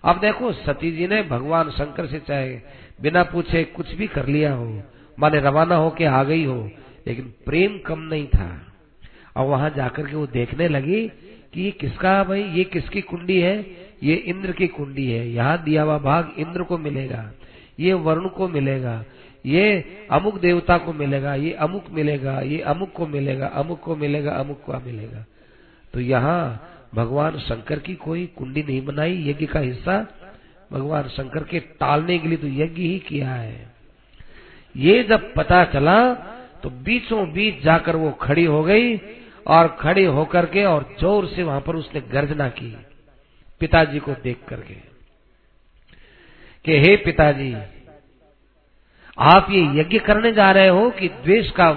अब 0.04 0.20
देखो 0.20 0.52
सती 0.52 0.92
जी 0.92 1.06
ने 1.06 1.22
भगवान 1.22 1.70
शंकर 1.70 2.06
से 2.06 2.18
चाहे 2.18 2.60
बिना 3.02 3.22
पूछे 3.22 3.64
कुछ 3.64 3.94
भी 3.94 4.06
कर 4.06 4.26
लिया 4.26 4.52
हो, 4.52 4.82
माने 5.18 5.40
रवाना 5.40 5.76
होके 5.76 6.04
आ 6.04 6.22
गई 6.24 6.44
हो, 6.44 6.70
लेकिन 7.06 7.32
प्रेम 7.46 7.78
कम 7.78 7.98
नहीं 7.98 8.26
था। 8.26 8.50
और 9.36 9.46
वहाँ 9.46 9.70
जाकर 9.70 10.06
के 10.06 10.16
वो 10.16 10.26
देखने 10.26 10.68
लगी 10.68 11.06
कि 11.54 11.62
ये 11.62 11.70
किसका 11.70 12.22
भाई? 12.24 12.42
ये 12.42 12.64
किसकी 12.64 13.00
कुंडी 13.00 13.40
है? 13.40 13.58
ये 14.02 14.14
इंद्र 14.14 14.52
की 14.52 14.66
कुंडी 14.66 15.10
है। 15.10 15.28
यहाँ 15.30 15.62
दिया 15.62 15.82
हुआ 15.82 15.98
भाग 15.98 16.32
इंद्र 16.38 16.62
को 16.62 16.78
मिलेगा, 16.78 17.32
ये 17.80 17.92
वरुण 17.92 18.28
को 18.28 18.48
मिलेगा, 18.48 19.04
ये 19.46 19.84
अमुक 20.10 20.38
देवता 20.40 20.78
को 20.78 20.92
मिलेगा, 20.92 21.34
ये 21.34 21.52
अमुक 21.52 21.84
मिलेगा, 21.90 22.40
ये 22.40 22.60
अमुक 22.60 22.92
को 22.92 23.06
मिलेगा, 23.06 23.46
अमुक 23.46 23.80
को 23.80 23.96
मिलेगा, 23.96 24.32
अमुक 24.32 24.62
को 24.62 24.72
मिलेगा। 24.86 25.24
तो 25.94 26.00
यहाँ 26.00 26.68
भगवान 26.94 27.38
शंकर 27.38 27.78
की 27.78 27.94
कोई 27.94 28.26
कुंडी 28.26 28.62
नहीं 28.62 28.84
बनाई, 28.84 29.30
यज्ञ 29.30 29.46
का 29.46 29.60
हिस्सा 29.60 30.06
भगवान 30.72 31.08
शंकर 31.08 31.44
के 31.44 31.60
टालने 31.60 32.18
के 32.18 32.28
लिए 32.28 32.38
तो 32.38 32.46
यज्ञ 32.46 32.82
ही 32.82 32.98
किया 32.98 33.30
है। 33.30 33.70
ये 34.76 35.02
जब 35.02 35.32
पता 35.34 35.64
चला 35.64 36.14
तो 36.62 36.70
बीचों 36.70 37.32
बीच 37.32 37.62
जाकर 37.62 37.96
वो 37.96 38.10
खड़ी 38.12 38.44
हो 38.44 38.62
गई 38.62 38.96
और 39.46 39.68
खड़ी 39.80 40.04
होकर 40.04 40.46
के 40.46 40.64
और 40.64 40.96
ज़ोर 41.00 41.26
से 41.26 41.42
वहाँ 41.42 41.60
पर 41.60 41.76
उसने 41.76 42.00
गर्जना 42.00 42.48
की 42.48 42.76
पिताजी 43.60 43.98
को 43.98 44.12
देख 44.12 44.38
करके 44.48 44.74
कि, 46.64 46.78
हे 46.78 46.96
पिताजी, 46.96 47.54
आप 49.18 49.46
ये 49.50 49.80
यज्ञ 49.80 49.98
करने 49.98 50.32
जा 50.32 50.50
रहे 50.50 50.68
हो 50.68 50.90
कि 50.90 51.08
द्वेष 51.08 51.50
का, 51.50 51.72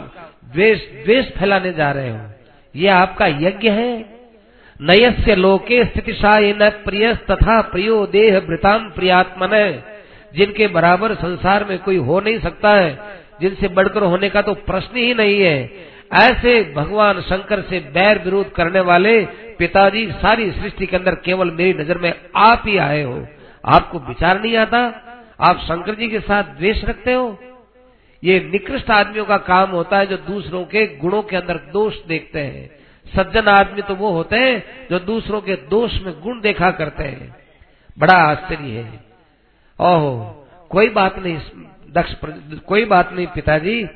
द्वेष 0.45 0.81
द्वेष 1.05 1.31
फैलाने 1.31 1.73
जा 1.73 1.91
रहे 1.91 2.09
हो? 2.09 2.29
ये 2.75 2.87
आपका 2.87 3.27
यज्ञ 3.27 3.69
है? 3.69 4.10
नयस्य 4.81 5.35
लोके 5.35 5.83
स्थितिशाय 5.85 6.51
न 6.53 6.69
प्रिय 6.85 7.13
तथा 7.29 7.59
प्रियो 7.71 8.05
देह 8.07 8.37
वृताम 8.47 8.89
प्रियात्मन 8.89 9.51
जिनके 10.33 10.67
बराबर 10.69 11.13
संसार 11.15 11.63
में 11.65 11.77
कोई 11.79 11.97
हो 11.99 12.19
नहीं 12.19 12.39
सकता 12.39 12.73
है, 12.73 12.97
जिनसे 13.41 13.67
बढ़कर 13.69 14.03
होने 14.03 14.29
का 14.29 14.41
तो 14.41 14.53
प्रश्न 14.65 14.97
ही 14.97 15.13
नहीं 15.13 15.39
है। 15.41 15.89
ऐसे 16.13 16.61
भगवान 16.75 17.21
शंकर 17.21 17.61
से 17.61 17.79
बैर 17.93 18.21
विरोध 18.23 18.51
करने 18.51 18.79
वाले 18.81 19.19
पिताजी 19.59 20.05
सारी 20.13 20.49
सृष्टि 20.51 20.85
के 20.85 20.97
अंदर 20.97 21.15
केवल 21.25 21.51
मेरी 21.51 21.73
नज़र 21.73 21.97
में 21.97 22.13
आप 22.37 22.63
ही 22.65 22.77
आए 22.79 23.03
हो। 23.03 23.25
आपको 23.67 23.99
विचार 23.99 24.41
नहीं 24.41 24.55
आता? 24.57 24.79
आप 25.39 25.59
शंकर 25.59 25.95
जी 25.95 26.07
के 26.07 26.19
साथ 26.21 26.43
द्वेष 26.57 26.83
रखते 26.85 27.13
हो? 27.13 27.37
ये 28.23 28.39
निकृष्ट 28.51 28.91
आदमियों 28.91 29.25
का 29.25 29.37
काम 29.45 29.69
होता 29.71 29.97
है 29.97 30.05
जो 30.07 30.17
दूसरों 30.27 30.63
के 30.65 30.85
गुणों 30.97 31.21
के 31.23 31.35
अंदर 31.37 31.57
दोष 31.73 32.05
देखते 32.07 32.39
हैं। 32.39 32.69
सज्जन 33.15 33.47
आदमी 33.47 33.81
तो 33.81 33.95
वो 33.95 34.11
होते 34.11 34.35
हैं 34.35 34.87
जो 34.91 34.99
दूसरों 34.99 35.41
के 35.41 35.55
दोष 35.55 36.01
में 36.01 36.21
गुण 36.21 36.41
देखा 36.41 36.71
करते 36.71 37.03
हैं। 37.03 37.35
बड़ा 37.97 38.13
आश्चर्य 38.13 38.79
है। 38.79 39.03
ओहो, 39.79 40.47
कोई 40.69 40.89
बात 40.89 41.19
नहीं, 41.19 41.37
दक्ष 41.91 42.15
कोई 42.65 42.85
बात 42.85 43.13
नहीं 43.13 43.27
पिताजी। 43.27 43.87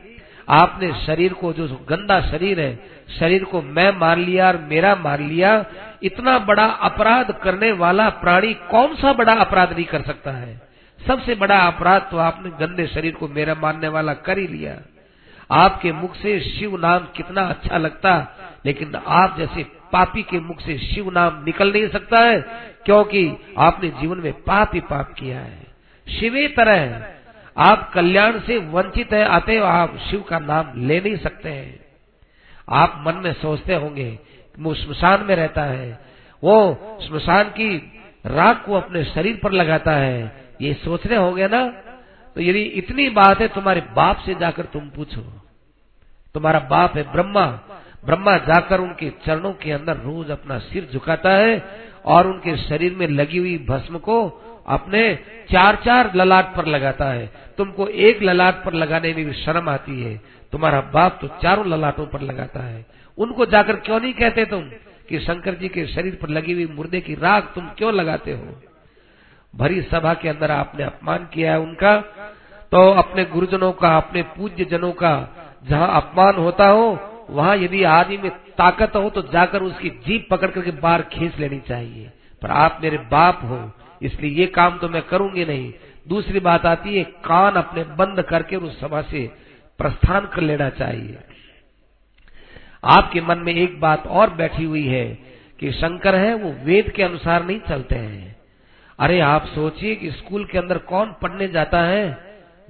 आपने 0.49 0.91
शरीर 1.05 1.33
को, 1.33 1.53
जो 1.53 1.85
गंदा 1.89 2.21
शरीर 2.21 2.59
है, 2.59 2.79
शरीर 3.19 3.43
को 3.43 3.61
मैं 3.61 3.91
मार 3.91 4.17
लिया 4.17 4.47
और 4.47 4.57
मेरा 4.57 4.95
मार 4.95 5.19
लिया, 5.19 5.65
इतना 6.03 6.37
बड़ा 6.39 6.65
अपराध 6.65 7.31
करने 7.43 7.71
वाला 7.71 8.09
प्राणी 8.09 8.53
कौन 8.53 8.95
सा 8.95 9.13
बड़ा 9.13 9.33
अपराध 9.33 9.73
नहीं 9.73 9.85
कर 9.85 10.01
सकता 10.01 10.31
है? 10.31 10.61
सबसे 11.07 11.35
बड़ा 11.35 11.57
अपराध 11.59 12.07
तो 12.11 12.17
आपने 12.17 12.49
गंदे 12.49 12.87
शरीर 12.87 13.15
को 13.15 13.27
मेरा 13.27 13.55
मारने 13.55 13.87
वाला 13.87 14.13
कर 14.13 14.37
ही 14.37 14.47
लिया। 14.47 14.75
आपके 15.51 15.91
मुख 15.91 16.15
से 16.15 16.39
शिव 16.39 16.77
नाम 16.77 16.99
कितना 17.15 17.41
अच्छा 17.41 17.77
लगता 17.77 18.34
लेकिन 18.65 18.95
आप 18.95 19.37
जैसे 19.37 19.63
पापी 19.91 20.23
के 20.23 20.39
मुख 20.39 20.61
से 20.61 20.77
शिव 20.77 21.09
नाम 21.11 21.43
निकल 21.45 21.71
नहीं 21.73 21.87
सकता 21.89 22.21
है, 22.21 22.39
क्योंकि 22.85 23.31
आपने 23.57 23.89
जीवन 23.91 24.17
में 24.17 24.33
पाप 24.43 24.71
ही 24.73 24.79
पाप 24.81 25.13
किया 25.13 25.39
है। 25.39 25.63
शिवे 26.07 26.47
तरह 26.57 27.03
आप 27.57 27.91
कल्याण 27.93 28.39
से 28.39 28.57
वंचित 28.69 29.13
है 29.13 29.23
आते 29.25 29.57
हो 29.57 29.65
आप 29.65 29.97
शिव 30.09 30.21
का 30.21 30.39
नाम 30.39 30.73
ले 30.87 30.99
नहीं 31.01 31.17
सकते 31.17 31.49
हैं। 31.49 31.79
आप 32.73 33.03
मन 33.07 33.21
में 33.23 33.31
सोचते 33.33 33.75
होंगे, 33.75 34.07
वो 34.57 34.73
स्मशान 34.73 35.23
में 35.23 35.35
रहता 35.35 35.63
है। 35.63 35.99
वो 36.43 36.97
स्मशान 37.01 37.49
की 37.51 37.75
राख 38.27 38.63
को 38.65 38.73
अपने 38.73 39.03
शरीर 39.05 39.39
पर 39.43 39.51
लगाता 39.51 39.91
है। 39.91 40.45
ये 40.61 40.73
सोच 40.75 41.05
रहे 41.07 41.17
होंगे 41.17 41.47
ना 41.47 41.65
तो 42.35 42.41
यदि 42.41 42.61
इतनी 42.79 43.07
बात 43.11 43.41
है, 43.41 43.47
तुम्हारे 43.47 43.81
बाप 43.95 44.17
से 44.17 44.33
जाकर 44.35 44.65
तुम 44.65 44.89
पूछो। 44.89 45.21
तुम्हारा 46.35 46.59
बाप 46.69 46.95
है 46.97 47.03
ब्रह्मा 47.11 47.45
ब्रह्मा 48.05 48.37
जाकर 48.37 48.79
उनके 48.79 49.09
चरणों 49.25 49.53
के 49.53 49.71
अंदर 49.71 49.97
रोज 49.97 50.31
अपना 50.31 50.57
सिर 50.59 50.89
झुकाता 50.93 51.31
है 51.31 51.63
और 52.05 52.27
उनके 52.27 52.57
शरीर 52.57 52.95
में 52.95 53.07
लगी 53.07 53.37
हुई 53.37 53.57
भस्म 53.69 53.97
को 53.97 54.17
अपने 54.67 55.15
चार 55.51 55.75
चार 55.75 56.11
ललाट 56.15 56.55
पर 56.55 56.65
लगाता 56.65 57.05
है। 57.05 57.29
तुमको 57.57 57.87
एक 57.87 58.21
ललाट 58.23 58.63
पर 58.63 58.73
लगाने 58.73 59.13
में 59.13 59.25
भी 59.25 59.33
शर्म 59.33 59.69
आती 59.69 60.03
है। 60.03 60.21
तुम्हारा 60.51 60.81
बाप 60.81 61.17
तो 61.21 61.27
चारों 61.41 61.65
ललाटों 61.67 62.05
पर 62.05 62.21
लगाता 62.21 62.59
है। 62.59 62.85
उनको 63.17 63.45
जाकर 63.45 63.75
क्यों 63.75 63.99
नहीं 63.99 64.13
कहते 64.13 64.45
तुम 64.45 64.61
कि 65.09 65.19
शंकर 65.19 65.53
जी 65.53 65.67
के 65.67 65.85
शरीर 65.87 66.17
पर 66.21 66.29
लगी 66.29 66.53
हुई 66.53 66.65
मुर्दे 66.65 67.01
की 67.01 67.15
राख 67.15 67.51
तुम 67.55 67.67
क्यों 67.77 67.93
लगाते 67.93 68.31
हो? 68.31 68.61
भरी 69.55 69.81
सभा 69.81 70.13
के 70.13 70.29
अंदर 70.29 70.51
आपने 70.51 70.83
अपमान 70.83 71.27
किया 71.33 71.51
है 71.51 71.59
उनका। 71.59 71.97
तो 72.71 72.89
अपने 72.91 73.25
गुरुजनों 73.25 73.71
का, 73.71 73.97
अपने 73.97 74.21
पूज्य 74.21 74.65
जनों 74.65 74.91
का 74.91 75.13
जहाँ 75.69 76.01
अपमान 76.01 76.35
होता 76.35 76.67
हो 76.67 76.95
वहाँ 77.29 77.55
यदि 77.57 77.83
आदमी 77.83 78.17
में 78.17 78.29
ताकत 78.57 78.95
हो 78.95 79.09
तो 79.09 79.21
जाकर 79.23 79.63
उसकी 79.63 79.89
जीप 80.05 80.27
पकड़ 80.31 80.49
करके 80.51 80.71
बाहर 80.71 81.01
खींच 81.11 81.39
लेनी 81.39 81.59
चाहिए। 81.59 82.11
पर 82.41 82.51
आप 82.51 82.79
मेरे 82.83 82.97
बाप 83.11 83.39
हो, 83.43 83.71
इसलिए 84.01 84.31
ये 84.31 84.45
काम 84.47 84.77
तो 84.77 84.89
मैं 84.89 85.01
करूँगी 85.01 85.45
नहीं। 85.45 85.71
दूसरी 86.07 86.39
बात 86.39 86.65
आती 86.65 86.97
है, 86.97 87.03
कान 87.03 87.53
अपने 87.53 87.83
बंद 87.95 88.21
करके 88.21 88.55
उस 88.55 88.79
सभा 88.79 89.01
से 89.01 89.25
प्रस्थान 89.79 90.25
कर 90.25 90.41
लेना 90.41 90.69
चाहिए। 90.69 91.17
आपके 92.83 93.21
मन 93.21 93.37
में 93.37 93.53
एक 93.53 93.79
बात 93.79 94.07
और 94.07 94.29
बैठी 94.29 94.63
हुई 94.63 94.85
है 94.87 95.05
कि 95.59 95.71
शंकर 95.71 96.15
है, 96.15 96.33
वो 96.33 96.51
वेद 96.65 96.89
के 96.89 97.03
अनुसार 97.03 97.45
नहीं 97.45 97.59
चलते 97.59 97.95
हैं। 97.95 98.35
अरे 98.99 99.19
आप 99.19 99.45
सोचिए 99.45 99.95
कि 99.95 100.11
स्कूल 100.11 100.45
के 100.45 100.57
अंदर 100.57 100.77
कौन 100.77 101.15
पढ़ने 101.21 101.47
जाता 101.47 101.81
है 101.81 102.17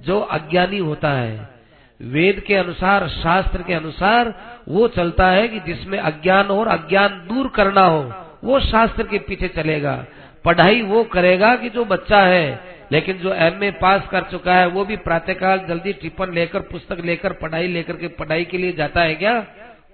जो 0.00 0.18
अज्ञानी 0.20 0.78
होता 0.78 1.10
है। 1.10 1.55
वेद 2.02 2.40
के 2.40 2.54
अनुसार, 2.54 3.08
शास्त्र 3.08 3.62
के 3.62 3.74
अनुसार 3.74 4.34
वो 4.68 4.88
चलता 4.88 5.28
है 5.30 5.48
कि 5.48 5.60
जिसमें 5.60 5.98
अज्ञान 5.98 6.46
और 6.46 6.68
अज्ञान 6.68 7.08
दूर 7.08 7.48
करना 7.48 7.86
हो, 7.86 8.12
वो 8.44 8.60
शास्त्र 8.60 9.02
के 9.02 9.18
पीछे 9.18 9.48
चलेगा। 9.48 10.06
पढ़ाई 10.44 10.82
वो 10.82 11.04
करेगा 11.04 11.56
कि 11.56 11.70
जो 11.70 11.84
बच्चा 11.84 12.20
है, 12.20 12.76
लेकिन 12.92 13.18
जो 13.18 13.34
एमए 13.34 13.70
पास 13.70 14.02
कर 14.10 14.22
चुका 14.22 14.54
है, 14.54 14.66
वो 14.66 14.84
भी 14.84 14.96
प्रातःकाल 14.96 15.66
जल्दी 15.68 15.92
टिफन 15.92 16.32
लेकर, 16.32 16.60
पुस्तक 16.60 17.00
लेकर, 17.04 17.32
पढ़ाई 17.32 17.68
लेकर 17.68 17.96
के 17.96 18.08
पढ़ाई 18.08 18.44
के 18.44 18.58
लिए 18.58 18.72
जाता 18.72 19.00
है 19.00 19.14
क्या? 19.14 19.46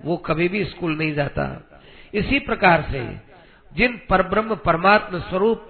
वो 0.05 0.17
कभी 0.17 0.49
भी 0.49 0.65
स्कूल 0.65 0.99
नहीं 0.99 1.15
जाता। 1.15 1.69
इसी 2.15 2.39
प्रकार 2.39 2.85
से 2.91 3.33
जिन 3.75 4.01
परब्रह्म 4.11 4.55
परमात्म 4.55 5.19
स्वरूप 5.19 5.69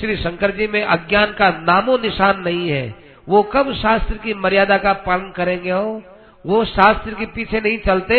श्री 0.00 0.16
शंकर 0.16 0.50
जी 0.50 0.66
में 0.66 0.82
अज्ञान 0.82 1.32
का 1.32 1.50
नामो 1.50 1.98
निशान 1.98 2.40
नहीं 2.40 2.68
है 2.68 3.03
वो 3.28 3.42
कब 3.42 3.72
शास्त्र 3.74 4.16
की 4.16 4.34
मर्यादा 4.34 4.78
का 4.78 4.92
पालन 4.92 5.30
करेंगे 5.30 5.70
हो? 5.70 6.02
वो 6.44 6.64
शास्त्र 6.64 7.14
के 7.14 7.26
पीछे 7.26 7.60
नहीं 7.60 7.78
चलते, 7.78 8.16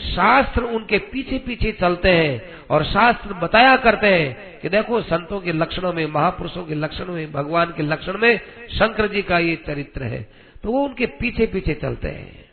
शास्त्र 0.00 0.62
उनके 0.62 0.98
पीछे 0.98 1.38
पीछे 1.38 1.72
चलते 1.72 2.10
हैं 2.10 2.66
और 2.70 2.84
शास्त्र 2.84 3.34
बताया 3.34 3.76
करते 3.76 4.06
हैं 4.06 4.60
कि 4.60 4.68
देखो 4.68 5.00
संतों 5.02 5.40
के 5.40 5.52
लक्षणों 5.52 5.92
में, 5.92 6.06
महापुरुषों 6.06 6.64
के 6.64 6.74
लक्षणों 6.74 7.14
में, 7.14 7.32
भगवान 7.32 7.72
के 7.76 7.82
लक्षण 7.82 8.18
में 8.18 8.40
शंकर 8.70 9.08
जी 9.08 9.22
का 9.22 9.38
ये 9.38 9.56
चरित्र 9.66 10.02
है। 10.02 10.22
तो 10.62 10.72
वो 10.72 10.84
उनके 10.84 11.06
पीछे 11.06 11.46
पीछे 11.46 11.74
चलते 11.74 12.08
हैं। 12.08 12.44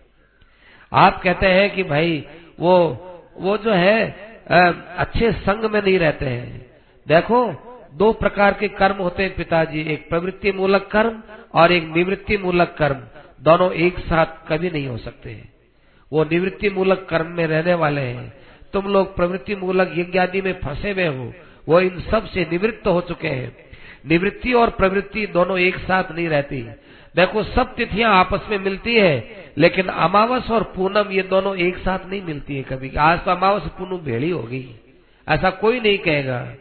आप 0.92 1.22
कहते 1.22 1.48
हैं 1.48 1.74
कि 1.76 1.84
भाई, 1.84 2.24
वो 2.60 3.10
वो 3.38 3.58
जो 3.58 3.72
है 3.72 4.12
अच्छे 4.98 5.32
संग 5.32 5.66
में 5.66 5.82
नहीं 5.82 6.00
रहते 6.00 6.26
हैं। 6.26 6.66
देखो 7.08 7.40
दो 7.94 8.14
प्रकार 8.14 8.54
के 8.54 8.68
कर्म 8.68 8.96
होते 8.96 9.24
हैं 9.24 9.36
पिताजी, 9.36 9.82
एक 9.82 10.10
प्रवृत्ति 10.10 10.52
मूलक 10.52 10.88
कर्म 10.92 11.22
और 11.54 11.72
एक 11.72 11.84
निवृत्ति 11.84 12.38
मूलक 12.38 12.76
कर्म। 12.80 13.02
दोनों 13.42 13.72
एक 13.72 14.00
साथ 14.00 14.26
कभी 14.26 14.70
नहीं 14.70 14.88
हो 14.88 14.98
सकते 14.98 15.42
वो 16.12 16.24
निवृत्ति 16.24 16.70
मूलक 16.70 17.08
कर्म 17.10 17.28
में 17.28 17.48
रहने 17.48 17.74
वाले 17.74 18.02
हैं। 18.02 18.34
तुम 18.74 18.86
लोग 18.86 19.16
प्रवृत्ति 19.16 19.56
मूलक 19.56 19.94
यज्ञ 19.98 20.20
आदि 20.20 20.42
में 20.42 20.54
फंसे 20.54 20.92
हुए 20.92 21.08
हो। 21.08 21.34
वो 21.68 21.80
इन 21.80 22.00
सबसे 22.00 22.48
निवृत्त 22.52 22.88
हो 22.88 23.02
चुके 23.02 23.28
हैं। 23.28 23.56
निवृत्ति 24.08 24.54
और 24.54 24.70
प्रवृत्ति 24.70 25.28
दोनों 25.28 25.60
एक 25.60 25.78
साथ 25.78 26.04
नहीं 26.12 26.28
रहती। 26.28 26.62
देखो, 27.16 27.44
सब 27.44 27.76
तिथियाँ 27.76 28.16
आपस 28.16 28.40
में 28.50 28.58
मिलती 28.58 28.96
है, 28.96 29.46
लेकिन 29.58 29.88
अमावस 29.88 30.52
और 30.52 30.74
पूनम 30.76 31.12
ये 31.12 31.22
दोनों 31.22 31.56
एक 31.58 31.78
साथ 31.78 32.00
नहीं 32.10 32.22
मिलती 32.22 32.56
है 32.56 32.64
कभी। 32.64 32.92
आज 32.96 33.26
तो 33.26 33.32
अमावस 33.32 33.64
पूनम 33.64 33.98
भेड़ी 33.98 34.30
होगी। 34.30 34.80
ऐसा 35.30 35.50
कोई 35.50 35.80
नहीं 35.80 35.98
कहेगा। 35.98 36.54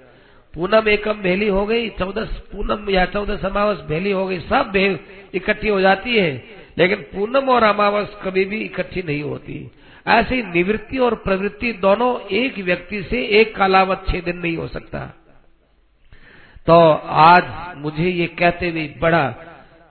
पूनम 0.55 0.89
एकम 0.89 1.13
भेली 1.13 1.49
हो 1.49 1.67
गई 1.67 1.89
चौदह 1.89 2.25
पूनम 2.25 2.91
या 2.91 3.05
चौदह 3.05 3.49
अमावस 3.49 3.79
भेली 3.89 4.11
हो 4.11 4.27
गई, 4.27 4.39
सब 4.39 4.71
भेल, 4.73 4.99
इकट्ठी 5.35 5.69
हो 5.69 5.81
जाती 5.81 6.17
है। 6.17 6.45
लेकिन 6.79 6.97
पूनम 6.97 7.49
और 7.49 7.63
अमावस 7.63 8.17
कभी 8.23 8.45
भी 8.45 8.57
इकट्ठी 8.57 9.03
नहीं 9.03 9.23
होती। 9.23 9.71
ऐसी 10.07 10.43
निवृत्ति 10.43 10.99
और 10.99 11.15
प्रवृत्ति 11.15 11.73
दोनों 11.73 12.21
एक 12.21 12.59
व्यक्ति 12.59 13.03
से 13.03 13.27
एक 13.27 13.57
कालावत 13.57 14.05
छह 14.09 14.21
दिन 14.21 14.39
नहीं 14.39 14.57
हो 14.57 14.69
सकता। 14.69 14.99
तो 16.67 16.91
आज 17.07 17.45
मुझे 17.77 18.09
ये 18.09 18.27
कहते 18.27 18.69
हुए 18.69 18.95
बड़ा 18.99 19.35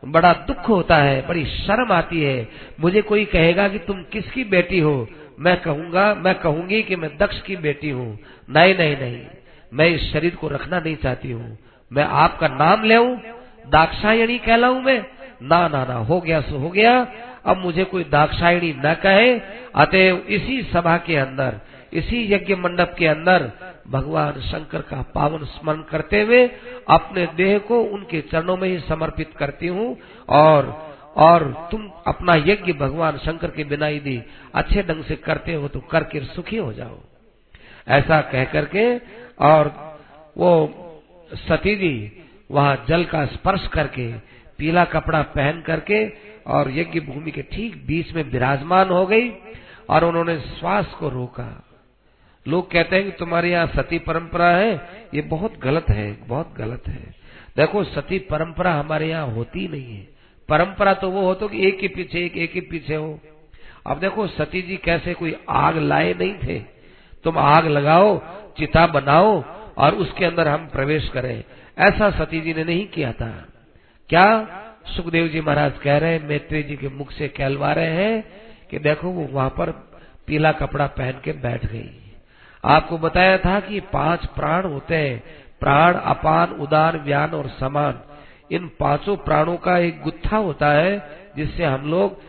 बड़ा 0.05 0.33
दुख 0.33 0.69
होता 0.69 0.97
है, 0.97 1.27
बड़ी 1.27 1.45
शर्म 1.45 1.91
आती 1.91 2.21
है। 2.21 2.49
मुझे 2.79 3.01
कोई 3.01 3.25
कहेगा 3.25 3.67
कि 3.67 3.79
तुम 3.79 4.03
किसकी 4.03 4.43
बेटी 4.43 4.79
हो? 4.79 5.07
मैं 5.39 5.61
कहूँगा, 5.61 6.15
मैं 6.15 6.35
कहूँगी 6.35 6.83
कि 6.83 6.95
मैं 6.95 7.17
दक्ष 7.17 7.41
की 7.41 7.55
बेटी 7.55 7.89
हूँ। 7.89 8.19
नहीं 8.49 8.75
नहीं 8.75 8.97
नहीं। 8.97 9.21
मैं 9.73 9.87
इस 9.87 10.11
शरीर 10.13 10.35
को 10.35 10.47
रखना 10.47 10.79
नहीं 10.79 10.95
चाहती 10.95 11.31
हूँ। 11.31 11.57
मैं 11.91 12.03
आपका 12.03 12.47
नाम 12.47 12.83
ले 12.83 12.97
दाक्षायणी 13.69 14.37
कहलाऊ 14.37 14.81
मैं। 14.81 15.05
ना 15.43 15.67
ना 15.67 15.85
ना, 15.85 15.93
हो 15.93 16.21
गया, 16.21 16.41
सो 16.41 16.57
हो 16.57 16.69
गया। 16.69 17.07
अब 17.45 17.57
मुझे 17.57 17.83
कोई 17.83 18.03
दाक्षायणी 18.03 18.73
न 18.85 18.93
कहे। 18.93 19.39
अतएव 19.75 20.17
इसी 20.29 20.61
सभा 20.63 20.97
के 20.97 21.15
अंदर, 21.15 21.59
इसी 21.93 22.33
यज्ञ 22.33 22.55
मंडप 22.55 22.95
के 22.97 23.07
अंदर 23.07 23.51
भगवान 23.87 24.39
शंकर 24.41 24.81
का 24.81 25.01
पावन 25.15 25.45
स्मरण 25.45 25.81
करते 25.81 26.21
हुए 26.21 26.47
अपने 26.89 27.25
देह 27.25 27.57
को 27.57 27.81
उनके 27.81 28.21
चरणों 28.21 28.57
में 28.57 28.69
ही 28.69 28.79
समर्पित 28.79 29.33
करती 29.37 29.67
हूँ। 29.67 29.97
और 30.29 30.91
और 31.15 31.69
तुम 31.71 31.89
अपना 32.07 32.35
यज्ञ 32.35 32.73
भगवान 32.73 33.17
शंकर 33.17 33.51
के 33.51 33.63
बिना 33.63 33.87
यदि 33.87 34.21
अच्छे 34.55 34.83
ढंग 34.83 35.03
से 35.03 35.15
करते 35.15 35.53
हो 35.53 35.67
तो 35.67 35.79
करके 35.79 36.19
सुखी 36.19 36.57
हो 36.57 36.73
जाओ। 36.73 36.97
ऐसा 37.87 38.21
कह 38.21 38.43
करके 38.43 38.97
और 39.41 39.67
वो 40.37 40.51
सती 41.31 41.75
जी 41.75 42.23
वहाँ 42.51 42.85
जल 42.87 43.03
का 43.03 43.25
स्पर्श 43.25 43.67
करके 43.67 44.11
पीला 44.57 44.85
कपड़ा 44.85 45.21
पहन 45.21 45.61
करके 45.61 46.05
और 46.47 46.71
यज्ञ 46.71 46.99
भूमि 46.99 47.31
के 47.31 47.41
ठीक 47.41 47.75
बीच 47.87 48.13
में 48.13 48.23
विराजमान 48.23 48.89
हो 48.89 49.05
गई 49.05 49.29
और 49.89 50.03
उन्होंने 50.05 50.39
श्वास 50.39 50.93
को 50.99 51.09
रोका। 51.09 51.67
लोग 52.47 52.71
कहते 52.71 52.95
हैं 52.95 53.05
कि 53.05 53.11
तुम्हारे 53.11 53.51
यहाँ 53.51 53.67
सती 53.67 53.99
परंपरा 53.99 54.49
है, 54.49 54.81
ये 55.13 55.21
बहुत 55.21 55.59
गलत 55.59 55.85
है, 55.89 56.27
बहुत 56.27 56.53
गलत 56.57 56.83
है। 56.87 57.15
देखो, 57.57 57.83
सती 57.83 58.19
परंपरा 58.19 58.73
हमारे 58.73 59.09
यहाँ 59.09 59.27
होती 59.27 59.67
नहीं 59.67 59.95
है। 59.95 60.07
परंपरा 60.49 60.93
तो 60.93 61.09
वो 61.09 61.21
हो 61.21 61.33
तो 61.33 61.47
कि 61.47 61.67
एक 61.67 61.79
के 61.79 61.87
पीछे 61.87 62.25
एक 62.25 62.37
एक 62.37 62.53
के 62.53 62.61
पीछे 62.61 62.95
हो। 62.95 63.19
अब 63.87 63.99
देखो, 63.99 64.27
सती 64.27 64.61
जी 64.61 64.77
कैसे 64.77 65.13
कोई 65.13 65.35
आग 65.49 65.77
लाए 65.77 66.13
नहीं 66.13 66.33
थे। 66.33 66.80
तुम 67.23 67.37
आग 67.37 67.67
लगाओ, 67.67 68.21
चिता 68.57 68.87
बनाओ 68.87 69.43
और 69.77 69.95
उसके 69.95 70.25
अंदर 70.25 70.47
हम 70.47 70.67
प्रवेश 70.67 71.09
करें। 71.09 71.43
ऐसा 71.77 72.09
सती 72.11 72.41
जी 72.41 72.53
ने 72.53 72.63
नहीं 72.63 72.87
किया 72.87 73.11
था। 73.11 73.45
क्या? 74.09 74.47
सुखदेव 74.85 75.27
जी 75.27 75.41
महाराज 75.41 75.73
कह 75.83 75.97
रहे 75.97 76.13
हैं 76.13 76.27
मैत्री 76.27 76.63
जी 76.63 76.75
के 76.75 76.89
मुख 76.89 77.11
से 77.11 77.27
कहलवा 77.27 77.73
रहे 77.73 77.91
हैं 77.91 78.23
कि 78.71 78.79
देखो 78.79 79.07
वो 79.07 79.27
वहाँ 79.31 79.49
पर 79.49 79.71
पीला 80.27 80.51
कपड़ा 80.51 80.87
पहन 80.87 81.13
के 81.23 81.31
बैठ 81.31 81.65
गई। 81.65 81.89
आपको 82.65 82.97
बताया 82.97 83.37
था 83.37 83.59
कि 83.59 83.79
पाँच 83.79 84.25
प्राण 84.25 84.65
होते 84.65 84.95
हैं, 84.95 85.23
प्राण, 85.59 85.93
अपान 85.93 86.49
उदान 86.49 86.97
व्यान 86.97 87.29
और 87.29 87.47
समान। 87.47 87.99
इन 88.51 88.71
पाँचों 88.79 89.17
प्राणों 89.17 89.57
का 89.57 89.77
एक 89.77 90.01
गुत्था 90.01 90.37
होता 90.37 90.71
है, 90.71 91.09
जिससे 91.35 91.63
हम 91.63 91.91
लोग 91.91 92.21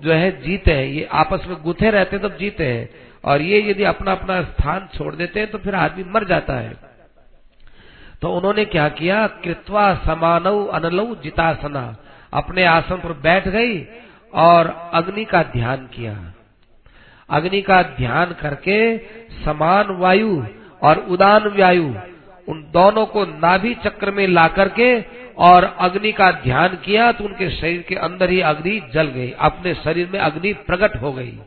जो 0.00 0.12
है 0.12 0.42
जीते 0.42 0.72
हैं। 0.72 0.84
ये 0.84 1.08
आपस 1.12 1.44
में 1.46 1.62
गुथे 1.62 1.90
रहते 1.90 2.18
तब 2.18 2.36
जीते 2.36 2.66
हैं। 2.66 2.90
और 3.24 3.42
ये 3.42 3.60
यदि 3.70 3.84
अपना 3.84 4.12
अपना 4.12 4.42
स्थान 4.42 4.88
छोड़ 4.94 5.14
देते 5.14 5.40
हैं 5.40 5.50
तो 5.50 5.58
फिर 5.58 5.74
आदमी 5.74 6.04
मर 6.04 6.24
जाता 6.24 6.54
है। 6.54 6.74
तो 8.22 8.32
उन्होंने 8.36 8.64
क्या 8.64 8.88
किया? 8.88 9.26
कृत्वा 9.26 9.94
समानव 9.94 10.64
अनलव 10.66 11.14
जितासना। 11.14 11.96
अपने 12.32 12.64
आसन 12.64 12.96
पर 12.96 13.12
बैठ 13.12 13.48
गई 13.48 13.86
और 14.34 14.90
अग्नि 14.94 15.24
का 15.24 15.42
ध्यान 15.42 15.86
किया। 15.86 16.14
अग्नि 17.30 17.60
का 17.62 17.82
ध्यान 17.82 18.32
करके 18.32 18.78
समान 19.44 19.90
वायु 19.90 20.44
और 20.82 20.98
उदान 21.08 21.48
वायु 21.58 21.94
उन 22.48 22.60
दोनों 22.72 23.04
को 23.06 23.24
नाभि 23.24 23.74
चक्र 23.74 24.10
में 24.10 24.26
ला 24.28 24.46
करके 24.48 24.88
और 25.38 25.64
अग्नि 25.78 26.12
का 26.12 26.30
ध्यान 26.32 26.76
किया 26.76 27.10
तो 27.12 27.24
उनके 27.24 27.50
शरीर 27.50 27.82
के 27.82 27.94
अंदर 27.94 28.30
ही 28.30 28.40
अग्नि 28.40 28.80
जल 28.94 29.06
गई। 29.06 29.30
अपने 29.30 29.74
शरीर 29.74 30.08
में 30.12 30.18
अग्नि 30.20 30.52
प्रकट 30.66 30.96
हो 30.96 31.12
गई। 31.12 31.38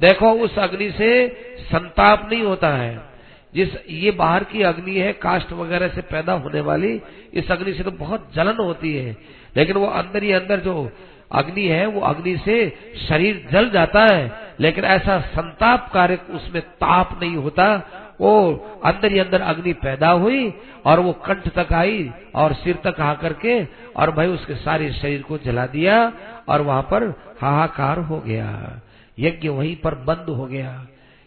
देखो, 0.00 0.32
उस 0.32 0.58
अग्नि 0.58 0.90
से 0.90 1.28
संताप 1.58 2.28
नहीं 2.32 2.42
होता 2.42 2.68
है। 2.68 3.08
जिस, 3.54 3.68
ये 3.90 4.10
बाहर 4.10 4.44
की 4.44 4.62
अग्नि 4.62 4.94
है 4.94 5.12
कास्ट 5.12 5.52
वगैरह 5.52 5.88
से 5.88 6.00
पैदा 6.00 6.32
होने 6.32 6.60
वाली, 6.60 7.00
इस 7.34 7.50
अग्नि 7.50 7.72
से 7.72 7.82
तो 7.82 7.90
बहुत 7.90 8.30
जलन 8.34 8.56
होती 8.56 8.96
है। 8.96 9.16
लेकिन 9.56 9.76
वो 9.76 9.86
अंदर 9.86 10.22
ही 10.22 10.32
अंदर 10.32 10.60
जो 10.60 10.90
अग्नि 11.32 11.66
है, 11.66 11.86
वो 11.86 12.00
अग्नि 12.00 12.36
से 12.44 12.72
शरीर 13.08 13.48
जल 13.52 13.70
जाता 13.70 14.06
है। 14.14 14.46
लेकिन 14.60 14.84
ऐसा 14.84 15.20
संताप 15.20 15.90
कार्य 15.92 16.18
उसमें 16.30 16.62
ताप 16.62 17.18
नहीं 17.22 17.36
होता। 17.36 17.90
वो 18.20 18.54
अंदर 18.84 19.12
ही 19.12 19.18
अंदर 19.18 19.40
अग्नि 19.40 19.72
पैदा 19.72 20.10
हुई 20.10 20.54
और 20.86 21.00
वो 21.00 21.12
कंठ 21.12 21.48
तक 21.48 21.72
आई 21.72 22.10
और 22.34 22.52
सिर 22.52 22.76
तक 22.76 23.00
आ 23.00 23.14
करके 23.14 23.64
और 23.96 24.10
भाई 24.10 24.26
उसके 24.26 24.54
सारे 24.54 24.92
शरीर 24.92 25.22
को 25.22 25.38
जला 25.38 25.66
दिया 25.66 26.12
और 26.48 26.60
वहाँ 26.60 26.82
पर 26.82 27.02
हाहाकार 27.40 27.98
हो 27.98 28.20
गया। 28.20 28.80
यज्ञ 29.18 29.48
वहीं 29.48 29.76
पर 29.76 29.94
बंद 30.04 30.28
हो 30.30 30.46
गया। 30.46 30.86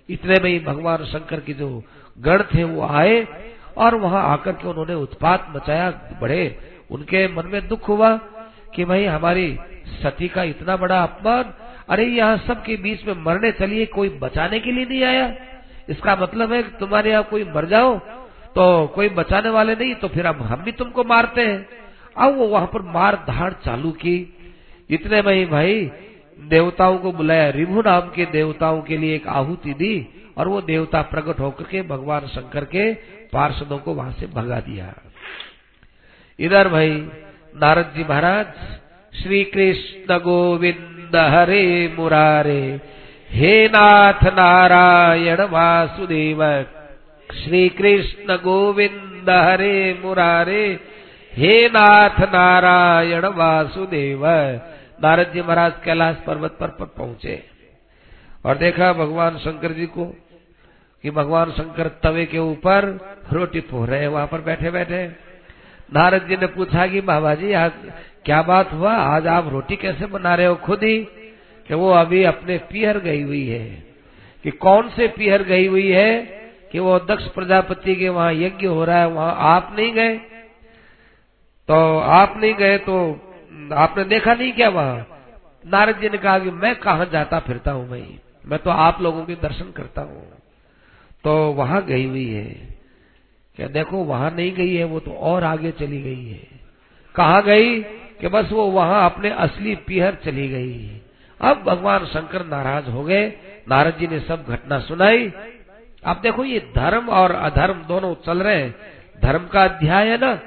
इतने 0.10 0.40
में 0.40 0.50
ही 0.50 0.60
भगवान 0.62 1.04
शंकर 1.06 1.40
के 1.40 1.54
जो 1.54 1.70
गण 2.18 2.44
थे 2.46 2.64
वो 2.64 2.82
आए 2.84 3.26
और 3.78 3.96
वहाँ 3.98 4.24
आकर 4.24 4.52
के 4.52 4.68
उन्होंने 4.68 4.94
उत्पात 4.96 5.48
मचाया 5.56 5.90
बड़े। 6.22 6.58
उनके 6.92 7.28
मन 7.28 7.48
में 7.48 7.68
दुख 7.68 7.88
हुआ 7.90 8.16
कि 8.76 8.86
भाई 8.86 9.06
हमारी 9.06 9.58
सती 9.96 10.28
का 10.28 10.44
इतना 10.46 10.76
बड़ा 10.78 11.02
अपमान, 11.04 11.54
अरे 11.90 12.06
यहाँ 12.06 12.38
सबके 12.38 12.76
बीच 12.78 13.06
में 13.06 13.14
मरने 13.16 13.52
चलिए, 13.52 13.86
कोई 13.88 14.10
बचाने 14.20 14.60
के 14.60 14.72
लिए 14.72 14.86
नहीं 14.86 15.04
आया। 15.04 15.34
इसका 15.90 16.16
मतलब 16.16 16.54
है 16.54 16.62
तुम्हारे 16.80 17.12
यहाँ 17.12 17.24
कोई 17.24 17.44
मर 17.46 17.66
जाओ 17.68 17.98
तो 18.50 18.66
कोई 18.88 19.10
बचाने 19.12 19.50
वाले 19.50 19.76
नहीं 19.76 19.94
तो 19.96 20.08
फिर 20.08 20.26
अब 20.26 20.42
हम 20.42 20.62
भी 20.64 20.72
तुमको 20.74 21.04
मारते 21.04 21.42
हैं। 21.42 21.66
अब 22.18 22.38
वो 22.38 22.48
वहाँ 22.48 22.70
पर 22.74 22.82
मार 22.94 23.16
धाड़ 23.28 23.52
चालू 23.56 23.92
की। 24.00 24.16
इतने 24.90 25.22
में 25.22 25.34
ही 25.34 25.46
भाई 25.46 25.92
देवताओं 26.40 26.98
को 26.98 27.12
बुलाया, 27.12 27.50
रिभु 27.50 27.82
नाम 27.82 28.02
के 28.02 28.26
देवताओं 28.26 28.82
के 28.82 28.98
लिए 28.98 29.16
एक 29.16 29.28
आहुति 29.28 29.74
दी 29.74 30.08
और 30.38 30.48
वो 30.48 30.62
देवता 30.62 31.02
प्रकट 31.02 31.40
होकर 31.40 31.64
के 31.64 31.82
भगवान 31.82 32.28
शंकर 32.28 32.66
के 32.66 32.94
पार्षदों 33.34 33.78
को 33.78 33.94
वहाँ 33.94 34.12
से 34.12 34.28
भगा 34.28 34.60
दिया। 34.60 34.94
इधर 36.40 36.68
भाई, 36.68 37.10
नारद 37.56 37.94
जी 37.96 38.04
महाराज 38.04 38.46
श्री 39.24 39.44
कृष्ण 39.44 40.18
गोविंद 40.18 41.16
हरे 41.16 41.96
मुरारे, 42.00 42.82
हे 43.30 43.68
नाथ 43.68 44.24
नारायण 44.24 45.42
वासुदेव 45.42 46.66
श्री 47.44 47.70
कृष्ण 47.70 48.36
गोविंद 48.36 49.30
हरे 49.30 50.02
मुरारे, 50.06 50.80
हे 51.34 51.68
नाथ 51.68 52.20
नारायण 52.20 53.26
वासुदेव 53.26 54.26
नारद 55.04 55.32
जी 55.34 55.42
महाराज 55.42 55.74
कैलाश 55.86 56.16
पर्वत 56.28 56.58
पर, 56.60 56.68
पहुँचे 56.68 57.44
और 58.46 58.58
देखा 58.58 58.94
भगवान 58.94 59.38
शंकर 59.38 59.72
जी 59.72 59.86
को 59.86 60.06
कि 61.04 61.12
भगवान 61.12 61.52
शंकर 61.52 61.88
तवे 61.88 62.26
के 62.26 62.38
ऊपर 62.38 62.86
रोटी 63.34 63.60
पो 63.60 63.86
रहे 63.86 64.00
हैं 64.00 64.08
वहाँ 64.08 64.28
पर 64.28 64.42
बैठे 64.42 64.72
बैठे। 64.72 65.08
नारद 65.94 66.28
जी 66.28 66.36
ने 66.36 66.48
पूछा 66.48 66.88
कि 66.88 67.02
बाबा 67.02 67.36
जी 67.36 67.54
आज 67.54 67.72
क्या 68.26 68.42
बात 68.42 68.74
हुआ? 68.74 68.94
आज 68.94 69.28
आप 69.28 69.48
रोटी 69.48 69.76
कैसे 69.76 70.06
बना 70.06 70.36
रहे 70.36 70.46
हो 70.46 70.56
खुद 70.56 70.84
ही? 70.84 70.98
कि 71.68 71.74
वो 71.74 71.92
अभी 71.92 72.24
अपने 72.24 72.58
पीहर 72.58 72.98
गई 72.98 73.22
हुई 73.22 73.48
है। 73.48 73.66
कि 74.44 74.52
कौन 74.52 74.90
से 74.90 75.08
पीहर 75.08 75.44
गई 75.44 75.68
हुई 75.68 75.92
है? 75.92 76.26
कि 76.72 76.80
वो 76.80 77.00
दक्ष 77.00 77.28
प्रजापति 77.28 77.96
के 77.96 78.10
वहाँ 78.10 78.34
यज्ञ 78.34 78.68
हो 78.68 78.86
रहा 78.86 79.00
है 79.00 79.08
वहाँ 79.08 79.36
आप 79.40 79.76
नहीं 79.80 79.94
गए। 79.94 80.18
तो 81.68 82.00
आप 82.00 82.34
नहीं 82.38 82.54
गए 82.54 82.78
तो 82.78 83.26
आपने 83.74 84.04
देखा 84.04 84.34
नहीं 84.34 84.54
क्या 84.54 84.70
वहाँ? 84.70 85.08
नारद 85.66 86.00
जी 86.00 86.10
ने 86.10 86.18
कहा 86.18 86.40
कि 86.40 86.52
मैं 86.52 86.76
कहा 86.76 87.04
जाता 87.04 87.40
फिरता 87.40 87.72
हूँ 87.72 87.90
भाई? 87.90 88.20
मैं 88.46 88.60
तो 88.60 88.70
आप 88.70 89.02
लोगों 89.02 89.26
के 89.26 89.36
दर्शन 89.36 89.72
करता 89.72 90.02
हूँ। 90.02 90.32
तो 91.24 91.52
वहाँ 91.52 91.86
गई 91.86 92.06
हुई 92.06 92.30
है। 92.30 92.80
क्या 93.56 93.68
देखो, 93.68 93.98
वहाँ 93.98 94.32
नहीं 94.32 94.54
गई 94.54 94.76
है, 94.76 94.84
वो 94.84 95.00
तो 95.00 95.12
और 95.12 95.44
आगे 95.44 95.72
चली 95.72 96.02
गई 96.02 96.26
है। 96.26 96.48
कहा 97.16 97.42
गई? 97.42 97.82
कि 98.22 98.28
बस 98.28 98.52
वो 98.52 98.66
वहाँ 98.66 99.06
अपने 99.06 99.30
असली 99.30 99.76
पीहर 99.76 100.16
चली 100.16 100.48
गई। 100.48 101.02
अब 101.42 101.64
भगवान 101.64 102.06
शंकर 102.06 102.46
नाराज़ 102.46 102.90
हो 102.90 103.04
गए। 103.04 103.30
नारद 103.70 103.98
जी 103.98 104.08
ने 104.08 104.20
सब 104.20 104.46
घटना 104.50 104.80
सुनाई। 104.80 105.34
अब 106.06 106.20
देखो, 106.22 106.46
ये 106.46 106.72
धर्म 106.76 107.10
और 107.10 107.32
अधर्म 107.32 107.84
दोनों 107.84 108.16
चल 108.16 108.44
रहे 108.44 108.64
हैं। 108.64 108.76
धर्म 109.24 109.48
का 109.48 109.64
अध्याय 109.64 110.08
है 110.08 110.18
ना? 110.18 110.40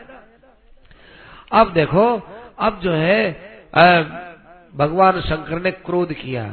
अब 1.52 1.72
देखो 1.72 2.31
अब 2.62 2.80
जो 2.80 2.92
है 2.92 3.18
भगवान 4.74 5.20
शंकर 5.20 5.62
ने 5.62 5.70
क्रोध 5.70 6.12
किया। 6.14 6.44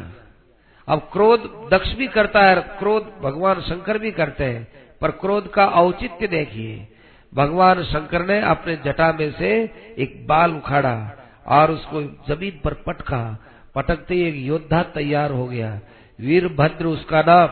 अब 0.88 1.00
क्रोध 1.14 1.42
दक्ष 1.72 1.94
भी 1.94 2.08
करता 2.08 2.44
है 2.44 2.56
क्रोध 2.80 3.12
भगवान 3.22 3.62
शंकर 3.62 3.98
भी 3.98 4.12
करते 4.12 4.44
हैं, 4.44 4.68
पर 5.02 5.12
क्रोध 5.18 5.50
का 5.54 5.66
औचित्य 5.66 6.28
देखिए। 6.28 6.88
भगवान 7.34 7.84
शंकर 7.84 8.26
ने 8.26 8.40
अपने 8.44 8.76
जटा 8.86 9.12
में 9.14 9.32
से 9.32 9.52
एक 9.98 10.26
बाल 10.28 10.56
उखाड़ा 10.56 10.96
और 11.48 11.72
उसको 11.72 12.02
ज़मीन 12.28 12.60
पर 12.64 12.74
पटका। 12.88 13.22
पटकते 13.76 14.16
एक 14.28 14.36
योद्धा 14.38 14.82
तैयार 14.94 15.32
हो 15.32 15.46
गया। 15.48 15.80
वीरभद्र 16.20 16.86
उसका 16.88 17.22
नाम 17.22 17.50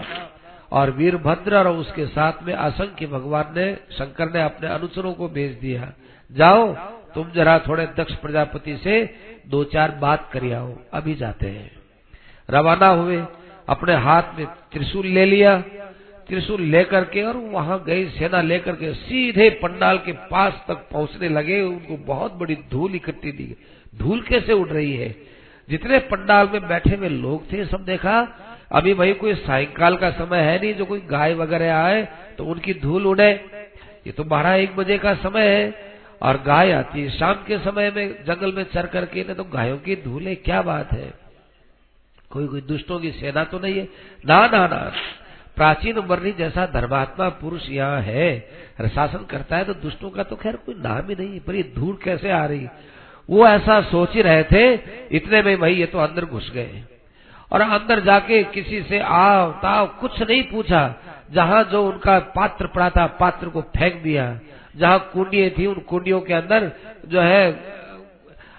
और 0.71 0.91
वीरभद्र 0.91 1.57
और 1.57 1.67
उसके 1.69 2.05
साथ 2.07 2.43
में 2.43 2.53
असंख्य 2.53 3.07
भगवान 3.07 3.53
ने, 3.57 3.73
शंकर 3.91 4.33
ने 4.33 4.41
अपने 4.43 4.67
अनुचरों 4.69 5.13
को 5.13 5.27
भेज 5.29 5.51
दिया। 5.59 5.91
जाओ 6.31 6.73
तुम 7.18 7.32
जरा 7.32 7.59
थोड़े 7.59 7.86
दक्ष 7.97 8.15
प्रजापति 8.15 8.78
से 8.78 9.09
दो 9.47 9.63
चार 9.63 9.91
बात 9.91 10.30
कर 10.34 10.53
आओ, 10.53 10.74
अभी 10.93 11.15
जाते 11.15 11.47
हैं। 11.47 11.72
रवाना 12.49 12.88
हुए, 12.88 13.24
अपने 13.70 13.93
हाथ 13.93 14.24
में 14.38 14.45
त्रिशूल 14.45 15.07
ले 15.07 15.26
लिया। 15.26 15.57
त्रिशूल 16.28 16.61
लेकर 16.61 17.03
के 17.03 17.24
और 17.24 17.38
वहाँ 17.38 17.84
गई 17.84 18.05
सेना 18.09 18.41
लेकर 18.41 18.72
के 18.72 18.93
सीधे 18.93 19.49
पंडाल 19.49 19.97
के 19.97 20.11
पास 20.11 20.61
तक 20.68 20.76
पहुँचने 20.91 21.30
लगे। 21.30 21.61
उनको 21.61 21.97
बहुत 21.97 22.34
बड़ी 22.34 22.57
धूल 22.72 22.95
इकट्ठी 22.95 23.32
दी 23.32 23.43
गई। 23.43 23.99
धूल 23.99 24.22
कैसे 24.22 24.53
उड़ 24.53 24.68
रही 24.68 24.93
है? 24.93 25.15
जितने 25.70 25.99
पंडाल 25.99 26.49
में 26.53 26.68
बैठे 26.68 26.95
हुए 26.95 27.09
लोग 27.09 27.51
थे, 27.51 27.65
सब 27.65 27.86
देखा, 27.86 28.28
अभी 28.72 28.93
भाई 28.93 29.13
कोई 29.13 29.34
सायकाल 29.34 29.97
का 29.97 30.11
समय 30.11 30.41
है 30.41 30.61
नहीं, 30.61 30.74
जो 30.74 30.86
कोई 30.86 31.01
गाय 31.01 31.34
वगैरह 31.34 31.76
आए 31.76 32.07
तो 32.38 32.45
उनकी 32.45 32.74
धूल 32.74 33.07
उड़े। 33.07 33.32
ये 34.07 34.11
तो 34.11 34.24
बारह 34.24 34.53
एक 34.53 34.76
बजे 34.76 34.97
का 34.97 35.13
समय 35.13 35.47
है। 35.47 35.86
और 36.22 36.41
गाय 36.43 36.72
आती 36.72 37.01
है। 37.01 37.09
शाम 37.09 37.43
के 37.47 37.57
समय 37.59 37.91
में 37.91 38.24
जंगल 38.26 38.53
में 38.53 38.63
चर 38.63 38.86
करके 38.88 39.24
ना 39.24 39.34
तो 39.34 39.43
गायों 39.45 39.78
की 39.78 39.95
धूल 39.95 40.28
है, 40.28 40.36
क्या 40.38 40.61
बात 40.61 40.91
है? 40.91 41.13
कोई 42.32 42.47
कोई 42.47 42.61
दुष्टों 42.63 42.99
की 42.99 43.11
सेना 43.11 43.43
तो 43.43 43.59
नहीं 43.59 43.78
है। 43.78 43.88
ना 44.26 44.45
ना 44.47 44.65
ना। 44.68 44.91
प्राचीन 45.55 45.97
वर्णी 45.99 46.32
जैसा 46.32 46.65
धर्मात्मा 46.65 47.28
पुरुष 47.36 47.70
यहाँ 47.70 48.01
है। 48.01 48.39
शासन 48.88 49.26
करता 49.30 49.57
है 49.57 49.65
तो 49.65 49.74
दुष्टों 49.76 50.09
का 50.09 50.24
तो 50.24 50.36
खैर 50.36 50.55
कोई 50.55 50.76
नाम 50.78 51.09
ही 51.09 51.15
नहीं 51.15 51.39
पर 51.39 51.55
ये 51.55 51.63
धूल 51.76 51.97
कैसे 52.03 52.32
आ 52.32 52.45
रही? 52.45 52.68
वो 53.30 53.47
ऐसा 53.47 53.80
सोच 53.84 54.13
ही 54.13 54.22
रहे 54.22 54.43
थे, 54.43 54.74
इतने 55.11 55.41
में 55.41 55.57
भाई 55.59 55.74
ये 55.74 55.86
तो 55.86 55.99
अंदर 55.99 56.26
घुस 56.26 56.51
गए। 56.51 56.84
और 57.51 57.61
अंदर 57.61 57.99
जाके 57.99 58.43
किसी 58.45 58.82
से 58.84 58.99
आओ 58.99 59.51
ताओ 59.53 59.86
कुछ 59.99 60.22
नहीं 60.22 60.43
पूछा, 60.43 60.93
जहाँ 61.32 61.63
जो 61.63 61.84
उनका 61.88 62.20
पात्र 62.36 62.68
पड़ा 62.68 62.89
था, 62.89 63.05
पात्र 63.20 63.49
को 63.49 63.61
फेंक 63.78 64.01
दिया। 64.03 64.30
जहाँ 64.78 64.99
कुंडिये 65.13 65.49
थी, 65.49 65.65
उन 65.65 65.80
कुंडियों 65.88 66.21
के 66.21 66.34
अंदर 66.34 66.71
जो 67.07 67.21
है, 67.21 67.75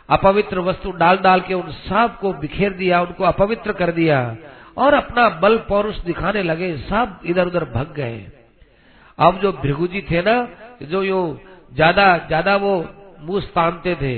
अपवित्र 0.09 0.61
वस्तु 0.61 0.91
डाल 0.95 1.17
डाल 1.19 1.41
के 1.41 1.55
उन 1.55 1.71
सबको 1.81 2.33
बिखेर 2.35 2.73
दिया, 2.75 3.01
उनको 3.03 3.25
अपवित्र 3.25 3.73
कर 3.75 3.93
दिया 3.93 4.37
और 4.77 4.95
अपना 4.95 5.29
बल 5.41 5.57
पौरुष 5.69 5.97
दिखाने 6.03 6.43
लगे, 6.43 6.77
सब 6.79 7.21
इधर 7.27 7.47
उधर 7.47 7.65
भग 7.67 7.93
गए। 7.97 8.27
अब 9.19 9.39
जो 9.41 9.53
भृगुजी 9.55 10.01
थे 10.11 10.23
ना, 10.23 10.37
जो 10.83 11.03
यो 11.03 11.21
ज़्यादा 11.73 12.17
ज़्यादा 12.19 12.57
वो 12.57 12.75
मुँह 13.21 13.45
तानते 13.55 13.95
थे, 13.95 14.17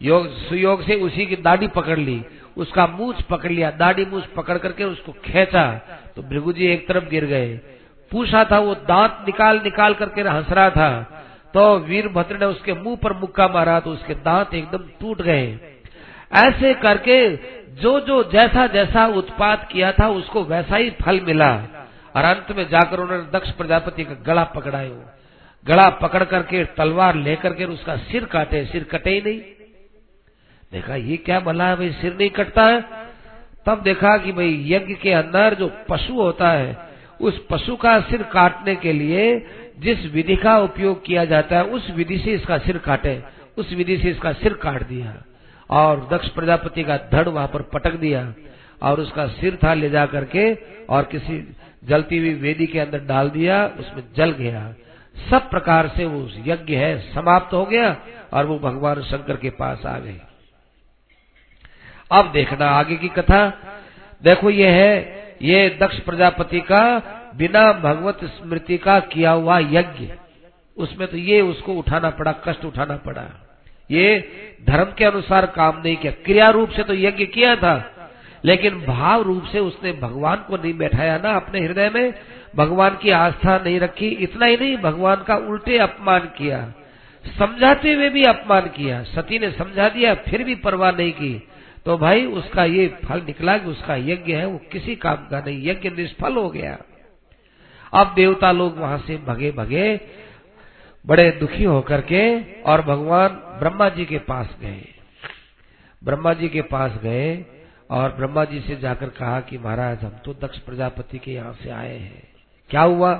योग, 0.00 0.28
सुयोग 0.40 0.82
से 0.82 0.94
उसी 1.00 1.26
की 1.26 1.36
दाढ़ी 1.38 1.68
पकड़ 1.70 1.98
ली, 1.98 2.22
उसका 2.56 2.86
मूछ 2.88 3.22
पकड़ 3.24 3.50
लिया, 3.50 3.70
दाढ़ी 3.72 4.04
मूछ 4.06 4.24
पकड़ 4.36 4.58
करके 4.58 4.84
उसको 4.84 5.12
खेचा 5.24 5.64
तो 6.16 6.22
भृगुजी 6.24 6.66
एक 6.66 6.86
तरफ़ 6.88 7.08
गिर 7.08 7.24
गए। 7.26 7.48
पूछा 8.12 8.44
था, 8.44 8.58
वो 8.58 8.74
दांत 8.76 9.24
निकाल 9.26 9.60
निकाल 9.64 9.94
करके 9.94 10.20
हंस 10.22 10.50
रहा 10.50 10.70
था 10.70 10.90
तो 11.54 11.78
वीरभद्र 11.78 12.38
ने 12.38 12.46
उसके 12.46 12.72
मुँह 12.74 12.96
पर 12.96 13.12
मुक्का 13.12 13.48
मारा 13.48 13.80
तो 13.80 13.92
उसके 13.92 14.14
दांत 14.14 14.54
एकदम 14.54 14.78
टूट 15.00 15.22
गए। 15.22 15.58
ऐसे 16.32 16.74
करके 16.74 17.36
जो 17.72 18.00
जो 18.00 18.24
जैसा 18.24 18.66
जैसा 18.66 19.06
उत्पाद 19.06 19.68
किया 19.72 19.92
था, 19.92 20.08
उसको 20.08 20.44
वैसा 20.44 20.76
ही 20.76 20.90
फल 20.90 21.20
मिला। 21.20 21.54
और 22.16 22.24
अंत 22.24 22.56
में 22.56 22.68
जाकर 22.68 23.00
उन्होंने 23.00 23.38
दक्ष 23.38 23.50
प्रजापति 23.50 24.04
का 24.04 24.14
गला 24.14 24.44
पकड़ायो। 24.44 25.04
गला 25.66 25.90
पकड़ 25.90 26.24
करके 26.24 26.64
तलवार 26.64 27.14
लेकर 27.14 27.52
के 27.52 27.64
उसका 27.64 27.96
सिर 27.96 28.24
काटे। 28.24 28.64
सिर 28.64 28.84
कटे 28.84 29.10
ही 29.10 29.20
नहीं। 29.20 29.40
देखा, 30.72 30.94
ये 30.94 31.16
क्या 31.16 31.40
भला 31.40 31.64
है 31.64 31.76
भाई, 31.76 31.90
सिर 31.90 32.14
नहीं 32.14 32.30
कटता 32.30 32.62
है? 32.62 32.84
तब 33.66 33.82
देखा 33.82 34.16
कि 34.16 34.32
भाई 34.32 34.64
यज्ञ 34.66 34.94
के 34.94 35.12
अंदर 35.12 35.54
जो 35.54 35.72
पशु 35.88 36.14
होता 36.14 36.50
है 36.50 36.91
उस 37.22 37.46
पशु 37.50 37.76
का 37.76 38.00
सिर 38.00 38.22
काटने 38.22 38.74
के 38.76 38.92
लिए 38.92 39.46
जिस 39.78 40.12
विधि 40.12 40.36
का 40.36 40.58
उपयोग 40.58 41.04
किया 41.04 41.24
जाता 41.24 41.56
है, 41.56 41.64
उस 41.64 41.90
विधि 41.90 42.18
से 42.18 42.32
इसका 42.32 42.58
सिर 42.58 42.78
काटे, 42.78 43.22
उस 43.56 43.72
विधि 43.72 43.98
से 43.98 44.10
इसका 44.10 44.32
सिर 44.32 44.52
काट 44.52 44.82
दिया। 44.82 45.22
और 45.70 46.08
दक्ष 46.12 46.28
प्रजापति 46.28 46.84
का 46.84 46.96
धड़ 46.96 47.28
वहाँ 47.28 47.48
पर 47.48 47.62
पटक 47.62 47.92
दिया 47.92 48.34
और 48.82 49.00
उसका 49.00 49.26
सिर 49.26 49.58
था 49.64 49.74
ले 49.74 49.90
जा 49.90 50.06
करके 50.06 50.54
और 50.86 51.04
किसी 51.04 51.56
जलती 51.84 52.18
हुई 52.18 52.34
वेदी 52.34 52.66
के 52.66 52.78
अंदर 52.78 52.98
डाल 52.98 53.30
दिया, 53.30 53.66
उसमें 53.66 54.02
जल 54.16 54.30
गया। 54.30 54.74
सब 55.30 55.50
प्रकार 55.50 55.88
से 55.88 56.04
वो 56.04 56.28
यज्ञ 56.46 56.74
है, 56.74 56.98
समाप्त 56.98 57.54
हो 57.54 57.64
गया 57.64 57.96
और 58.32 58.46
वो 58.46 58.58
भगवान 58.58 59.02
शंकर 59.02 59.36
के 59.36 59.50
पास 59.50 59.86
आ 59.86 59.98
गए। 59.98 60.20
अब 62.10 62.32
देखना 62.32 62.66
आगे 62.66 62.96
की 62.96 63.08
कथा। 63.08 63.48
देखो, 64.22 64.50
ये 64.50 64.68
है 64.68 65.21
ये 65.42 65.78
दक्ष 65.80 65.98
प्रजापति 65.98 66.60
का 66.60 66.82
बिना 67.36 67.72
भगवत 67.72 68.18
स्मृति 68.24 68.78
का 68.78 69.00
किया 69.00 69.30
हुआ 69.30 69.58
यज्ञ। 69.58 70.08
उसमें 70.76 71.08
तो 71.08 71.16
ये 71.16 71.40
उसको 71.40 71.72
उठाना 71.72 72.10
पड़ा, 72.10 72.32
कष्ट 72.32 72.64
उठाना 72.64 72.96
पड़ा। 72.96 73.24
ये 73.90 74.18
धर्म 74.66 74.92
के 74.98 75.04
अनुसार 75.04 75.46
काम 75.46 75.80
नहीं 75.84 75.96
किया। 75.96 76.12
क्रिया 76.24 76.48
रूप 76.48 76.70
से 76.70 76.82
तो 76.82 76.94
यज्ञ 76.94 77.24
किया 77.26 77.56
था, 77.56 77.74
लेकिन 78.44 78.84
भाव 78.84 79.22
रूप 79.22 79.44
से 79.44 79.58
उसने 79.58 79.92
भगवान 79.92 80.36
को 80.36 80.56
नहीं 80.56 80.74
बैठाया 80.74 81.18
ना, 81.18 81.30
अपने 81.30 81.60
हृदय 81.60 81.90
में 81.94 82.14
भगवान 82.56 82.96
की 83.02 83.10
आस्था 83.10 83.58
नहीं 83.58 83.80
रखी, 83.80 84.08
इतना 84.08 84.46
ही 84.46 84.56
नहीं, 84.56 84.76
भगवान 84.76 85.16
का 85.16 85.36
उल्टे 85.36 85.78
अपमान 85.78 86.20
किया। 86.20 86.72
समझाते 87.38 87.92
हुए 87.92 88.08
भी 88.08 88.22
अपमान 88.22 88.60
किया। 88.60 89.02
सती 89.02 89.38
ने 89.38 89.50
समझा 89.50 89.88
दिया, 89.88 90.14
फिर 90.14 90.42
भी 90.44 90.54
परवाह 90.54 90.92
नहीं 90.92 91.12
की। 91.12 91.48
तो 91.86 91.98
भाई 91.98 92.26
उसका 92.26 92.64
ये 92.64 92.88
फल 93.04 93.22
निकला 93.22 93.58
कि 93.58 93.66
उसका 93.66 93.96
यज्ञ 93.96 94.32
है, 94.32 94.46
वो 94.46 94.60
किसी 94.72 94.96
काम 94.96 95.14
का 95.14 95.40
नहीं, 95.40 95.68
यज्ञ 95.68 95.90
निष्फल 95.90 96.36
हो 96.36 96.50
गया। 96.50 96.78
अब 97.92 98.12
देवता 98.14 98.52
लोग 98.52 98.78
वहाँ 98.78 98.98
से 98.98 99.16
भगे 99.16 99.50
भगे, 99.50 100.00
बड़े 101.06 101.30
दुखी 101.30 101.64
होकर 101.64 102.00
के 102.00 102.52
और 102.62 102.82
भगवान 102.82 103.28
ब्रह्मा 103.28 103.88
जी 103.88 104.04
के 104.04 104.18
पास 104.18 104.56
गए। 104.60 104.84
ब्रह्मा 106.04 106.34
जी 106.34 106.48
के 106.48 106.62
पास 106.62 106.92
गए 107.02 107.44
और 107.90 108.12
ब्रह्मा 108.12 108.44
जी 108.44 108.60
से 108.60 108.76
जाकर 108.76 109.08
कहा 109.08 109.40
कि 109.40 109.58
महाराज, 109.58 110.04
हम 110.04 110.12
तो 110.24 110.34
दक्ष 110.34 110.58
प्रजापति 110.58 111.18
के 111.18 111.32
यहाँ 111.32 111.52
से 111.52 111.70
आए 111.70 111.98
हैं। 111.98 112.22
क्या 112.70 112.82
हुआ? 112.82 113.12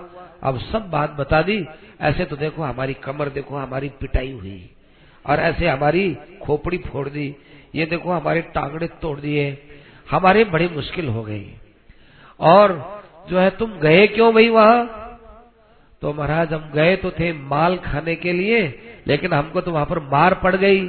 अब 0.42 0.58
सब 0.58 0.90
बात 0.90 1.10
बता 1.10 1.42
दी। 1.42 1.66
ऐसे 2.00 2.24
तो 2.24 2.36
देखो, 2.36 2.62
हमारी 2.62 2.94
कमर 2.94 3.28
देखो, 3.28 3.56
हमारी 3.56 3.88
पिटाई 3.88 4.32
हुई 4.32 4.70
और 5.26 5.40
ऐसे 5.40 5.68
हमारी 5.68 6.16
खोपड़ी 6.42 6.78
फोड़ 6.78 7.08
दी। 7.08 7.36
ये 7.74 7.86
देखो 7.86 8.12
हमारे 8.12 8.40
टांगड़े 8.40 8.86
तोड़ 8.86 9.20
दिए, 9.20 9.58
हमारे 10.10 10.44
बड़ी 10.44 10.68
मुश्किल 10.68 11.08
हो 11.08 11.22
गई। 11.22 11.46
और 12.40 13.02
जो 13.30 13.38
है, 13.38 13.50
तुम 13.50 13.72
गए 13.72 14.06
क्यों 14.06 14.34
भाई 14.34 14.48
वहाँ? 14.48 14.98
तो 16.02 16.12
महाराज, 16.12 16.52
हम 16.52 16.70
गए 16.74 16.96
तो 16.96 17.10
थे 17.10 17.32
माल 17.32 17.76
खाने 17.76 18.14
के 18.14 18.32
लिए, 18.32 18.78
लेकिन 19.06 19.32
हमको 19.32 19.60
तो 19.60 19.70
वहाँ 19.70 19.86
पर 19.86 19.98
मार 19.98 20.34
पड़ 20.34 20.56
गई। 20.56 20.88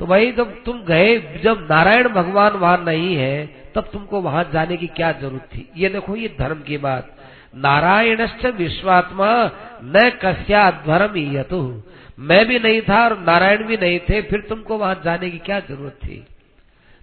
तो 0.00 0.06
भाई, 0.06 0.32
जब 0.32 0.62
तुम 0.64 0.82
गए, 0.84 1.40
जब 1.44 1.68
नारायण 1.70 2.08
भगवान 2.08 2.52
वहाँ 2.52 2.84
नहीं 2.86 3.16
है, 3.16 3.46
तब 3.74 3.90
तुमको 3.92 4.20
वहाँ 4.20 4.50
जाने 4.52 4.76
की 4.76 4.86
क्या 4.86 5.12
ज़रूरत 5.12 5.42
थी? 5.42 5.68
ये 5.76 5.88
देखो, 5.88 6.16
ये 6.16 6.36
धर्म 6.38 6.60
की 6.60 6.78
बात। 6.78 7.16
नारायण 7.56 8.28
विश्वात्मा 8.46 9.50
न 9.84 10.10
कस्या 10.22 10.70
धर्म 10.70 11.16
यतु 11.16 11.82
मैं 12.20 12.46
भी 12.46 12.58
नहीं 12.58 12.82
था 12.82 13.04
और 13.04 13.18
नारायण 13.18 13.64
भी 13.64 13.76
नहीं 13.76 13.98
थे, 13.98 14.22
फिर 14.22 14.40
तुमको 14.40 14.78
वहाँ 14.78 15.02
जाने 15.04 15.30
की 15.30 15.38
क्या 15.38 15.60
ज़रूरत 15.60 15.92
थी? 15.92 16.26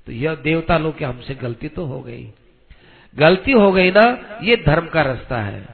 तो 0.06 0.12
यह 0.12 0.36
देवता 0.36 0.78
लोग 0.78 1.04
हमसे 1.04 1.36
गलती 1.36 1.68
तो 1.68 1.86
हो 1.86 2.02
गई। 2.02 2.28
गलती 3.16 3.52
हो 3.52 3.72
गई 3.72 3.92
ना, 3.92 4.40
ये 4.44 4.56
धर्म 4.56 4.88
का 4.88 5.02
रास्ता 5.02 5.38
है। 5.38 5.66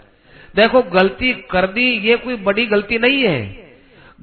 देखो, 0.55 0.81
गलती 0.81 1.33
कर 1.33 1.67
दी 1.67 1.91
ये 1.91 2.15
कोई 2.15 2.35
बड़ी 2.35 2.65
गलती 2.65 2.97
नहीं 2.97 3.23
है। 3.23 3.63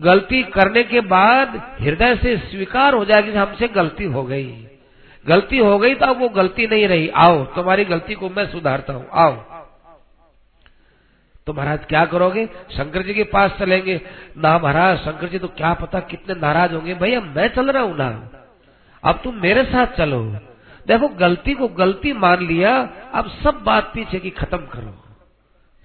गलती 0.01 0.43
करने 0.43 0.83
के 0.83 1.01
बाद 1.01 1.77
हृदय 1.81 2.17
से 2.17 2.37
स्वीकार 2.37 2.95
हो 2.95 3.05
जाएगी 3.05 3.33
हमसे 3.33 3.69
गलती 3.69 4.05
हो 4.05 4.23
गई। 4.23 4.67
गलती 5.27 5.59
हो 5.59 5.79
गई 5.79 5.95
तो 5.95 6.07
अब 6.07 6.19
वो 6.19 6.29
गलती 6.29 6.67
नहीं 6.67 6.89
रही। 6.89 7.09
आओ, 7.09 7.45
तुम्हारी 7.45 7.85
गलती 7.85 8.15
को 8.15 8.29
मैं 8.29 8.47
सुधारता 8.47 8.93
हूँ। 8.93 9.09
आओ। 9.13 9.50
तो 11.51 11.55
महाराज 11.55 11.85
क्या 11.85 12.05
करोगे? 12.05 12.47
शंकर 12.47 13.03
जी 13.03 13.15
के 13.15 13.25
पास 13.25 13.53
चलेंगे। 13.59 14.01
ना 14.39 14.59
महाराज, 14.59 14.99
शंकर 14.99 15.29
जी 15.29 15.39
तो 15.39 15.49
क्या 15.49 15.75
पता 15.75 16.01
कितने 16.01 16.41
नाराज़ 16.41 16.75
होंगे। 16.75 16.95
भैया, 16.95 17.21
मैं 17.21 17.49
चल 17.49 17.71
रहा 17.71 17.83
हूँ 17.83 17.97
ना। 17.97 18.31
अब 19.05 19.21
तुम 19.25 19.35
मेरे 19.35 19.65
साथ 19.65 19.87
चलो। 19.87 20.25
देखो, 20.87 21.09
गलती 21.09 21.55
को 21.55 21.69
गलती 21.69 22.13
मान 22.13 22.47
लिया, 22.47 22.93
अब 23.15 23.29
सब 23.29 23.55
बात 23.55 23.93
पीछे 23.95 24.19
की 24.19 24.31
खत्म 24.31 24.59
करो। 24.59 25.05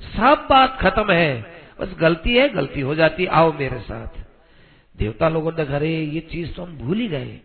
सब 0.02 0.48
बात 0.50 0.78
खत्म 0.82 1.12
है। 1.12 1.42
बस 1.80 1.96
गलती 2.00 2.36
है, 2.36 2.50
गलती 2.50 2.82
हो 2.82 2.96
जाती 2.96 3.26
आओ 3.26 3.54
मेरे 3.54 3.80
साथ। 3.80 4.20
देवता 4.98 5.30
लोगों 5.30 5.52
ने 5.52 5.66
घरे 5.66 5.90
ये 5.90 6.20
चीज़ 6.20 6.54
तो 6.54 6.64
हम 6.64 6.78
भूल 6.78 6.98
ही 6.98 7.08
गए। 7.08 7.40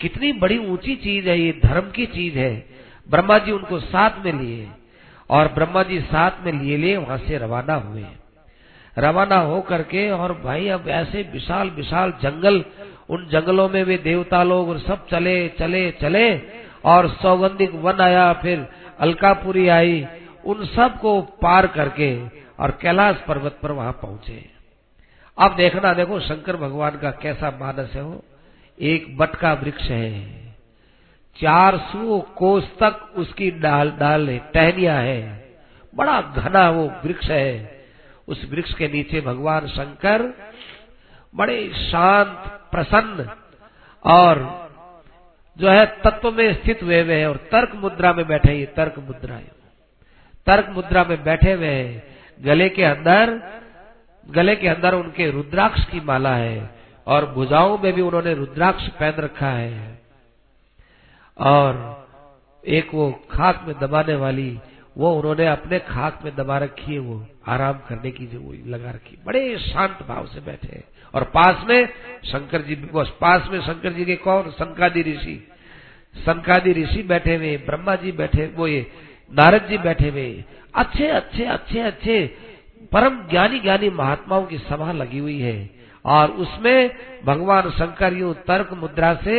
कितनी 0.00 0.32
बड़ी 0.32 0.58
ऊँची 0.58 0.96
चीज़ 0.96 1.28
है, 1.28 1.40
ये 1.40 1.60
धर्म 1.64 1.90
की 1.90 2.06
चीज़ 2.06 2.38
है। 2.38 2.66
ब्रह्मा 3.10 3.38
जी 3.38 3.52
उनको 3.52 3.80
साथ 3.80 4.24
में 4.24 4.32
लिए। 4.32 4.68
और 5.32 5.48
ब्रह्मा 5.48 5.82
जी 5.82 6.00
साथ 6.00 6.44
में 6.44 6.52
लिए 6.52 6.76
लिए 6.76 6.96
वहाँ 6.96 7.18
से 7.18 7.38
रवाना 7.38 7.74
हुए। 7.74 8.04
रवाना 8.98 9.36
हो 9.36 9.60
करके 9.60 10.10
और 10.10 10.32
भाई 10.44 10.68
अब 10.68 10.88
ऐसे 10.88 11.22
विशाल 11.32 11.70
विशाल 11.70 12.12
जंगल, 12.22 12.64
उन 13.10 13.28
जंगलों 13.28 13.68
में 13.68 13.84
वे 13.84 13.96
देवता 13.98 14.42
लोग 14.42 14.68
और 14.68 14.78
सब 14.78 15.06
चले 15.06 15.48
चले 15.48 15.90
चले 15.90 16.40
और 16.84 17.08
सौगंधिक 17.08 17.74
वन 17.74 18.00
आया, 18.00 18.32
फिर 18.32 18.66
अलकापुरी 19.00 19.68
आई, 19.68 20.06
उन 20.44 20.64
सबको 20.66 21.20
पार 21.22 21.66
करके 21.66 22.28
और 22.60 22.70
कैलाश 22.82 23.16
पर्वत 23.28 23.58
पर 23.62 23.70
वहाँ 23.70 23.92
पहुँचे। 23.92 24.44
अब 25.38 25.56
देखना, 25.56 25.94
देखो 25.94 26.20
शंकर 26.20 26.56
भगवान 26.56 26.98
का 26.98 27.10
कैसा 27.10 27.50
मानस 27.60 27.92
है 27.94 28.02
वो। 28.02 28.24
एक 28.80 29.16
बट 29.18 29.36
का 29.36 29.52
वृक्ष 29.52 29.82
है। 29.82 30.41
चार 31.36 31.76
सौ 31.76 32.20
कोस 32.20 32.64
तक 32.64 33.12
उसकी 33.16 33.50
डाल 33.50 33.90
डाल 33.90 34.38
टहनिया 34.54 34.94
है। 34.94 35.48
बड़ा 35.94 36.20
घना 36.20 36.70
वो 36.70 36.92
वृक्ष 37.04 37.30
है। 37.30 37.84
उस 38.28 38.50
वृक्ष 38.50 38.74
के 38.74 38.88
नीचे 38.88 39.20
भगवान 39.20 39.66
शंकर 39.66 40.22
बड़े 41.34 41.72
शांत, 41.74 42.60
प्रसन्न 42.70 43.30
और 44.04 44.62
जो 45.58 45.68
है 45.68 45.86
तत्व 45.86 46.30
में 46.30 46.54
स्थित 46.54 46.82
हुए 46.82 47.02
हुए 47.02 47.14
हैं 47.14 47.26
और 47.26 47.36
तर्क 47.36 47.74
मुद्रा 47.74 48.12
में 48.12 48.26
बैठे 48.26 48.52
ये 48.52 48.66
तर्क 48.66 48.94
मुद्रा 48.98 49.34
है। 49.34 49.52
तर्क 50.46 50.68
मुद्रा 50.68 51.04
में 51.04 51.24
बैठे 51.24 51.52
हुए 51.52 51.66
हैं। 51.66 52.16
गले 52.40 52.68
के 52.68 52.84
अंदर, 52.84 53.40
गले 54.30 54.56
के 54.56 54.68
अंदर 54.68 54.94
उनके 54.94 55.30
रुद्राक्ष 55.30 55.84
की 55.84 56.00
माला 56.00 56.34
है 56.34 56.70
और 57.06 57.26
भुजाओं 57.26 57.78
में 57.78 57.92
भी 57.92 58.00
उन्होंने 58.00 58.34
रुद्राक्ष 58.34 58.88
पहन 58.88 59.14
रखा 59.18 59.50
है। 59.50 60.01
और 61.42 62.06
एक 62.66 62.94
वो 62.94 63.10
खाक 63.30 63.64
में 63.66 63.74
दबाने 63.80 64.14
वाली, 64.14 64.58
वो 64.98 65.12
उन्होंने 65.14 65.46
अपने 65.46 65.78
खाक 65.78 66.20
में 66.24 66.34
दबा 66.36 66.58
रखी 66.58 66.92
है, 66.92 66.98
वो 66.98 67.26
आराम 67.48 67.78
करने 67.88 68.10
की 68.10 68.26
जो 68.26 68.52
लगा 68.66 68.90
रखी 68.90 69.18
बड़े 69.26 69.56
शांत 69.58 69.98
भाव 70.08 70.26
से 70.26 70.40
बैठे 70.40 70.82
और 71.14 71.24
पास 71.24 71.64
में 71.68 71.88
शंकर 72.24 72.62
जी 72.62 72.74
पास 72.94 73.48
में 73.52 73.60
शंकर 73.60 73.92
जी 73.92 74.04
के 74.04 74.16
कौन? 74.16 74.50
संकादि 74.50 75.02
ऋषि। 75.02 75.48
संकादि 76.16 76.72
ऋषि 76.72 77.02
बैठे 77.02 77.36
हुए, 77.36 77.56
ब्रह्मा 77.56 77.94
जी 77.94 78.12
बैठे 78.12 78.46
वो 78.46 78.66
ये 78.66 78.86
नारद 79.30 79.66
जी 79.68 79.78
बैठे 79.78 80.08
हुए। 80.08 80.44
अच्छे 80.74 81.06
अच्छे 81.06 81.44
अच्छे 81.44 81.80
अच्छे 81.80 82.36
परम 82.92 83.20
ज्ञानी 83.28 83.58
ज्ञानी 83.60 83.90
महात्माओं 83.90 84.44
की 84.46 84.58
सभा 84.58 84.92
लगी 84.92 85.18
हुई 85.18 85.40
है। 85.40 85.70
और 86.04 86.30
उसमें 86.30 86.90
भगवान 87.24 87.70
शंकर 87.70 88.12
यू 88.12 88.32
तर्क 88.46 88.72
मुद्रा 88.72 89.14
से 89.14 89.36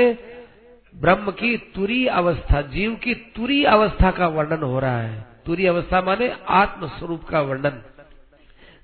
ब्रह्म 0.96 1.32
की 1.32 1.58
तुरी 1.58 2.08
अवस्था, 2.08 2.62
जीव 2.62 2.96
की 2.96 3.16
तुरी 3.16 3.64
अवस्था 3.64 4.12
का 4.12 4.28
वर्णन 4.28 4.64
हो 4.64 4.80
रहा 4.80 4.98
है। 4.98 5.26
तुरी 5.46 5.66
अवस्था 5.66 6.02
माने 6.02 6.38
आत्म 6.48 6.88
स्वरूप 6.88 7.24
का 7.24 7.42
वर्णन। 7.42 7.84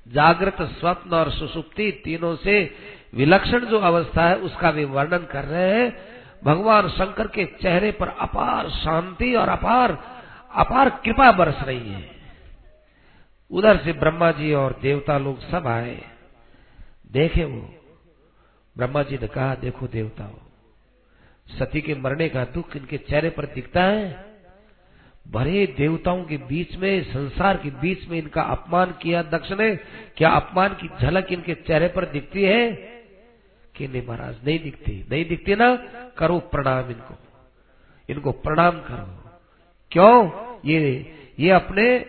जागृत 0.08 0.62
स्वप्न 0.62 1.12
और 1.12 1.32
सुसुप्ति 1.32 2.02
तीनों 2.04 2.36
से 2.36 2.76
विलक्षण 3.14 3.66
जो 3.66 3.80
अवस्था 3.80 4.30
है, 4.30 4.36
उसका 4.36 4.72
भी 4.72 4.86
वर्णन 4.86 5.18
कर 5.18 5.44
रहे 5.44 5.84
हैं। 5.84 5.98
भगवान 6.44 6.90
शंकर 6.90 7.28
के 7.28 7.46
चेहरे 7.46 7.92
पर 7.92 8.08
अपार 8.08 8.70
शांति 8.70 9.36
और 9.36 9.50
अपार 9.50 9.98
अपार 10.56 10.90
कृपा 10.90 11.32
बरस 11.32 11.62
रही 11.62 11.90
है। 11.90 12.12
उधर 13.52 13.78
से 13.78 13.94
ब्रह्मा 13.94 14.32
जी 14.32 14.54
और 14.54 14.80
देवता 14.82 15.18
लोग 15.18 15.40
सब 15.40 15.68
आए। 15.68 16.02
देखे 17.12 17.46
वो, 17.46 17.76
ब्रह्मा 18.78 19.04
जी 19.04 19.18
ने 19.18 19.28
कहा, 19.28 19.56
देखो 19.56 19.88
देवताओं 19.88 20.49
सती 21.50 21.82
के 21.82 21.96
मरने 21.96 22.30
का 22.30 22.46
दुख 22.46 22.78
इनके 22.78 22.98
चेहरे 22.98 23.30
पर 23.30 23.46
दिखता 23.46 23.84
है। 23.84 24.30
भरे 25.32 25.74
देवताओं 25.78 26.24
के 26.24 26.38
बीच 26.38 26.76
में, 26.76 27.04
संसार 27.04 27.58
के 27.58 27.70
बीच 27.70 28.08
में 28.10 28.18
इनका 28.18 28.42
अपमान 28.42 28.96
किया 29.02 29.24
दक्ष 29.24 29.52
ने 29.52 29.76
क्या 30.18 30.30
अपमान 30.30 30.70
की 30.70 30.90
झलक 31.02 31.32
इनके 31.32 31.54
चेहरे 31.54 31.88
पर 31.88 32.06
दिखती 32.06 32.44
है? 32.44 32.72
कि 33.76 33.88
नहीं 33.88 34.08
महाराज, 34.08 34.36
नहीं 34.48 34.60
दिखती। 34.60 35.06
नहीं 35.12 35.26
दिखती 35.26 35.56
ना? 35.56 35.76
करो 36.18 36.40
प्रणाम 36.40 36.86
इनको। 36.88 37.16
इनको 38.10 38.32
प्रणाम 38.32 38.72
करो। 38.72 39.30
क्यों? 39.92 40.32
ये 40.66 41.14
ये 41.40 41.50
अपने 41.50 42.06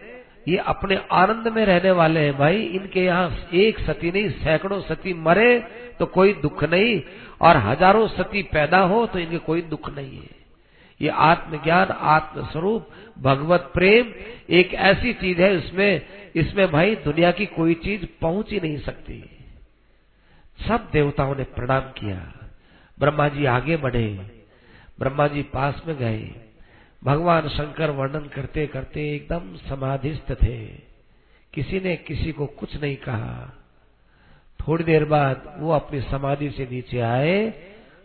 ये 0.48 0.56
अपने 0.56 0.96
आनंद 1.12 1.48
में 1.48 1.66
रहने 1.66 1.90
वाले 1.90 2.20
हैं 2.20 2.38
भाई। 2.38 2.62
इनके 2.62 3.04
यहाँ 3.04 3.48
एक 3.54 3.80
सती 3.80 4.10
नहीं, 4.10 4.30
सैकड़ों 4.30 4.80
सती 4.80 5.14
मरे 5.14 5.60
तो 5.98 6.06
कोई 6.06 6.32
दुख 6.32 6.64
नहीं। 6.64 7.02
और 7.40 7.56
हज़ारों 7.56 8.06
सती 8.08 8.42
पैदा 8.42 8.78
हो 8.78 9.06
तो 9.06 9.18
इनके 9.18 9.38
कोई 9.38 9.62
दुख 9.62 9.90
नहीं 9.90 10.18
है। 10.18 10.38
ये 11.00 11.08
आत्मज्ञान 11.08 11.88
आत्म 11.90 12.46
स्वरूप 12.46 12.88
भगवत 13.18 13.70
प्रेम 13.74 14.12
एक 14.50 14.74
ऐसी 14.74 15.12
चीज़ 15.12 15.40
है 15.42 15.56
इसमें 15.58 16.02
इसमें 16.36 16.70
भाई 16.70 16.94
दुनिया 16.96 17.30
की 17.30 17.46
कोई 17.46 17.74
चीज़ 17.74 18.04
पहुँच 18.20 18.50
ही 18.50 18.60
नहीं 18.60 18.78
सकती। 18.78 19.22
सब 20.68 20.88
देवताओं 20.92 21.34
ने 21.34 21.44
प्रणाम 21.44 21.80
किया। 21.80 22.18
ब्रह्मा 22.98 23.28
जी 23.28 23.44
आगे 23.46 23.76
बढ़े। 23.76 24.06
ब्रह्मा 24.98 25.26
जी 25.26 25.42
पास 25.42 25.82
में 25.86 25.96
गए। 25.96 26.30
भगवान 27.04 27.48
शंकर 27.48 27.90
वर्णन 27.90 28.28
करते 28.28 28.66
करते 28.66 29.08
एकदम 29.14 29.54
समाधिस्थ 29.68 30.32
थे। 30.32 30.66
किसी 31.54 31.80
ने 31.80 31.96
किसी 31.96 32.32
को 32.32 32.46
कुछ 32.46 32.76
नहीं 32.82 32.96
कहा। 32.96 33.59
थोड़ी 34.68 34.84
देर 34.84 35.04
बाद 35.04 35.56
वो 35.58 35.72
अपनी 35.72 36.00
समाधि 36.00 36.50
से 36.50 36.68
नीचे 36.70 37.00
आए 37.00 37.54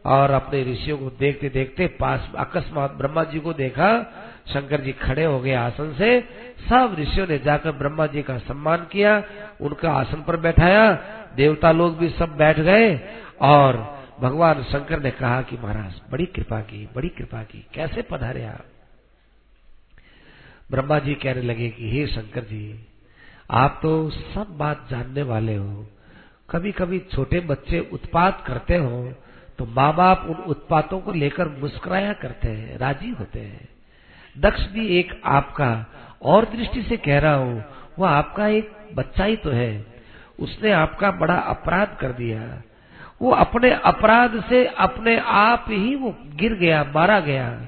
और 0.05 0.31
अपने 0.31 0.63
ऋषियों 0.63 0.97
को 0.97 1.09
देखते 1.09 1.49
देखते 1.49 1.87
पास 1.87 2.31
अकस्मात 2.37 2.91
ब्रह्मा 2.91 3.23
जी 3.23 3.39
को 3.39 3.53
देखा, 3.53 4.01
शंकर 4.47 4.81
जी 4.81 4.91
खड़े 4.91 5.23
हो 5.23 5.39
गए 5.39 5.53
आसन 5.53 5.93
से। 5.93 6.21
सब 6.69 6.95
ऋषियों 6.99 7.27
ने 7.27 7.39
जाकर 7.39 7.71
ब्रह्मा 7.71 8.07
जी 8.07 8.21
का 8.21 8.37
सम्मान 8.37 8.87
किया, 8.91 9.23
उनका 9.61 9.91
आसन 9.91 10.23
पर 10.23 10.37
बैठाया। 10.37 10.93
देवता 11.35 11.71
लोग 11.71 11.97
भी 11.97 12.09
सब 12.09 12.37
बैठ 12.37 12.59
गए 12.59 12.99
और 13.41 13.95
भगवान 14.19 14.63
शंकर 14.63 14.99
ने 14.99 15.11
कहा 15.11 15.41
कि 15.41 15.57
महाराज, 15.57 16.01
बड़ी 16.11 16.25
कृपा 16.25 16.59
की, 16.59 16.89
बड़ी 16.95 17.09
कृपा 17.09 17.43
की, 17.43 17.65
कैसे 17.73 18.01
पधारे 18.01 18.45
आप? 18.45 18.65
ब्रह्मा 20.71 20.99
जी 20.99 21.13
कहने 21.13 21.41
लगे 21.41 21.69
कि, 21.69 21.91
हे 21.91 22.07
शंकर 22.07 22.41
जी, 22.41 22.87
आप 23.51 23.79
तो 23.81 24.09
सब 24.09 24.47
बात 24.57 24.87
जानने 24.91 25.21
वाले 25.21 25.55
हो। 25.55 25.87
कभी 26.49 26.71
कभी 26.71 26.99
छोटे 27.13 27.39
बच्चे 27.39 27.79
उत्पात 27.93 28.43
करते 28.47 28.75
हो 28.75 29.13
तो 29.59 29.65
माँ 29.65 29.93
बाप 29.95 30.25
उन 30.29 30.35
उत्पातों 30.45 30.99
को 30.99 31.11
लेकर 31.11 31.47
मुस्कुराया 31.61 32.13
करते 32.13 32.47
हैं, 32.47 32.77
राज़ी 32.77 33.09
होते 33.09 33.39
हैं। 33.39 33.67
दक्ष 34.35 34.65
भी 34.71 34.87
एक 34.99 35.21
आपका 35.25 35.69
और 36.21 36.45
दृष्टि 36.45 36.81
से 36.81 36.97
कह 36.97 37.19
रहा 37.19 37.35
हूँ, 37.35 37.63
वह 37.99 38.09
आपका 38.09 38.47
एक 38.47 38.71
बच्चा 38.95 39.23
ही 39.23 39.35
तो 39.35 39.49
है। 39.49 39.85
उसने 40.39 40.71
आपका 40.71 41.11
बड़ा 41.11 41.35
अपराध 41.35 41.97
कर 42.01 42.11
दिया। 42.11 42.41
वो 43.21 43.31
अपने 43.31 43.71
अपराध 43.85 44.41
से 44.49 44.65
अपने 44.65 45.17
आप 45.19 45.65
ही 45.69 45.95
वो 45.95 46.15
गिर 46.35 46.53
गया, 46.53 46.83
मारा 46.95 47.19
गया। 47.19 47.67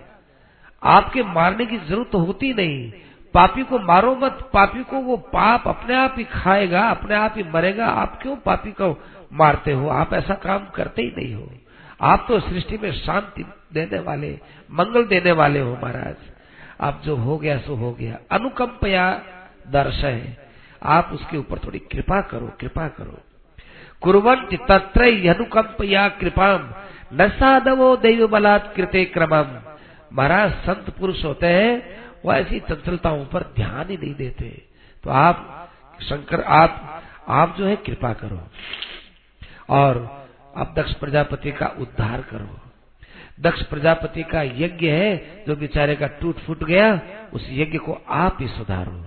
आपके 0.83 1.23
मारने 1.23 1.65
की 1.65 1.77
ज़रूरत 1.77 2.15
होती 2.15 2.53
नहीं। 2.53 2.91
पापी 3.37 3.63
को 3.63 3.79
मारो 3.79 4.15
मत, 4.15 4.49
पापी 4.53 4.83
को 4.83 4.95
वो 4.95 5.17
पाप 5.17 5.67
अपने 5.67 5.95
आप 5.95 6.15
ही 6.17 6.23
खाएगा, 6.23 6.89
अपने 6.89 7.15
आप 7.15 7.33
ही 7.37 7.43
मरेगा। 7.43 7.85
आप 7.85 8.19
क्यों 8.21 8.35
पापी 8.35 8.71
को 8.71 9.03
मारते 9.33 9.71
हो? 9.71 9.89
आप 9.89 10.13
ऐसा 10.13 10.33
काम 10.33 10.65
करते 10.75 11.01
ही 11.01 11.13
नहीं 11.17 11.35
हो। 11.35 11.49
आप 12.01 12.25
तो 12.27 12.39
सृष्टि 12.39 12.77
में 12.77 12.91
शांति 12.91 13.45
देने 13.73 13.99
वाले, 13.99 14.39
मंगल 14.71 15.03
देने 15.03 15.31
वाले 15.31 15.59
हो 15.59 15.79
महाराज। 15.83 16.15
आप 16.81 17.01
जो 17.05 17.15
हो 17.15 17.37
गया, 17.37 17.57
सो 17.57 17.75
हो 17.75 17.93
गया। 17.93 18.17
अनुकंपया 18.31 19.21
दर्श 19.67 20.27
आप 20.83 21.09
उसके 21.13 21.37
ऊपर 21.37 21.59
थोड़ी 21.59 21.79
कृपा 21.79 22.21
करो 22.21 22.51
कृपा 22.59 22.87
करो। 22.87 23.19
कुरंत 24.01 24.59
तत्र 24.71 25.03
अनुकंपया 25.03 26.09
कृपा। 26.09 26.81
न 27.13 27.29
साधवो 27.29 27.95
दैव 27.95 28.27
बलात् 28.27 28.75
कृते 28.75 29.05
क्रमम। 29.05 29.59
महाराज, 30.13 30.51
संत 30.51 30.89
पुरुष 30.89 31.25
होते 31.25 31.47
हैं 31.47 32.06
वो 32.27 32.33
ऐसी 32.33 32.59
चंचलताओं 32.59 33.25
पर 33.25 33.43
ध्यान 33.43 33.89
ही 33.89 33.97
नहीं 33.97 34.15
देते। 34.15 34.65
तो 35.03 35.09
आप, 35.09 35.69
शंकर, 36.01 36.41
आप 36.41 37.03
आप 37.27 37.55
जो 37.57 37.65
है, 37.65 37.75
कृपा 37.75 38.13
करो। 38.13 38.47
और 39.69 40.17
आप 40.57 40.73
दक्ष 40.79 40.93
प्रजापति 40.93 41.51
का 41.51 41.67
उद्धार 41.67 42.21
करो। 42.21 42.59
दक्ष 43.39 43.63
प्रजापति 43.63 44.23
का 44.23 44.41
यज्ञ 44.41 44.89
है, 44.89 45.43
जो 45.47 45.55
बेचारे 45.55 45.95
का 45.95 46.07
टूट 46.07 46.39
फूट 46.39 46.63
गया, 46.63 47.01
उस 47.33 47.47
यज्ञ 47.51 47.77
को 47.77 48.01
आप 48.09 48.37
ही 48.39 48.47
सुधारो। 48.47 49.05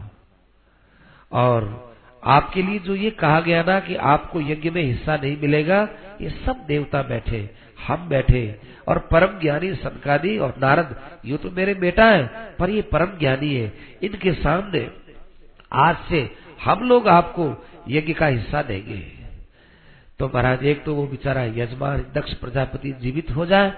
और 1.32 1.90
आपके 2.24 2.62
लिए 2.62 2.78
जो 2.78 2.94
ये 2.94 3.10
कहा 3.10 3.40
गया 3.40 3.62
ना 3.62 3.80
कि 3.80 3.96
आपको 3.96 4.40
यज्ञ 4.40 4.70
में 4.70 4.82
हिस्सा 4.82 5.16
नहीं 5.16 5.36
मिलेगा, 5.36 5.88
ये 6.20 6.30
सब 6.30 6.64
देवता 6.66 7.02
बैठे, 7.02 7.50
हम 7.86 8.08
बैठे 8.08 8.60
और 8.88 8.98
परम 9.10 9.38
ज्ञानी 9.40 9.74
सनकादी 9.74 10.36
और 10.38 10.54
नारद, 10.58 10.94
ये 11.24 11.36
तो 11.36 11.50
मेरे 11.50 11.74
बेटा 11.76 12.04
है, 12.04 12.26
पर 12.58 12.70
ये 12.70 12.82
परम 12.82 13.18
ज्ञानी 13.18 13.54
है। 13.54 13.72
इनके 14.02 14.32
सामने 14.34 14.88
आज 15.72 15.96
से 16.08 16.28
हम 16.62 16.82
लोग 16.88 17.08
आपको 17.08 17.54
यज्ञ 17.88 18.12
का 18.12 18.26
हिस्सा 18.26 18.62
देंगे। 18.62 19.00
तो 20.18 20.26
महाराज, 20.26 20.64
एक 20.64 20.84
तो 20.84 20.94
वो 20.94 21.06
बेचारा 21.06 21.42
यजमान, 21.54 22.04
दक्ष 22.14 22.34
प्रजापति 22.34 22.92
जीवित 23.00 23.30
हो 23.30 23.46
जाए, 23.46 23.72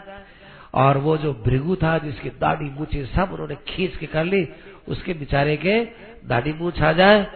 और 0.75 0.99
वो 0.99 1.17
जो 1.17 1.33
भृगु 1.47 1.77
था, 1.77 1.97
जिसकी 1.99 2.31
दाढ़ी 2.41 2.71
मूछे 2.71 3.05
सब 3.07 3.33
उन्होंने 3.33 3.57
खींच 3.69 3.97
के 3.97 4.07
कर 4.07 4.25
ली, 4.25 4.47
उसके 4.89 5.15
बेचारे 5.15 5.57
के 5.57 5.79
दाढ़ी 6.27 6.53
मूछ 6.53 6.81
आ 6.83 6.93
जाए, 6.93 7.27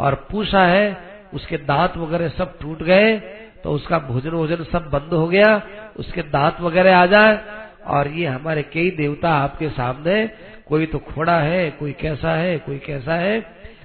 और 0.00 0.14
पूछा 0.30 0.64
है, 0.66 0.86
उसके 1.34 1.56
दांत 1.58 1.96
वगैरह 1.96 2.28
सब 2.28 2.58
टूट 2.58 2.82
गए 2.82 3.18
तो 3.56 3.72
उसका 3.72 3.98
भोजन 3.98 4.30
वोजन 4.30 4.62
सब 4.64 4.88
बंद 4.90 5.12
हो 5.12 5.26
गया 5.28 5.56
उसके 5.98 6.22
दांत 6.22 6.60
वगैरह 6.60 6.96
आ 6.98 7.06
जाए। 7.06 7.38
और 7.86 8.08
ये 8.08 8.26
हमारे 8.26 8.62
कई 8.62 8.90
देवता 8.90 9.30
आपके 9.34 9.68
सामने, 9.70 10.26
कोई 10.66 10.86
तो 10.86 10.98
खोड़ा 10.98 11.38
है, 11.40 11.70
कोई 11.70 11.92
कैसा 11.92 12.30
है, 12.30 12.58
कोई 12.58 12.78
कैसा 12.78 13.14
है, 13.14 13.40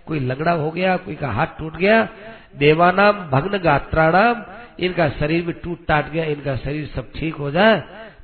कोई 0.05 0.19
लगड़ा 0.19 0.51
हो 0.51 0.71
गया, 0.71 0.95
कोई 0.97 1.15
का 1.15 1.31
हाथ 1.31 1.47
टूट 1.57 1.77
गया, 1.77 2.07
देवानाम 2.55 3.19
भग्न 3.29 3.57
गात्राणाम, 3.57 4.43
इनका 4.79 5.09
शरीर 5.09 5.45
भी 5.45 5.53
टूट 5.53 5.85
टाट 5.87 6.09
गया, 6.11 6.25
इनका 6.25 6.55
शरीर 6.55 6.87
सब 6.95 7.11
ठीक 7.11 7.35
हो 7.35 7.51
जाए 7.51 7.79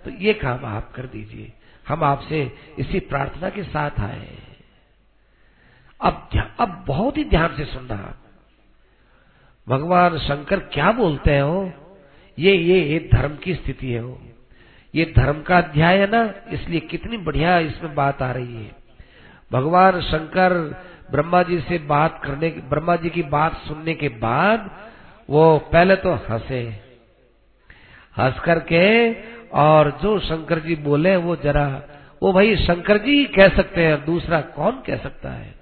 तो 0.06 0.12
ये 0.20 0.34
काम 0.34 0.66
आप 0.66 0.92
कर 0.96 1.06
दीजिए। 1.06 1.52
हम 1.88 2.04
आपसे 2.04 2.40
इसी 2.80 3.00
प्रार्थना 3.00 3.50
के 3.50 3.64
साथ 3.64 4.00
आए 4.00 4.38
अब 6.02 6.30
अब 6.60 6.84
बहुत 6.88 7.18
ही 7.18 7.24
ध्यान 7.24 7.56
से 7.56 7.66
सुनना 7.66 7.96
भगवान 9.68 10.18
शंकर 10.18 10.60
क्या 10.74 10.92
बोलते 10.92 11.38
हो 11.40 11.62
ये 12.38 12.56
ये 12.56 12.80
ये 12.84 13.00
धर्म 13.14 13.36
की 13.36 13.54
स्थिति 13.56 13.92
है 13.92 14.04
वो। 14.04 14.20
ये 14.94 15.06
धर्म 15.18 15.42
का 15.42 15.58
अध्याय 15.58 15.98
है 15.98 16.10
ना, 16.12 16.34
इसलिए 16.52 16.80
कितनी 16.80 17.18
बढ़िया 17.18 17.58
इसमें 17.60 17.96
बात 17.96 18.22
आ 18.22 18.32
रही 18.32 18.56
है। 18.56 18.76
भगवान 19.52 20.00
शंकर 20.02 20.54
ब्रह्मा 21.12 21.42
जी 21.44 21.60
से 21.60 21.78
बात 21.78 22.22
करने, 22.24 22.50
ब्रह्मा 22.50 22.96
जी 22.96 23.10
की 23.10 23.24
बात 23.24 23.58
सुनने 23.58 23.94
के 23.94 24.10
बाद 24.10 24.70
वो 25.30 25.58
पहले 25.74 25.96
तो 25.96 26.14
हंसे। 26.30 26.62
हंस 28.18 28.40
करके 28.40 29.14
और 29.58 29.92
जो 30.02 30.18
शंकर 30.20 30.60
जी 30.60 30.76
बोले 30.76 31.16
वो 31.16 31.36
जरा, 31.36 31.68
वो 32.22 32.34
भाई 32.34 32.56
शंकर 32.56 32.98
जी 32.98 33.24
कह 33.26 33.48
सकते 33.48 33.84
हैं, 33.84 34.04
दूसरा 34.06 34.42
कौन 34.42 34.82
कह 34.88 34.98
सकता 34.98 35.30
है? 35.30 35.54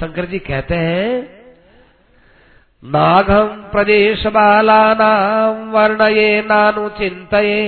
शंकर 0.00 0.26
जी 0.26 0.38
कहते 0.38 0.74
हैं 0.74 1.43
नाघम 2.84 3.48
प्रदेश 3.72 4.26
बाला 4.26 4.82
नाम 4.94 5.70
वर्णये 5.70 6.40
नानु 6.40 6.88
चिंतये 6.88 7.62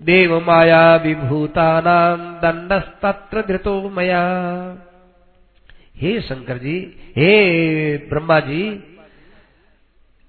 देव 0.00 0.38
माया 0.40 0.84
विभूता 0.96 1.68
नाम 1.80 2.20
दंडस्तत्र 2.38 3.42
धृतो 3.48 3.74
मया। 3.90 4.22
हे 5.96 6.20
शंकर 6.20 6.58
जी 6.58 6.76
हे 7.16 7.32
ब्रह्मा 8.08 8.38
जी 8.40 8.62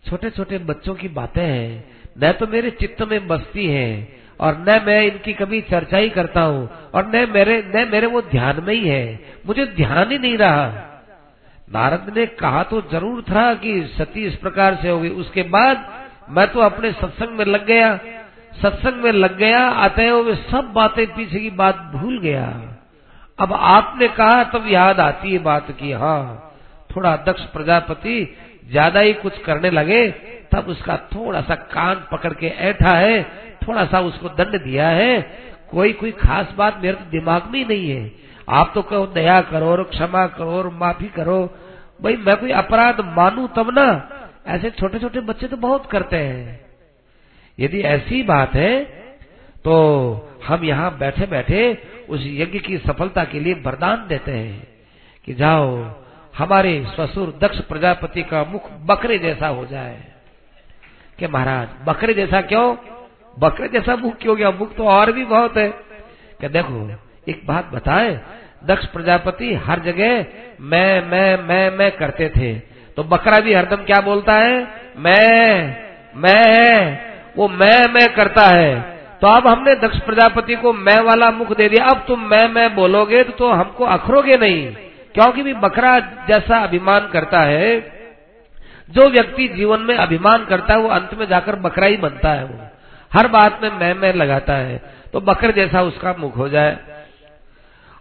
छोटे 0.06 0.30
छोटे 0.30 0.58
बच्चों 0.58 0.96
की 0.96 1.08
बातें 1.08 1.44
हैं। 1.44 1.84
न 2.18 2.32
तो 2.32 2.48
मेरे 2.48 2.70
चित्त 2.72 3.02
में 3.02 3.28
बसती 3.28 3.68
है 3.68 3.88
और 4.40 4.58
न 4.60 4.82
मैं 4.86 5.02
इनकी 5.04 5.34
कभी 5.34 5.62
चर्चा 5.62 5.98
ही 5.98 6.10
करता 6.10 6.42
हूँ 6.42 6.70
और 6.94 7.12
न 7.16 7.28
मेरे 7.32 7.64
न 7.76 7.88
मेरे 7.92 8.08
वो 8.08 8.22
ध्यान 8.32 8.64
में 8.64 8.74
ही 8.74 8.88
है। 8.88 9.20
मुझे 9.48 9.66
ध्यान 9.66 10.12
ही 10.12 10.18
नहीं 10.18 10.38
रहा। 10.38 10.88
नारद 11.72 12.12
ने 12.16 12.26
कहा 12.36 12.64
तो 12.64 12.82
ज़रूर 12.92 13.22
था 13.24 13.54
कि 13.56 13.82
सती 13.90 14.26
इस 14.26 14.36
प्रकार 14.38 14.76
से 14.82 14.90
होगी। 14.90 15.10
उसके 15.22 15.44
बाद 15.50 15.86
मैं 16.30 16.48
तो 16.48 16.60
अपने 16.62 16.92
सत्संग 16.94 17.38
में 17.38 17.46
लग 17.46 17.66
गया। 17.66 17.96
सत्संग 18.62 19.04
में 19.04 19.12
लग 19.12 19.38
गया, 19.38 19.68
अतएव 19.68 20.18
वे 20.18 20.36
सब 20.36 20.72
बातें 20.74 21.06
पीछे 21.08 21.40
की 21.40 21.50
बात 21.52 21.78
भूल 21.94 22.20
गया। 22.20 22.46
अब 23.40 23.54
आपने 23.54 24.08
कहा, 24.10 24.44
तब 24.46 24.68
याद 24.68 25.00
आती 25.00 25.32
है 25.34 25.40
बात 25.42 25.72
की 25.72 25.92
हाँ 25.94 26.54
थोड़ा 26.90 27.16
दक्ष 27.28 27.46
प्रजापति 27.48 28.36
ज़्यादा 28.70 29.00
ही 29.00 29.14
कुछ 29.16 29.38
करने 29.44 29.70
लगे, 29.70 30.08
तब 30.52 30.66
उसका 30.70 30.98
थोड़ा 31.08 31.42
सा 31.42 31.56
कान 31.56 32.04
पकड़ 32.12 32.34
के 32.34 32.48
ऐठा 32.48 32.96
है 32.98 33.22
थोड़ा 33.62 33.86
सा 33.86 34.00
उसको 34.02 34.30
दंड 34.32 34.62
दिया 34.64 34.88
है। 34.90 35.22
कोई 35.72 35.94
कोई 35.94 36.12
खास 36.14 36.54
बात 36.58 36.80
मेरे 36.84 36.98
दिमाग 37.12 37.50
में 37.52 37.60
ही 37.60 37.66
नहीं 37.66 37.90
है। 37.90 38.12
आप 38.50 38.72
तो 38.76 38.82
कहो, 38.82 39.06
दया 39.08 39.42
करो 39.44 39.66
और 39.68 39.84
क्षमा 39.86 40.26
करो, 40.28 40.52
और 40.52 40.70
माफ़ी 40.76 41.08
करो 41.08 41.40
भाई, 42.04 42.16
मैं 42.16 42.36
कोई 42.38 42.52
अपराध 42.52 43.00
मानू 43.02 43.48
तब 43.48 43.70
ना। 43.80 44.10
ऐसे 44.48 44.70
छोटे 44.70 45.00
छोटे 45.00 45.20
बच्चे 45.20 45.48
तो 45.48 45.58
बहुत 45.58 45.86
करते 45.86 46.18
हैं। 46.18 46.62
यदि 47.60 47.82
ऐसी 47.82 48.24
बात 48.24 48.54
है 48.54 48.84
तो 49.64 49.74
हम 50.48 50.64
यहाँ 50.64 50.98
बैठे 50.98 51.26
बैठे 51.26 51.78
उस 52.10 52.22
यज्ञ 52.24 52.60
की 52.60 52.78
सफलता 52.78 53.24
के 53.24 53.40
लिए 53.40 53.54
वरदान 53.54 54.08
देते 54.08 54.32
हैं 54.32 54.68
कि 55.26 55.34
जाओ, 55.34 55.96
हमारे 56.38 56.86
ससुर 56.98 57.38
दक्ष 57.42 57.60
प्रजापति 57.60 58.24
का 58.24 58.44
मुख 58.44 58.72
बकरे 58.72 59.18
जैसा 59.20 59.48
हो 59.48 59.66
जाए। 59.66 60.04
कि 61.20 61.28
महाराज, 61.28 61.68
बकरे 61.86 62.14
जैसा 62.14 62.42
क्यों? 62.42 62.76
बकरे 63.40 63.68
जैसा 63.68 63.96
मुख 63.96 64.16
क्यों 64.16 64.38
गया? 64.38 64.52
मुख 64.52 64.76
तो 64.76 64.88
और 64.88 65.12
भी 65.12 65.26
बहुत 65.26 65.58
है। 65.58 65.70
कि 66.42 66.48
देखो, 66.48 66.92
एक 67.28 67.42
बात 67.46 67.66
बताए 67.66 68.22
दक्ष 68.68 68.86
प्रजापति 68.86 69.54
हर 69.54 69.80
जगह 69.80 70.26
मैं 70.62 71.12
मैं 71.12 71.44
मैं 71.44 71.78
मैं 71.78 71.92
करते 71.92 72.30
थे। 72.30 72.54
तो 72.98 73.04
बकरा 73.04 73.40
भी 73.40 73.54
हरदम 73.54 73.76
क्या 73.76 74.02
बोलता 74.02 74.34
है? 74.34 74.68
मैं 74.98 75.78
मैं 76.16 76.98
वो 77.38 77.48
मैं 77.48 77.94
मैं 77.94 78.14
करता 78.14 78.46
है। 78.46 78.82
तो 79.22 79.28
अब 79.28 79.48
हमने 79.48 79.76
दक्ष 79.76 80.00
प्रजापति 80.00 80.56
को 80.56 80.74
मैं 80.74 81.00
वाला 81.00 81.32
मुख 81.32 81.58
दे 81.58 81.70
दिया। 81.70 81.86
अब 81.86 82.06
तुम 82.08 82.20
मैं 82.20 82.48
मैं 82.48 82.76
बोलोगे 82.76 83.24
तो, 83.24 83.32
तो 83.32 83.52
हमको 83.52 83.86
अखरोगे 83.86 84.38
नहीं। 84.38 84.74
क्योंकि 85.14 85.44
भी 85.44 85.54
बकरा 85.54 86.00
जैसा 86.00 86.58
अभिमान 86.58 87.08
करता 87.08 87.40
है 87.40 87.80
जो 88.90 89.10
व्यक्ति 89.10 89.48
जीवन 89.48 89.80
में 89.80 89.96
अभिमान 89.96 90.46
करता 90.46 90.74
है 90.74 90.80
वो 90.80 90.90
अंत 90.90 91.10
में 91.14 91.26
जाकर 91.28 91.56
बकरा 91.56 91.86
ही 91.86 91.98
बनता 91.98 92.30
है 92.30 92.44
वो। 92.46 92.68
हर 93.14 93.28
बात 93.28 93.60
में 93.64 93.72
मैं 93.72 93.94
मैं 93.94 94.14
लगाता 94.14 94.54
है। 94.54 94.82
तो 95.14 95.22
बकर 95.22 95.52
जैसा 95.52 95.82
उसका 95.82 96.16
मुख 96.20 96.38
हो 96.38 96.50
जाए। 96.50 96.78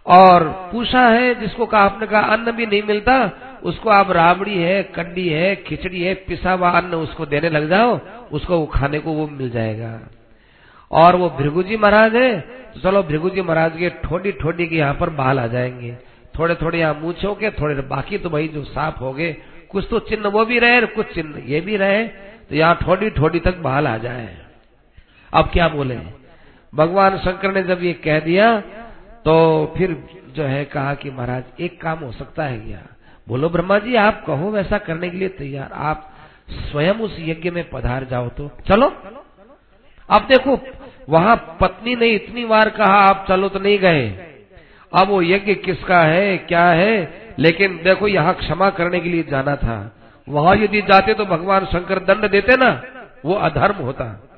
और 0.05 0.43
पूछा 0.71 1.01
है, 1.01 1.33
जिसको 1.39 1.65
कहा 1.65 1.81
आपने 1.81 2.07
कहा, 2.07 2.21
अन्न 2.21 2.51
भी 2.51 2.65
नहीं 2.65 2.83
मिलता, 2.83 3.15
उसको 3.63 3.89
आप 3.89 4.11
राबड़ी 4.11 4.57
है 4.57 4.81
कंडी 4.85 5.27
है, 5.29 5.55
खिचड़ी 5.57 6.01
है 6.01 6.13
पिसा 6.27 6.51
हुआ 6.51 6.69
अन्न 6.71 6.95
उसको 6.97 7.25
देने 7.25 7.49
लग 7.49 7.69
जाओ, 7.69 7.99
उसको 8.31 8.57
वो 8.57 8.65
खाने 8.65 8.99
को 8.99 9.11
वो 9.11 9.27
मिल 9.29 9.49
जाएगा। 9.49 9.99
और 10.91 11.15
वो 11.15 11.29
भृगुजी 11.29 11.77
महाराज 11.77 12.15
है 12.15 12.39
तो 12.73 12.79
चलो 12.79 13.01
भृगुजी 13.03 13.41
महाराज 13.41 13.77
के 13.77 13.89
ठोडी 14.01 14.31
ठोडी 14.31 14.65
के 14.67 14.75
यहाँ 14.75 14.93
पर 14.93 15.09
बाल 15.11 15.39
आ 15.39 15.45
जाएँगे। 15.47 15.95
थोड़े 16.39 16.55
थोड़े 16.55 16.79
यहाँ 16.79 16.93
मूछो 17.01 17.33
के 17.35 17.49
थोड़े 17.51 17.75
बाकी 17.87 18.17
तो 18.17 18.29
भाई 18.29 18.47
जो 18.47 18.63
साफ़ 18.65 18.99
हो 18.99 19.11
गए 19.13 19.31
कुछ 19.71 19.87
तो 19.89 19.99
चिन्ह 19.99 20.27
वो 20.27 20.45
भी 20.45 20.59
रहे, 20.59 20.81
कुछ 20.81 21.13
चिन्ह 21.13 21.41
ये 21.45 21.61
भी 21.61 21.77
रहे 21.77 22.03
तो 22.07 22.55
यहाँ 22.55 22.75
ठोडी 22.75 23.09
ठोडी 23.09 23.39
तक 23.39 23.57
बाल 23.59 23.87
आ 23.87 23.97
जाए। 23.97 24.27
अब 25.33 25.49
क्या 25.53 25.67
बोले? 25.67 25.97
भगवान 26.73 27.17
शंकर 27.17 27.53
ने 27.53 27.63
जब 27.63 27.83
ये 27.83 27.93
कह 27.95 28.19
दिया 28.19 28.51
तो 29.25 29.65
फिर 29.77 30.03
जो 30.35 30.43
है 30.43 30.65
कहा 30.65 30.93
कि 30.93 31.09
महाराज, 31.09 31.43
एक 31.59 31.81
काम 31.81 31.99
हो 31.99 32.11
सकता 32.11 32.43
है 32.43 32.59
क्या? 32.59 32.79
बोलो, 33.27 33.49
ब्रह्मा 33.49 33.79
जी, 33.79 33.95
आप 33.95 34.25
कहो 34.25 34.51
वैसा 34.51 34.77
करने 34.77 35.09
के 35.09 35.17
लिए 35.17 35.29
तैयार। 35.29 35.69
आप 35.73 36.13
स्वयं 36.49 36.93
उस 36.93 37.17
यज्ञ 37.19 37.49
में 37.49 37.69
पधार 37.69 38.03
जाओ 38.03 38.29
तो। 38.29 38.51
चलो। 38.67 38.87
अब 40.09 40.21
देखो, 40.21 40.59
वहाँ 41.09 41.57
पत्नी 41.61 41.95
ने 41.95 42.07
इतनी 42.07 42.45
बार 42.45 42.69
कहा, 42.69 42.93
आप 42.93 43.25
चलो 43.29 43.49
तो 43.49 43.59
नहीं 43.59 43.79
गए। 43.79 44.09
अब 44.93 45.07
वो 45.07 45.21
यज्ञ 45.21 45.53
किसका 45.53 46.03
है, 46.03 46.37
क्या 46.37 46.65
है? 46.65 47.21
लेकिन 47.39 47.77
देखो, 47.83 48.07
यहाँ 48.07 48.33
क्षमा 48.33 48.69
करने 48.69 48.99
के 48.99 49.09
लिए 49.09 49.23
जाना 49.23 49.55
था। 49.55 49.95
वहाँ 50.29 50.55
यदि 50.55 50.81
जाते 50.81 51.13
तो 51.13 51.25
भगवान 51.25 51.65
शंकर 51.65 51.99
दंड 51.99 52.29
देते 52.29 52.57
ना, 52.57 52.83
वो 53.25 53.33
अधर्म 53.33 53.75
होता। 53.75 54.29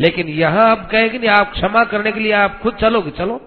लेकिन 0.00 0.28
यहाँ 0.28 0.70
आप 0.70 0.90
कहे 0.90 1.08
कि 1.08 1.18
नहीं, 1.18 1.30
आप 1.30 1.52
क्षमा 1.52 1.84
करने 1.84 2.12
के 2.12 2.20
लिए 2.20 2.32
आप 2.32 2.60
खुद 2.60 2.74
चलोगे। 2.74 3.10
चलो। 3.10 3.46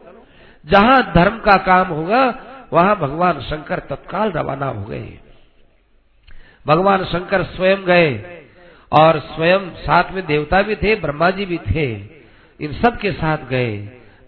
जहाँ 0.66 1.14
धर्म 1.14 1.40
का 1.40 1.58
काम 1.58 1.88
होगा, 1.88 2.40
वहाँ 2.74 2.96
भगवान 2.96 3.42
शंकर 3.42 3.80
तत्काल 3.80 4.32
रवाना 4.32 4.66
हो 4.66 4.84
गए। 4.86 5.20
भगवान 6.68 7.04
शंकर 7.06 7.44
स्वयं 7.44 7.86
गए 7.86 8.44
और 8.92 9.20
स्वयं 9.20 9.70
साथ 9.76 10.12
में 10.12 10.26
देवता 10.26 10.62
भी 10.62 10.76
थे 10.76 10.96
ब्रह्मा 10.96 11.30
जी 11.30 11.46
भी 11.46 11.58
थे, 11.58 11.94
इन 12.60 12.74
सब 12.74 12.98
के 12.98 13.12
साथ 13.12 13.38
गए। 13.38 13.78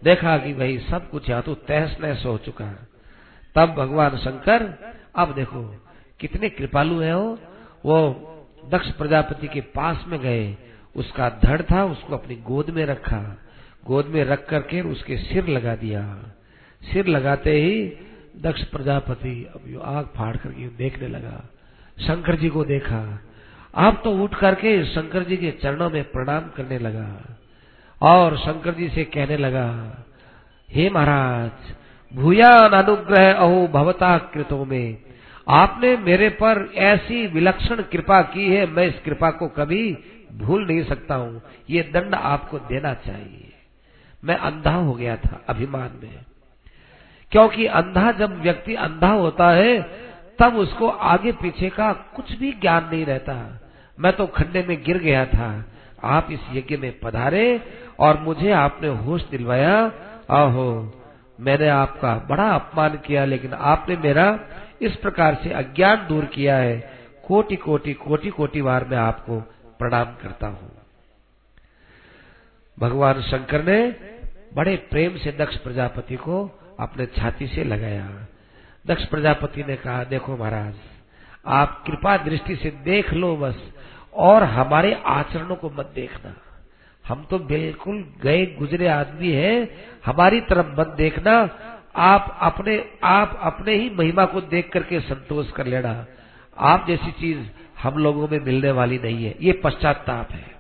देखा 0.04 0.38
कि 0.38 0.54
भाई 0.54 0.78
सब 0.78 1.10
कुछ 1.10 1.30
यहाँ 1.30 1.42
तो 1.42 1.54
तहस 1.54 1.98
नहस 2.02 2.24
हो 2.26 2.38
चुका। 2.38 2.66
तब 3.56 3.74
भगवान 3.74 4.18
शंकर, 4.18 4.64
अब 5.16 5.34
देखो, 5.34 5.62
कितने 6.20 6.50
कृपालु 6.50 7.00
है 7.00 7.18
वो। 7.18 7.40
वो 7.86 8.32
दक्ष 8.70 8.92
प्रजापति 8.92 9.48
के 9.48 9.62
पास 9.62 10.04
में 10.08 10.20
गए, 10.20 10.58
उसका 10.96 11.30
धड़ 11.30 11.62
था, 11.62 11.84
उसको 11.86 12.18
अपनी 12.18 12.36
गोद 12.36 12.70
में 12.70 12.86
रखा। 12.86 13.38
गोद 13.86 14.08
में 14.08 14.24
रख 14.24 14.46
करके 14.50 14.82
उसके 14.82 15.18
सिर 15.18 15.48
लगा 15.48 15.76
दिया। 15.76 16.02
सिर 16.82 17.08
लगाते 17.08 17.52
ही 17.54 17.82
दक्ष 18.42 18.64
प्रजापति 18.64 19.36
अब 19.56 19.62
यो 19.68 19.80
आग 19.80 20.06
फाड़ 20.16 20.36
करके 20.38 20.68
देखने 20.78 21.08
लगा। 21.08 21.38
शंकर 21.98 22.36
जी 22.36 22.50
को 22.50 22.64
देखा। 22.66 23.02
आप 23.78 24.02
तो 24.04 24.12
उठ 24.24 24.36
करके 24.36 24.84
शंकर 24.86 25.24
जी 25.24 25.38
के 25.38 25.52
चरणों 25.62 25.90
में 25.90 26.04
प्रणाम 26.12 26.50
करने 26.58 26.78
लगा 26.80 27.38
और 28.02 28.38
शंकर 28.38 28.74
जी 28.74 28.90
से 28.90 29.04
कहने 29.06 29.38
लगा, 29.38 29.70
हे 30.70 30.90
महाराज, 30.90 31.74
भूयान 32.12 32.74
अनुग्रह 32.74 33.32
अहो 33.34 33.68
भवता 33.68 34.18
कृतों 34.34 34.66
में। 34.66 34.98
आपने 35.48 35.96
मेरे 35.98 36.30
पर 36.36 36.70
ऐसी 36.84 37.26
विलक्षण 37.28 37.82
कृपा 37.92 38.22
की 38.24 38.50
है, 38.50 38.66
मैं 38.68 38.86
इस 38.88 39.00
कृपा 39.06 39.30
को 39.32 39.48
कभी 39.48 39.98
भूल 40.34 40.66
नहीं 40.68 40.84
सकता 40.84 41.16
हूँ। 41.16 41.42
ये 41.70 41.82
दंड 41.94 42.16
आपको 42.16 42.60
देना 42.60 42.94
चाहिए। 42.96 43.45
मैं 44.26 44.36
अंधा 44.36 44.74
हो 44.74 44.94
गया 44.94 45.18
था 45.18 45.42
अभिमान 45.50 46.00
में। 46.04 46.26
क्योंकि 47.32 47.66
अंधा 47.66 48.12
जब 48.12 48.42
व्यक्ति 48.42 48.76
अंधा 48.76 49.12
होता 49.12 49.50
है, 49.50 49.82
तब 50.40 50.56
उसको 50.56 50.90
आगे 50.90 51.32
पीछे 51.32 51.70
का 51.70 51.94
कुछ 51.94 52.38
भी 52.38 52.52
ज्ञान 52.52 52.90
नहीं 52.92 53.06
रहता। 53.06 53.60
मैं 54.00 54.14
तो 54.14 54.28
खड्डे 54.28 54.66
में 54.70 54.84
गिर 54.84 54.98
गया 54.98 55.26
था। 55.26 55.66
आप 56.04 56.28
इस 56.32 56.40
यज्ञ 56.54 56.78
में 56.78 57.00
पधारे 57.00 57.62
और 58.00 58.20
मुझे 58.20 58.52
आपने 58.52 58.88
होश 58.88 59.30
दिलवाया। 59.30 59.92
आहो, 60.32 61.02
मैंने 61.40 61.68
आपका 61.68 62.16
बड़ा 62.30 62.50
अपमान 62.50 62.90
किया, 62.90 63.26
लेकिन 63.26 63.54
आपने 63.54 63.96
मेरा 63.96 64.40
इस 64.82 64.96
प्रकार 64.96 65.36
से 65.44 65.50
अज्ञान 65.50 66.08
दूर 66.08 66.26
किया 66.26 66.58
है। 66.58 66.92
कोटि 67.28 67.56
कोटि 67.56 67.94
कोटि 67.94 68.30
कोटि 68.30 68.62
बार 68.62 68.86
मैं 68.86 68.98
आपको 68.98 69.40
प्रणाम 69.80 70.06
करता 70.06 70.48
हूँ। 70.48 70.72
भगवान 72.80 73.22
शंकर 73.22 73.64
ने 73.64 73.96
बड़े 74.56 74.76
प्रेम 74.76 75.18
से 75.18 75.32
दक्ष 75.32 75.58
प्रजापति 75.58 76.16
को 76.16 76.60
अपने 76.80 77.06
छाती 77.06 77.48
से 77.48 77.64
लगाया। 77.64 78.28
दक्ष 78.88 79.06
प्रजापति 79.06 79.64
ने 79.64 79.76
कहा, 79.76 80.04
देखो 80.04 80.38
महाराज, 80.38 80.74
आप 81.46 81.84
कृपा 81.88 82.18
दृष्टि 82.18 82.56
से 82.56 82.70
देख 82.70 83.14
लो 83.14 83.36
बस, 83.36 83.74
और 84.14 84.44
हमारे 84.44 85.02
आचरणों 85.06 85.56
को 85.56 85.70
मत 85.70 85.92
देखना। 85.96 86.36
हम 87.08 87.24
तो 87.24 87.40
बिल्कुल 87.40 88.14
गए 88.22 88.46
गुजरे 88.46 88.88
आदमी 88.88 89.32
हैं, 89.32 89.70
हमारी 90.06 90.42
तरफ़ 90.42 90.80
मत 90.80 90.88
देखना। 90.88 91.50
आप 91.96 92.38
अपने 92.42 92.86
आप 93.04 93.40
अपने 93.42 93.76
ही 93.76 93.90
महिमा 93.90 94.26
को 94.26 94.42
देख 94.42 94.70
करके 94.70 95.00
संतोष 95.00 95.52
कर 95.52 95.66
लेना। 95.66 96.06
आप 96.58 96.86
जैसी 96.88 97.12
चीज़ 97.12 97.40
हम 97.84 97.98
लोगों 97.98 98.28
में 98.28 98.40
मिलने 98.40 98.72
वाली 98.72 99.00
नहीं 99.00 99.26
है। 99.26 99.36
ये 99.42 99.52
पश्चाताप 99.52 100.32
है। 100.32 100.56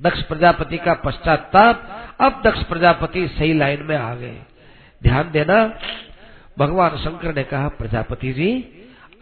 दक्ष 0.00 0.22
प्रजापति 0.22 0.78
का 0.78 0.94
पश्चाताप 0.94 1.99
अब 2.20 2.42
दक्ष 2.44 2.62
प्रजापति 2.62 3.28
सही 3.28 3.54
लाइन 3.54 3.82
में 3.82 3.96
आ 3.96 4.14
गए। 4.14 4.38
ध्यान 5.02 5.30
देना, 5.30 5.78
भगवान 6.58 6.90
शंकर 6.90 7.34
ने 7.34 7.44
कहा, 7.44 7.68
प्रजापति 7.68 8.32
जी, 8.32 8.68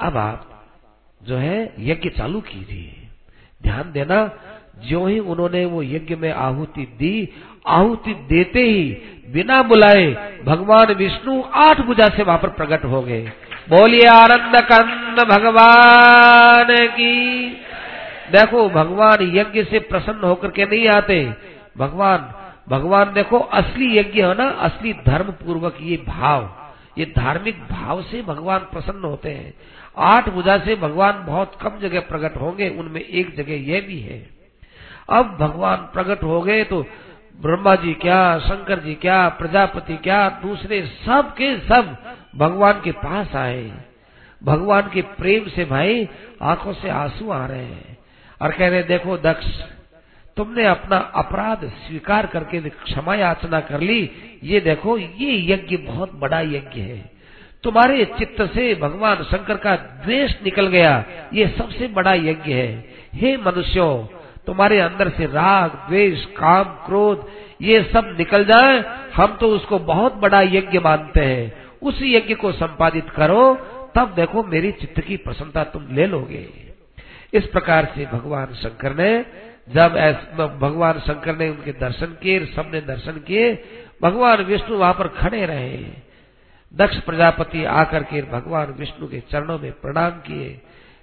अब 0.00 0.16
आप 0.16 0.66
जो 1.22 1.36
है 1.36 1.74
यज्ञ 1.78 2.08
चालू 2.08 2.40
कीजिए। 2.40 3.08
ध्यान 3.62 3.92
देना, 3.92 4.30
जो 4.84 5.06
ही 5.06 5.18
उन्होंने 5.18 5.64
वो 5.64 5.82
यज्ञ 5.82 6.16
में 6.16 6.32
आहुति 6.32 6.82
दी, 6.82 7.28
आहुति 7.66 8.14
देते 8.14 8.60
ही 8.60 8.84
बिना 9.32 9.62
बुलाए 9.62 10.40
भगवान 10.44 10.92
विष्णु 10.92 11.42
आठ 11.54 11.80
भुजा 11.80 12.08
से 12.08 12.22
वहाँ 12.22 12.38
पर 12.38 12.48
प्रकट 12.48 12.84
हो 12.84 13.02
गए। 13.02 13.32
बोलिए, 13.68 14.06
आनंद 14.06 14.56
कंद 14.56 15.28
भगवान 15.28 16.66
की। 16.70 17.48
देखो, 18.32 18.68
भगवान 18.68 19.36
यज्ञ 19.36 19.64
से 19.64 19.78
प्रसन्न 19.78 20.20
होकर 20.24 20.50
के 20.50 20.64
नहीं 20.64 20.88
आते। 20.88 21.34
भगवान 21.78 22.34
भगवान 22.68 23.12
देखो, 23.12 23.38
असली 23.38 23.98
यज्ञ 23.98 24.22
है 24.22 24.34
ना, 24.34 24.48
असली 24.48 24.92
धर्म 24.92 25.30
पूर्वक 25.30 25.76
ये 25.80 25.96
भाव, 25.96 26.50
ये 26.98 27.04
धार्मिक 27.18 27.60
भाव 27.60 28.02
से 28.02 28.22
भगवान 28.22 28.58
प्रसन्न 28.58 29.04
होते 29.04 29.30
हैं। 29.30 29.54
आठ 29.98 30.28
भुजा 30.28 30.58
से 30.58 30.76
भगवान 30.76 31.24
बहुत 31.26 31.58
कम 31.62 31.78
जगह 31.78 32.00
प्रकट 32.00 32.36
होंगे, 32.36 32.68
उनमें 32.68 33.00
एक 33.00 33.36
जगह 33.36 33.54
यह 33.54 33.80
भी 33.80 34.00
है। 34.00 34.30
अब 35.10 35.36
भगवान 35.40 35.76
प्रकट 35.76 36.22
हो 36.22 36.42
गए 36.42 36.64
तो 36.64 36.86
ब्रह्मा 37.40 37.74
जी 37.74 37.94
क्या, 37.94 38.38
शंकर 38.38 38.78
जी 38.78 38.94
क्या, 38.94 39.28
प्रजापति 39.28 39.96
क्या, 39.96 40.28
दूसरे 40.28 40.86
सब 40.86 41.34
के 41.34 41.58
सब 41.58 41.96
भगवान 42.36 42.80
के 42.84 42.92
पास 42.92 43.34
आए। 43.34 43.72
भगवान 44.44 44.90
के 44.94 45.02
प्रेम 45.02 45.48
से 45.48 45.64
भाई, 45.64 46.08
आँखों 46.42 46.72
से 46.72 46.88
आँसू 46.88 47.30
आ 47.30 47.46
रहे 47.46 47.64
हैं। 47.64 47.98
और 48.42 48.52
कह 48.52 48.68
रहे 48.68 48.82
देखो 48.82 49.16
दक्ष 49.16 49.46
तुमने 50.38 50.64
अपना 50.64 50.96
अपराध 50.96 51.64
स्वीकार 51.64 52.26
करके 52.26 52.60
क्षमा 52.60 53.14
याचना 53.14 53.60
कर 53.60 53.80
ली। 53.80 54.10
ये 54.44 54.60
देखो, 54.60 54.98
ये 54.98 55.52
यज्ञ 55.52 55.76
बहुत 55.76 56.14
बड़ा 56.14 56.40
यज्ञ 56.40 56.80
है। 56.80 57.10
तुम्हारे 57.62 58.04
चित्त 58.04 58.42
से 58.42 58.74
भगवान 58.74 59.16
शंकर 59.16 59.56
का 59.56 59.76
द्वेष 59.76 60.34
निकल 60.44 60.66
गया। 60.66 61.04
ये 61.34 61.48
सबसे 61.48 61.88
बड़ा 61.88 62.14
यज्ञ 62.14 62.52
है। 62.52 62.88
हे 63.14 63.36
मनुष्यों, 63.36 64.04
तुम्हारे 64.46 64.80
अंदर 64.80 65.08
से 65.08 65.26
राग, 65.26 65.70
द्वेष, 65.70 66.24
काम, 66.24 66.64
क्रोध, 66.64 67.30
ये 67.62 67.82
सब 67.82 68.14
निकल 68.18 68.44
जाए, 68.44 68.84
हम 69.14 69.36
तो 69.40 69.48
उसको 69.48 69.78
बहुत 69.78 70.14
बड़ा 70.14 70.42
यज्ञ 70.42 70.78
मानते 70.78 71.20
हैं। 71.20 71.66
उस 71.82 71.98
यज्ञ 72.02 72.34
को 72.34 72.52
संपादित 72.52 73.10
करो, 73.10 73.54
तब 73.94 74.14
देखो 74.14 74.42
मेरी 74.42 74.72
चित्त 74.72 75.00
की 75.00 75.16
प्रसन्नता 75.16 75.64
तुम 75.64 75.86
ले 75.90 76.06
लोगे। 76.06 76.68
इस 77.34 77.46
प्रकार 77.46 77.92
से 77.94 78.06
भगवान 78.06 78.46
शंकर 78.46 78.96
ने 78.96 79.47
जब 79.68 80.58
भगवान 80.60 80.98
शंकर 80.98 81.36
ने 81.36 81.48
उनके 81.48 81.72
दर्शन 81.72 82.06
किए, 82.22 82.44
सबने 82.46 82.80
दर्शन 82.80 83.18
किए, 83.20 83.52
भगवान 84.02 84.42
विष्णु 84.42 84.76
वहाँ 84.76 84.92
पर 84.94 85.08
खड़े 85.08 85.44
रहे। 85.46 85.78
दक्ष 86.74 87.00
प्रजापति 87.00 87.64
आकर 87.64 88.02
के 88.02 88.22
भगवान 88.22 88.72
विष्णु 88.72 89.08
के 89.08 89.20
चरणों 89.20 89.58
में 89.58 89.72
प्रणाम 89.72 90.10
किए। 90.20 90.48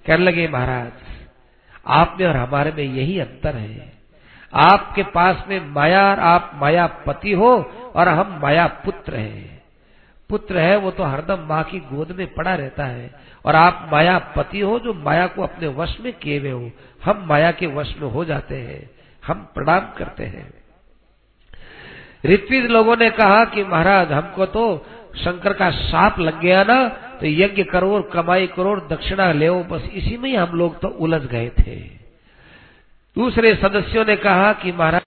कहने 0.05 0.23
लगे, 0.23 0.47
महाराज 0.47 0.91
आप 1.87 2.17
में 2.19 2.27
और 2.27 2.35
हमारे 2.35 2.71
में 2.71 2.83
यही 2.83 3.19
अंतर 3.19 3.55
है। 3.55 3.93
आपके 4.53 5.03
पास 5.03 5.43
में 5.49 5.59
माया 5.65 6.01
आप 6.25 6.51
माया 6.55 6.85
पति 6.87 7.31
हो 7.31 7.51
और 7.95 8.09
हम 8.09 8.39
माया 8.41 8.67
पुत्र 8.85 9.15
हैं। 9.15 9.63
पुत्र 10.29 10.59
है 10.59 10.75
वो 10.77 10.91
तो 10.91 11.03
हरदम 11.03 11.45
माँ 11.49 11.63
की 11.63 11.79
गोद 11.79 12.11
में 12.11 12.27
पड़ा 12.33 12.53
रहता 12.55 12.85
है। 12.85 13.11
और 13.45 13.55
आप 13.55 13.89
माया 13.91 14.17
पति 14.35 14.59
हो 14.59 14.79
जो 14.79 14.93
माया 14.93 15.27
को 15.27 15.43
अपने 15.43 15.67
वश 15.67 15.97
में 16.01 16.13
किए 16.13 16.39
हुए 16.39 16.51
हो। 16.51 16.71
हम 17.03 17.25
माया 17.29 17.51
के 17.51 17.67
वश 17.67 17.95
में 18.01 18.09
हो 18.09 18.25
जाते 18.25 18.55
हैं। 18.55 18.89
हम 19.27 19.47
प्रणाम 19.55 19.79
करते 19.97 20.23
हैं। 20.23 20.53
ऋत्विज 22.25 22.65
लोगों 22.65 22.97
ने 22.97 23.09
कहा 23.09 23.45
कि 23.45 23.63
महाराज, 23.63 24.11
हमको 24.11 24.45
तो 24.45 24.85
शंकर 25.17 25.53
का 25.53 25.69
साप 25.71 26.19
लग 26.19 26.39
गया 26.41 26.63
ना 26.63 26.87
तो 26.87 27.25
यज्ञ 27.25 27.63
करो 27.63 28.01
कमाई 28.01 28.47
करो 28.47 28.75
दक्षिणा 28.89 29.31
ले 29.31 29.49
बस 29.49 29.89
इसी 29.93 30.17
में 30.17 30.29
ही 30.29 30.35
हम 30.35 30.57
लोग 30.57 30.79
तो 30.79 30.87
उलझ 30.87 31.21
गए 31.21 31.49
थे। 31.49 31.75
दूसरे 33.15 33.55
सदस्यों 33.55 34.05
ने 34.05 34.15
कहा 34.15 34.53
कि 34.53 34.71
महाराज 34.71 35.01